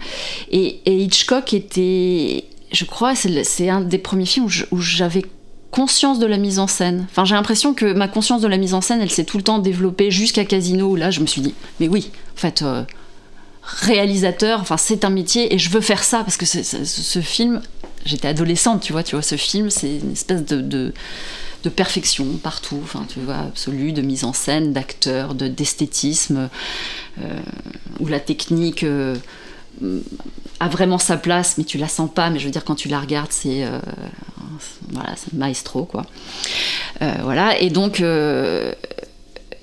[0.51, 5.23] Et Hitchcock était, je crois, c'est un des premiers films où j'avais
[5.71, 7.05] conscience de la mise en scène.
[7.09, 9.43] Enfin, j'ai l'impression que ma conscience de la mise en scène, elle s'est tout le
[9.43, 12.83] temps développée jusqu'à Casino, où là, je me suis dit, mais oui, en fait, euh,
[13.63, 17.61] réalisateur, enfin, c'est un métier et je veux faire ça parce que ce, film,
[18.05, 20.93] j'étais adolescente, tu vois, tu vois, ce film, c'est une espèce de, de,
[21.63, 26.49] de perfection partout, enfin, tu vois, absolue, de mise en scène, d'acteur, de d'esthétisme,
[27.21, 27.39] euh,
[27.99, 28.83] où la technique.
[28.83, 29.15] euh,
[30.59, 32.29] a vraiment sa place, mais tu la sens pas.
[32.29, 33.79] Mais je veux dire, quand tu la regardes, c'est euh,
[34.89, 36.05] voilà, c'est maestro quoi.
[37.01, 37.59] Euh, voilà.
[37.59, 38.73] Et donc, euh,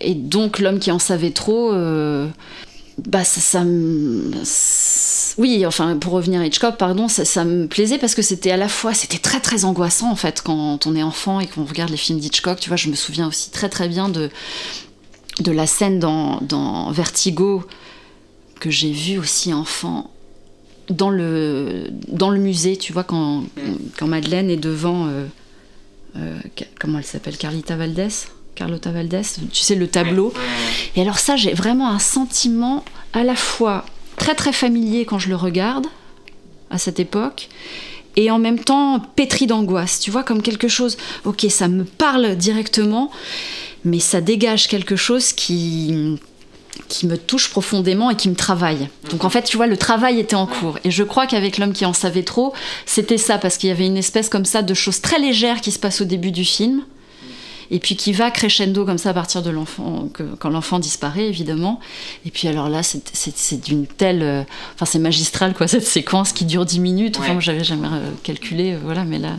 [0.01, 1.73] et donc l'homme qui en savait trop,
[3.07, 4.31] bah ça, ça me
[5.37, 8.69] oui, enfin, pour revenir à Hitchcock, pardon, ça, me plaisait parce que c'était à la
[8.69, 11.97] fois, c'était très très angoissant en fait quand on est enfant et qu'on regarde les
[11.97, 12.61] films d'Hitchcock.
[12.61, 14.31] Tu vois, je me souviens aussi très très bien de,
[15.41, 17.65] de la scène dans, dans Vertigo
[18.65, 20.11] que j'ai vue aussi enfant
[20.89, 23.45] dans le, dans le musée, tu vois, quand,
[23.99, 25.07] quand Madeleine est devant.
[25.07, 25.27] Euh,
[26.17, 26.39] euh,
[26.81, 28.09] comment elle s'appelle Carlita Valdés
[28.55, 29.23] Carlota Valdés,
[29.53, 30.33] tu sais, le tableau.
[30.97, 33.85] Et alors, ça, j'ai vraiment un sentiment à la fois
[34.17, 35.87] très très familier quand je le regarde
[36.71, 37.49] à cette époque
[38.17, 42.37] et en même temps pétri d'angoisse, tu vois, comme quelque chose, ok, ça me parle
[42.37, 43.11] directement,
[43.85, 46.17] mais ça dégage quelque chose qui,
[46.89, 48.89] qui me touche profondément et qui me travaille.
[49.11, 50.79] Donc en fait, tu vois, le travail était en cours.
[50.85, 52.53] Et je crois qu'avec l'homme qui en savait trop,
[52.87, 55.73] c'était ça, parce qu'il y avait une espèce comme ça de choses très légères qui
[55.73, 56.83] se passent au début du film,
[57.71, 61.81] et puis qui va crescendo comme ça à partir de l'enfant, quand l'enfant disparaît évidemment.
[62.27, 64.43] Et puis alors là, c'est d'une telle, euh,
[64.75, 67.17] enfin c'est magistral quoi cette séquence qui dure 10 minutes.
[67.19, 69.39] Enfin moi j'avais jamais euh, calculé, euh, voilà, mais là,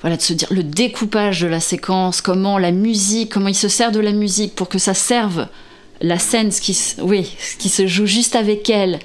[0.00, 3.68] voilà de se dire le découpage de la séquence, comment la musique, comment il se
[3.68, 5.48] sert de la musique pour que ça serve
[6.00, 8.98] la scène, qui, oui, ce qui se joue juste avec elle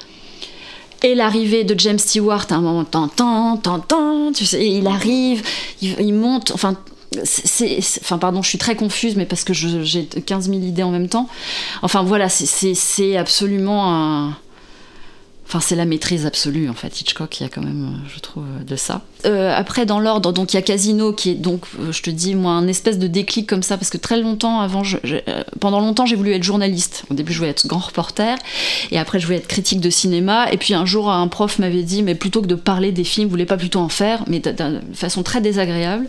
[1.03, 5.43] et l'arrivée de James Stewart à un moment, tant, tant, tu sais, il arrive,
[5.81, 6.77] il, il monte, enfin,
[7.23, 10.91] c'est, enfin pardon, je suis très confuse, mais parce que j'ai 15 000 idées en
[10.91, 11.27] même temps.
[11.81, 14.37] Enfin voilà, c'est absolument un...
[15.47, 16.99] Enfin, c'est la maîtrise absolue, en fait.
[17.01, 19.03] Hitchcock, il y a quand même, euh, je trouve, euh, de ça.
[19.25, 22.33] Euh, après, dans l'ordre, donc il y a Casino, qui est donc, je te dis,
[22.33, 24.97] moi, un espèce de déclic comme ça, parce que très longtemps, avant, je,
[25.59, 27.03] pendant longtemps, j'ai voulu être journaliste.
[27.11, 28.37] Au début, je voulais être grand reporter,
[28.89, 30.51] et après, je voulais être critique de cinéma.
[30.51, 33.27] Et puis un jour, un prof m'avait dit, mais plutôt que de parler des films,
[33.27, 36.07] vous voulez pas plutôt en faire, mais de façon très désagréable.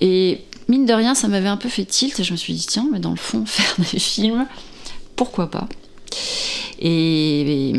[0.00, 2.66] Et mine de rien, ça m'avait un peu fait tilt et je me suis dit,
[2.66, 4.46] tiens, mais dans le fond, faire des films,
[5.16, 5.66] pourquoi pas?
[6.78, 7.72] Et,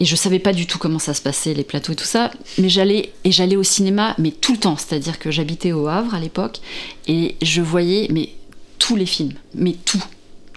[0.00, 2.30] et, je savais pas du tout comment ça se passait, les plateaux et tout ça,
[2.58, 6.14] mais j'allais et j'allais au cinéma, mais tout le temps, c'est-à-dire que j'habitais au Havre
[6.14, 6.60] à l'époque
[7.08, 8.30] et je voyais mais
[8.78, 10.02] tous les films, mais tout.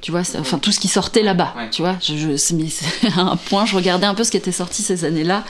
[0.02, 1.98] Tu vois, enfin tout ce qui sortait là-bas, tu vois.
[2.02, 2.38] Je,
[3.18, 5.44] à un point, je regardais un peu ce qui était sorti ces années-là.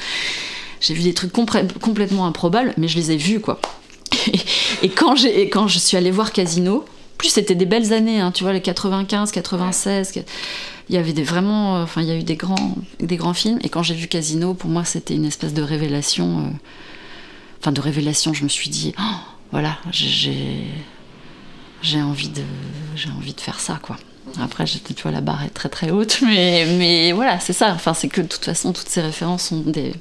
[0.81, 3.59] J'ai vu des trucs complètement improbables, mais je les ai vus, quoi.
[4.81, 6.85] et quand, j'ai, quand je suis allée voir Casino,
[7.17, 10.23] plus c'était des belles années, hein, tu vois, les 95, 96,
[10.89, 13.35] il y avait des vraiment, euh, enfin, il y a eu des grands, des grands
[13.35, 13.59] films.
[13.63, 16.39] Et quand j'ai vu Casino, pour moi, c'était une espèce de révélation.
[16.39, 16.49] Euh,
[17.59, 19.15] enfin, de révélation, je me suis dit, oh,
[19.51, 20.65] voilà, j'ai,
[22.01, 22.41] envie de,
[22.95, 23.97] j'ai envie de faire ça, quoi.
[24.41, 27.71] Après, tu vois, la barre est très très haute, mais, mais voilà, c'est ça.
[27.73, 29.93] Enfin, c'est que de toute façon, toutes ces références sont des,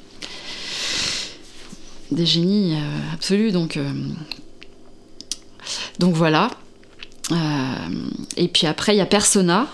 [2.11, 3.53] des génies euh, absolus.
[3.53, 3.79] Donc,
[5.99, 6.51] donc voilà.
[8.39, 9.67] Et puis après, il y a Persona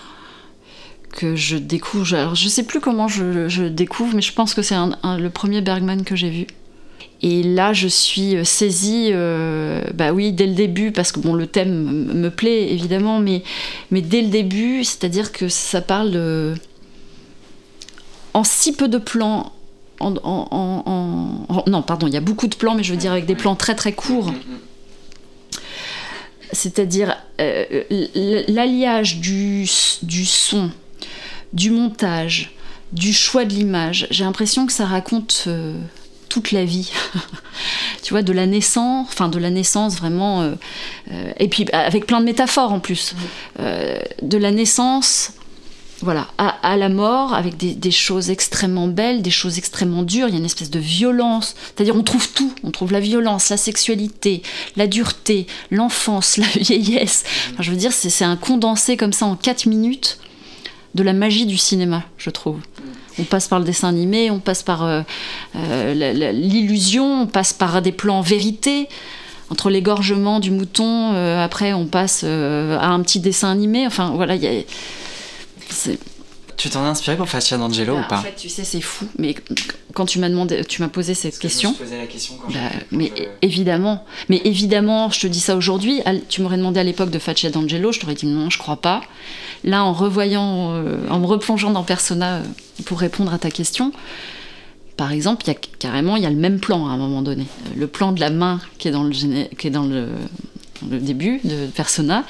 [1.15, 2.13] que je découvre.
[2.13, 6.03] Alors, je sais plus comment je, découvre, mais je pense que c'est le premier Bergman
[6.03, 6.47] que j'ai vu.
[7.21, 9.11] Et là, je suis saisie,
[9.93, 13.41] bah oui, dès le début, parce que bon, le thème me plaît évidemment, mais,
[13.89, 16.55] mais dès le début, c'est-à-dire que ça parle
[18.35, 19.53] en si peu de plans,
[20.01, 23.35] en, non, pardon, il y a beaucoup de plans, mais je veux dire avec des
[23.35, 24.33] plans très très courts.
[26.51, 27.83] C'est-à-dire euh,
[28.49, 29.65] l'alliage du,
[30.03, 30.69] du son,
[31.55, 32.51] du montage,
[32.93, 34.07] du choix de l'image.
[34.11, 35.79] J'ai l'impression que ça raconte euh,
[36.29, 36.91] toute la vie.
[38.03, 40.53] tu vois, de la naissance, enfin de la naissance vraiment, euh,
[41.39, 43.15] et puis avec plein de métaphores en plus.
[43.57, 45.31] de la naissance
[46.01, 50.27] voilà, à, la mort, avec des, choses extrêmement belles, des choses extrêmement dures.
[50.27, 51.55] Il y a une espèce de violence.
[51.65, 52.53] C'est-à-dire, on trouve tout.
[52.63, 54.43] On trouve la violence, la sexualité,
[54.75, 57.23] la dureté, l'enfance, la vieillesse.
[57.59, 60.19] je veux dire, c'est un condensé comme ça en 4 minutes
[60.95, 62.57] de la magie du cinéma, je trouve.
[63.19, 65.01] On passe par le dessin animé, on passe par euh,
[65.55, 68.87] euh, l'illusion, on passe par des plans vérité
[69.51, 73.85] entre l'égorgement du mouton, euh, après on passe à un petit dessin animé.
[73.85, 74.63] Enfin voilà, il y a
[76.57, 78.81] tu t'en as inspiré pour Fascia d'Angelo bah, ou pas En fait, tu sais, c'est
[78.81, 79.05] fou.
[79.17, 79.35] Mais
[79.93, 81.75] quand tu m'as demandé, tu m'as posé cette question.
[81.79, 82.59] Je me la question quand bah,
[82.91, 83.11] mais
[83.41, 86.01] évidemment, mais évidemment, je te dis ça aujourd'hui.
[86.29, 89.01] Tu m'aurais demandé à l'époque de Faccia d'Angelo, je t'aurais dit non, je crois pas.
[89.63, 92.43] Là, en revoyant, euh, en me replongeant dans Persona euh,
[92.85, 93.91] pour répondre à ta question,
[94.97, 97.21] par exemple, il y a carrément, il y a le même plan à un moment
[97.21, 97.45] donné.
[97.75, 100.07] Le plan de la main qui est dans le, qui est dans le,
[100.89, 102.23] le début de Persona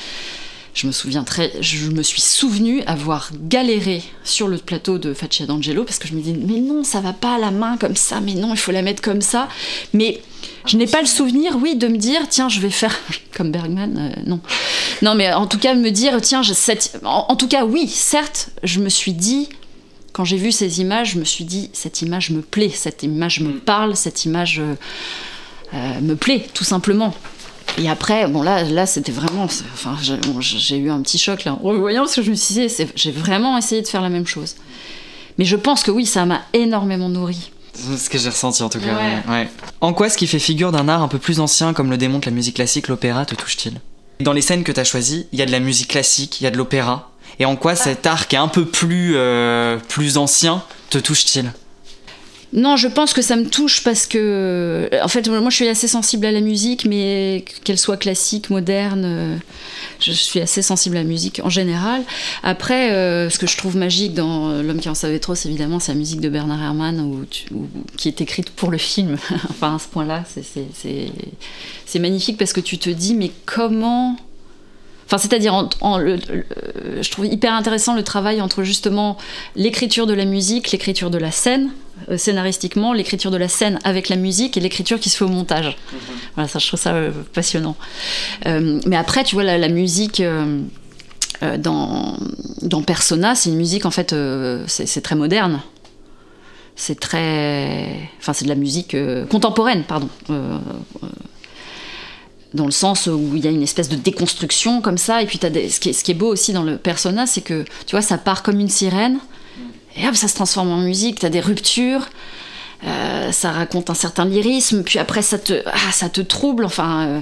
[0.75, 5.47] je me souviens très, je me suis souvenu avoir galéré sur le plateau de Faccia
[5.47, 8.21] d'Angelo parce que je me dis mais non ça va pas la main comme ça,
[8.21, 9.47] mais non il faut la mettre comme ça,
[9.93, 10.21] mais
[10.67, 12.95] je n'ai pas le souvenir, oui, de me dire tiens je vais faire
[13.35, 14.39] comme Bergman, euh, non,
[15.01, 16.99] non, mais en tout cas, me dire, tiens, cette...
[17.03, 19.49] en, tout cas, oui, certes, je me suis dit,
[20.13, 23.41] quand j'ai vu ces images, je me suis dit, cette image me plaît, cette image
[23.41, 24.61] me parle, cette image
[25.73, 27.13] euh, me plaît, tout simplement.
[27.77, 29.97] Et après, bon là, là c'était vraiment, enfin,
[30.39, 33.11] j'ai eu un petit choc là en voyant parce que je me suis dit, j'ai
[33.11, 34.55] vraiment essayé de faire la même chose.
[35.37, 37.51] Mais je pense que oui, ça m'a énormément nourri.
[37.73, 38.95] C'est ce que j'ai ressenti en tout cas.
[39.27, 39.49] Ouais.
[39.81, 42.27] En quoi ce qui fait figure d'un art un peu plus ancien, comme le démontre
[42.27, 43.81] la musique classique, l'opéra, te touche-t-il?
[44.21, 46.45] Dans les scènes que tu as choisies, il y a de la musique classique, il
[46.45, 47.11] y a de l'opéra.
[47.39, 47.75] Et en quoi ah.
[47.75, 51.51] cet art qui est un peu plus, euh, plus ancien te touche-t-il?
[52.55, 55.89] Non, je pense que ça me touche parce que, en fait, moi je suis assez
[55.89, 59.35] sensible à la musique, mais qu'elle soit classique, moderne, euh,
[59.99, 62.01] je suis assez sensible à la musique en général.
[62.43, 65.81] Après, euh, ce que je trouve magique dans L'homme qui en savait trop, c'est évidemment
[65.81, 67.25] sa musique de Bernard Herrmann,
[67.97, 69.17] qui est écrite pour le film.
[69.49, 70.23] enfin, à ce point-là,
[71.85, 74.15] c'est magnifique parce que tu te dis, mais comment
[75.07, 79.17] Enfin, c'est-à-dire, je trouve hyper intéressant le travail entre justement
[79.55, 81.69] l'écriture de la musique, l'écriture de la scène,
[82.17, 85.65] scénaristiquement, l'écriture de la scène avec la musique et l'écriture qui se fait au montage.
[85.65, 85.99] Mhm.
[86.35, 87.75] Voilà, ça, je trouve ça euh, passionnant.
[88.45, 90.21] Euh, mais après, tu vois, la, musique.
[91.59, 92.17] dans,
[92.61, 94.15] dans Persona, c'est une musique en fait,
[94.67, 95.61] c'est très moderne.
[96.75, 98.09] C'est très.
[98.19, 98.95] Enfin, c'est de la musique
[99.29, 100.09] contemporaine, pardon
[102.55, 105.21] dans le sens où il y a une espèce de déconstruction comme ça.
[105.21, 107.41] Et puis, as ce, qui est, ce, qui est, beau aussi dans le persona, c'est
[107.41, 109.19] que, tu vois, ça part comme une sirène,
[109.97, 112.07] et hop, ça se transforme en musique, tu as des ruptures,
[112.83, 116.65] euh, ça raconte un certain lyrisme, puis après, ça te, ah, ça te trouble.
[116.65, 117.21] Enfin, euh,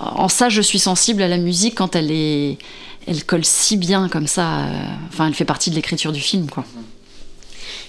[0.00, 2.58] en ça, je suis sensible à la musique quand elle est.
[3.06, 4.60] Elle colle si bien comme ça.
[4.60, 6.64] Euh, enfin, elle fait partie de l'écriture du film, quoi.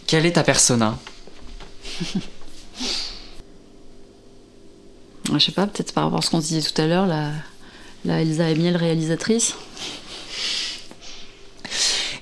[0.07, 0.97] Quelle est ta persona?
[5.33, 7.31] Je sais pas, peut-être par rapport à ce qu'on se disait tout à l'heure, la,
[8.05, 9.55] la Elsa Amiel réalisatrice.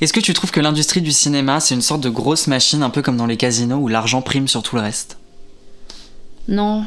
[0.04, 2.90] Est-ce que tu trouves que l'industrie du cinéma, c'est une sorte de grosse machine, un
[2.90, 5.18] peu comme dans les casinos, où l'argent prime sur tout le reste?
[6.50, 6.84] Non.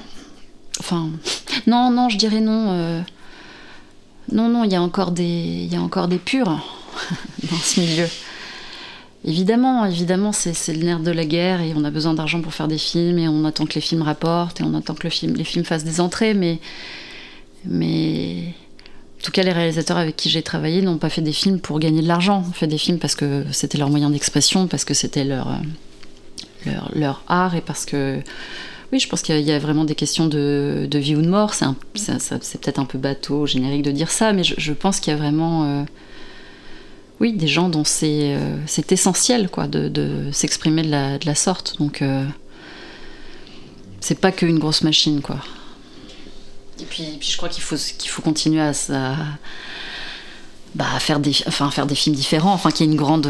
[0.80, 1.08] Enfin,
[1.66, 2.72] non, non, je dirais non.
[2.72, 3.00] Euh.
[4.32, 6.62] Non, non, il y a encore des, y a encore des purs
[7.50, 8.06] dans ce milieu.
[9.24, 12.68] Évidemment, évidemment, c'est le nerf de la guerre et on a besoin d'argent pour faire
[12.68, 15.36] des films et on attend que les films rapportent et on attend que le film,
[15.36, 16.58] les films fassent des entrées, mais,
[17.64, 18.52] mais
[19.18, 21.78] en tout cas, les réalisateurs avec qui j'ai travaillé n'ont pas fait des films pour
[21.80, 22.44] gagner de l'argent.
[22.48, 25.48] On fait des films parce que c'était leur moyen d'expression, parce que c'était leur,
[26.64, 28.20] leur, leur, art et parce que.
[28.92, 31.54] Oui, je pense qu'il y, a vraiment des questions de, de vie ou de mort.
[31.54, 35.18] C'est peut-être un peu bateau, générique de dire ça, mais je, pense qu'il y a
[35.18, 35.64] vraiment.
[35.64, 35.82] Euh,
[37.18, 38.58] oui, des gens dont c'est euh,
[38.90, 41.78] essentiel quoi, de, s'exprimer de la, de la, sorte.
[41.78, 42.24] Donc, euh,
[44.00, 45.20] c'est pas qu'une grosse machine.
[45.20, 45.38] quoi.
[46.80, 48.72] Et puis, puis je crois qu'il faut, qu'il faut continuer à,
[50.74, 53.28] bah, faire, des, enfin, faire des films différents, enfin qu'il y ait une grande.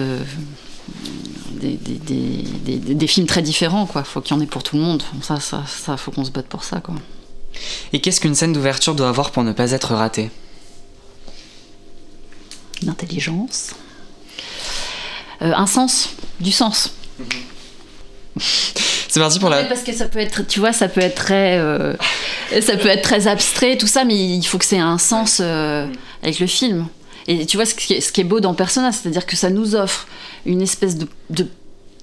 [1.60, 4.05] Des, des, des, films très différents, quoi.
[4.05, 5.02] Faut qu'il y en ait pour tout le monde.
[5.23, 6.94] Ça, ça, ça faut qu'on se batte pour ça, quoi.
[7.93, 10.31] Et qu'est-ce qu'une scène d'ouverture doit avoir pour ne pas être ratée?
[12.82, 13.70] D'intelligence,
[15.43, 16.10] euh, un sens,
[16.40, 16.93] du sens.
[19.16, 19.64] C'est parti pour la.
[19.64, 21.94] parce que ça peut être, tu vois, ça peut être très, euh,
[22.60, 25.86] ça peut être très abstrait, tout ça, mais il faut que c'est un sens euh,
[26.22, 26.86] avec le film.
[27.26, 29.48] Et tu vois, ce qui est, ce qui est beau dans Persona, c'est-à-dire que ça
[29.48, 30.06] nous offre
[30.44, 31.47] une espèce de, de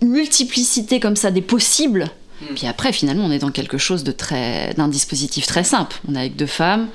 [0.02, 2.10] multiplicité comme ça des possibles.
[2.42, 2.56] Hmm.
[2.56, 5.96] Puis après, finalement, on est dans quelque chose de très, d'un dispositif très simple.
[6.10, 6.88] On est avec deux femmes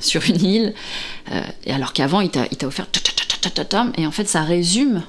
[0.00, 0.74] sur une île,
[1.64, 2.88] et alors qu'avant, il t'a offert
[3.96, 5.00] et en fait, ça résume euh,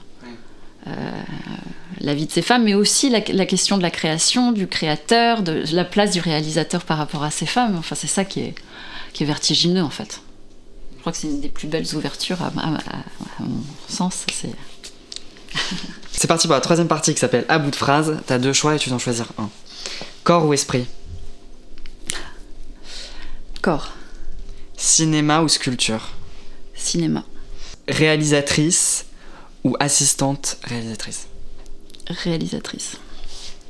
[2.01, 5.63] la vie de ces femmes, mais aussi la, question de la création, du créateur, de
[5.73, 7.75] la place du réalisateur par rapport à ces femmes.
[7.77, 8.55] Enfin, c'est ça qui est,
[9.13, 10.21] qui est vertigineux, en fait.
[10.95, 12.51] Je crois que c'est une des plus belles ouvertures, à,
[13.39, 14.25] mon sens.
[14.33, 14.55] C'est...
[16.11, 18.19] c'est parti pour la troisième partie qui s'appelle À bout de phrase.
[18.25, 19.49] T'as deux choix et tu dois en choisir un.
[20.23, 20.85] Corps ou esprit?
[23.61, 23.91] Corps.
[24.77, 26.09] Cinéma ou sculpture?
[26.75, 27.23] Cinéma
[27.89, 29.05] réalisatrice
[29.63, 31.27] ou assistante réalisatrice
[32.09, 32.97] Réalisatrice.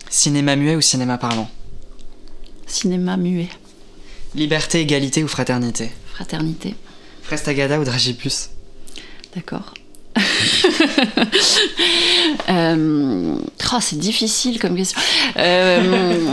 [0.09, 1.49] Cinéma muet ou cinéma parlant
[2.67, 3.49] Cinéma muet.
[4.35, 6.75] Liberté, égalité ou fraternité Fraternité.
[7.23, 8.49] Frestagada ou Dragibus
[9.35, 9.73] D'accord.
[12.49, 13.35] euh...
[13.73, 14.99] oh, c'est difficile comme question.
[15.37, 16.31] Euh...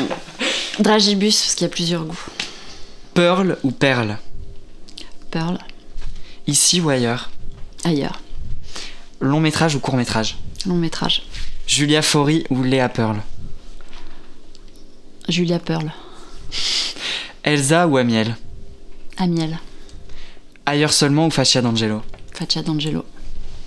[0.79, 2.27] Dragibus, parce qu'il y a plusieurs goûts.
[3.15, 4.19] Pearl ou perle
[5.31, 5.59] Pearl.
[6.47, 7.31] Ici ou ailleurs
[7.87, 8.21] ailleurs.
[9.21, 10.37] Long métrage ou court métrage
[10.67, 11.23] Long métrage.
[11.67, 13.21] Julia Faury ou Léa Pearl
[15.29, 15.93] Julia Pearl.
[17.45, 18.37] Elsa ou Amiel
[19.17, 19.59] Amiel.
[20.67, 22.03] Ailleurs seulement ou Faccia d'Angelo
[22.33, 23.05] Faccia d'Angelo.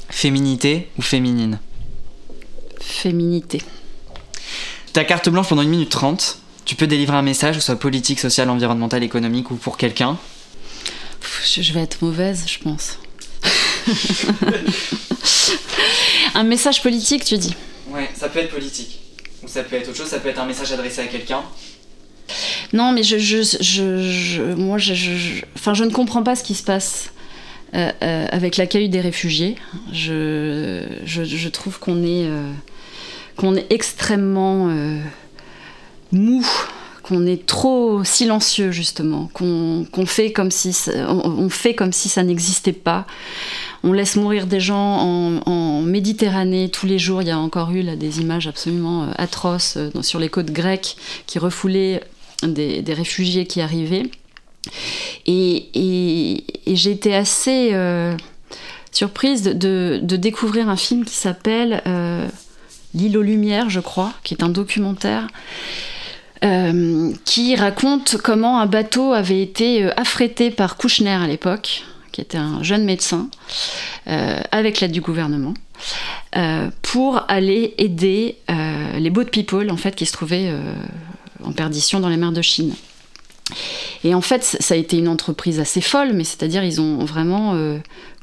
[0.10, 1.60] Féminité ou féminine
[2.80, 3.62] Féminité.
[4.94, 6.40] Ta carte blanche pendant 1 minute 30.
[6.66, 10.18] Tu peux délivrer un message, que ce soit politique, social, environnemental, économique ou pour quelqu'un.
[11.46, 12.98] Je, je vais être mauvaise, je pense.
[16.36, 17.56] un message politique, tu dis
[17.92, 19.00] Ouais, ça peut être politique.
[19.44, 21.42] Ou ça peut être autre chose, ça peut être un message adressé à quelqu'un.
[22.74, 24.94] Non, mais je, je, je, je- moi, je,
[25.56, 27.10] enfin, je ne comprends pas ce qui se passe
[27.74, 29.56] euh, euh, avec l'accueil des réfugiés.
[29.92, 32.52] Je, je, je trouve qu'on est, euh,
[33.38, 35.00] qu'on est extrêmement euh,
[36.12, 36.46] mou,
[37.02, 40.76] qu'on est trop silencieux justement, qu'on fait comme si,
[41.08, 43.08] on fait comme si ça n'existait pas.
[43.84, 44.76] On laisse mourir des gens
[45.46, 47.22] en, Méditerranée tous les jours.
[47.22, 50.98] Il y a encore eu des images absolument euh, atroces euh, sur les côtes grecques
[51.26, 52.04] qui refoulaient
[52.44, 54.04] des, réfugiés qui arrivaient.
[55.26, 58.16] Et, j'ai été assez euh,
[58.92, 61.82] surprise de, découvrir un film qui s'appelle
[62.94, 65.28] L'île aux Lumières, je crois, qui est un documentaire.
[67.26, 71.84] qui raconte comment un bateau avait été affrété par Kouchner à l'époque,
[72.20, 73.30] qui était un jeune médecin,
[74.08, 75.54] euh, avec l'aide du gouvernement,
[76.36, 80.52] euh, pour aller aider euh, les boat people en fait qui se trouvaient
[81.44, 82.74] en perdition dans les mers de Chine.
[84.04, 87.56] Et en fait, ça a été une entreprise assez folle, mais c'est-à-dire ils ont vraiment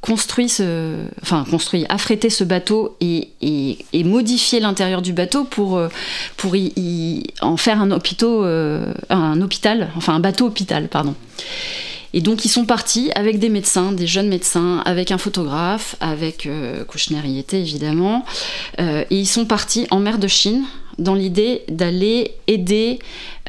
[0.02, 5.80] construit ce, enfin construit, affrété ce bateau et, et- et modifié l'intérieur du bateau pour
[6.36, 11.14] pour y, en faire un hôpital, un hôpital, enfin un bateau hôpital, pardon.
[12.14, 16.46] Et donc ils sont partis avec des médecins, des jeunes médecins, avec un photographe, avec
[16.46, 18.24] euh, Kouchner y était évidemment,
[18.80, 20.64] euh, et ils sont partis en mer de Chine
[20.98, 22.98] dans l'idée d'aller aider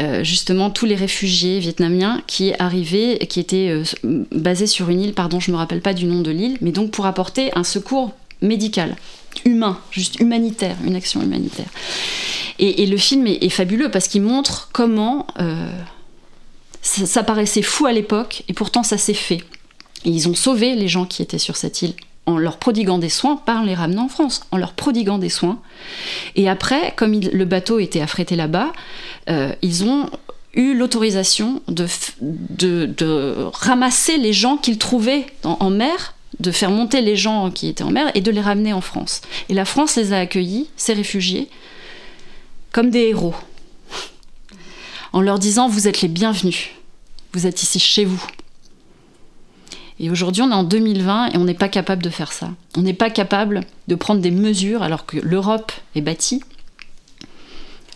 [0.02, 3.84] euh, justement tous les réfugiés vietnamiens qui arrivaient, qui étaient euh,
[4.32, 6.92] basés sur une île, pardon, je me rappelle pas du nom de l'île, mais donc
[6.92, 8.12] pour apporter un secours
[8.42, 8.96] médical,
[9.46, 11.68] humain, juste humanitaire, une action humanitaire.
[12.60, 15.28] Et, le film est, fabuleux parce qu'il montre comment
[16.88, 19.44] ça, paraissait fou à l'époque et pourtant ça s'est fait.
[20.06, 21.94] Ils ont sauvé les gens qui étaient sur cette île
[22.26, 25.60] en leur prodiguant des soins, en les ramenant en France, en leur prodiguant des soins.
[26.36, 28.74] Et après, comme le bateau était affrété là-bas,
[29.30, 30.10] euh, ils ont
[30.54, 31.88] eu l'autorisation de,
[33.54, 37.84] ramasser les gens qu'ils trouvaient en, en mer, de faire monter les gens qui étaient
[37.84, 39.22] en mer et de les ramener en France.
[39.48, 41.48] Et la France les a accueillis, ces réfugiés,
[42.74, 43.36] comme des héros,
[45.18, 46.70] en leur disant vous êtes les bienvenus,
[47.34, 48.24] vous êtes ici chez vous.
[50.00, 52.52] Et aujourd'hui, on est en 2020 et on n'est pas capable de faire ça.
[52.76, 56.44] On n'est pas capable de prendre des mesures alors que l'Europe est bâtie,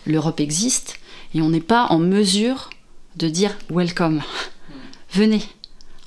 [0.04, 0.98] l'Europe existe,
[1.32, 2.70] et on n'est pas en mesure
[3.14, 4.20] de dire welcome,
[5.12, 5.42] venez.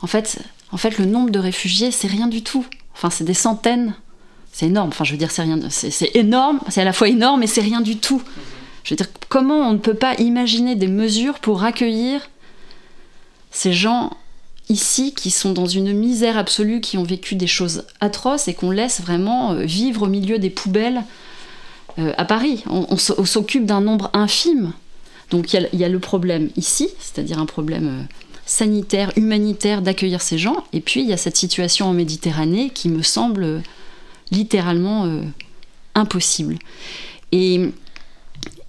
[0.02, 0.40] En fait,
[0.74, 2.66] en fait, le nombre de réfugiés, c'est rien du tout.
[2.94, 3.96] Enfin, c'est des centaines.
[4.52, 4.90] C'est énorme.
[4.90, 5.62] Enfin, je veux dire, c'est rien.
[5.70, 6.60] C'est c'est énorme.
[6.68, 8.22] C'est à la fois énorme et c'est rien du tout.
[8.86, 12.22] Je veux dire, comment on ne peut pas imaginer des mesures pour accueillir
[13.50, 14.12] ces gens
[14.70, 18.70] ici qui sont dans une misère absolue, qui ont vécu des choses atroces et qu'on
[18.70, 21.04] laisse vraiment euh, vivre au milieu des poubelles
[21.98, 22.64] euh, à Paris?
[22.70, 24.72] On, s'occupe d'un nombre infime.
[25.32, 28.04] Donc il y a- le problème ici, c'est-à-dire un problème euh,
[28.46, 32.90] sanitaire, humanitaire d'accueillir ces gens, et puis il y a cette situation en Méditerranée qui
[32.90, 33.64] me semble
[34.30, 35.10] littéralement
[35.96, 36.58] impossible.
[37.32, 37.72] Et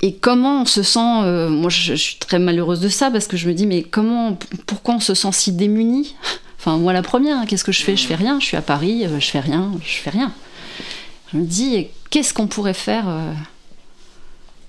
[0.03, 3.37] et comment on se sent euh, Moi, je, suis très malheureuse de ça parce que
[3.37, 6.15] je me dis, mais comment, pourquoi on se sent si démuni
[6.59, 7.97] Enfin, moi, la première, hein, qu'est-ce que je fais?
[7.97, 8.39] Je fais rien.
[8.41, 10.33] Je suis à Paris, euh, je fais rien, je fais rien.
[11.33, 13.33] Je me dis, qu'est-ce qu'on pourrait faire euh?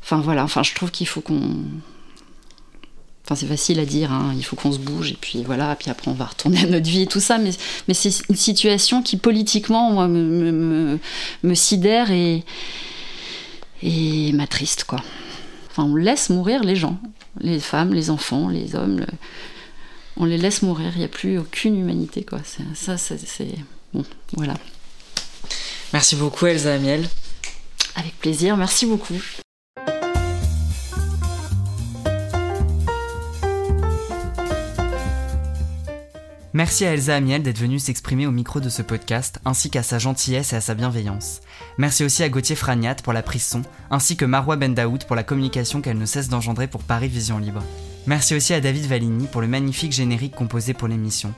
[0.04, 0.44] Enfin, voilà.
[0.44, 1.42] Enfin, je trouve qu'il faut qu'on.
[3.26, 5.92] Enfin, c'est facile à dire, hein, il faut qu'on se bouge, et puis voilà, puis
[5.92, 7.50] après on va retourner à notre vie et tout ça, mais,
[7.90, 10.98] mais c'est une situation qui politiquement, moi, me,
[11.44, 12.46] me sidère et,
[13.84, 15.00] et m'attriste, quoi.
[15.70, 17.00] Enfin, on laisse mourir les gens,
[17.40, 19.06] les femmes, les enfants, les hommes, le-
[20.18, 22.40] on les laisse mourir, il n'y a plus aucune humanité, quoi.
[22.74, 23.20] Ça, c'est...
[23.20, 23.56] c'est-
[23.94, 24.56] Bon, voilà.
[25.94, 27.08] Merci beaucoup Elsa Amiel.
[27.96, 29.16] Avec plaisir, merci beaucoup.
[36.58, 40.00] Merci à Elsa Amiel d'être venue s'exprimer au micro de ce podcast, ainsi qu'à sa
[40.00, 41.42] gentillesse et à sa bienveillance.
[41.78, 43.62] Merci aussi à Gauthier Fragnat pour la prise son,
[43.92, 47.62] ainsi que Marois Bendaoud pour la communication qu'elle ne cesse d'engendrer pour Paris Vision Libre.
[48.08, 51.32] Merci aussi à David Valigny pour le magnifique générique composé pour l'émission.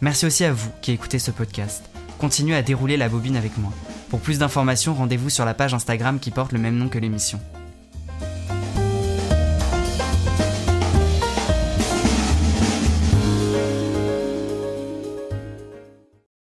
[0.00, 1.84] Merci aussi à vous qui écoutez ce podcast.
[2.16, 3.70] Continuez à dérouler la bobine avec moi.
[4.08, 7.38] Pour plus d'informations, rendez-vous sur la page Instagram qui porte le même nom que l'émission.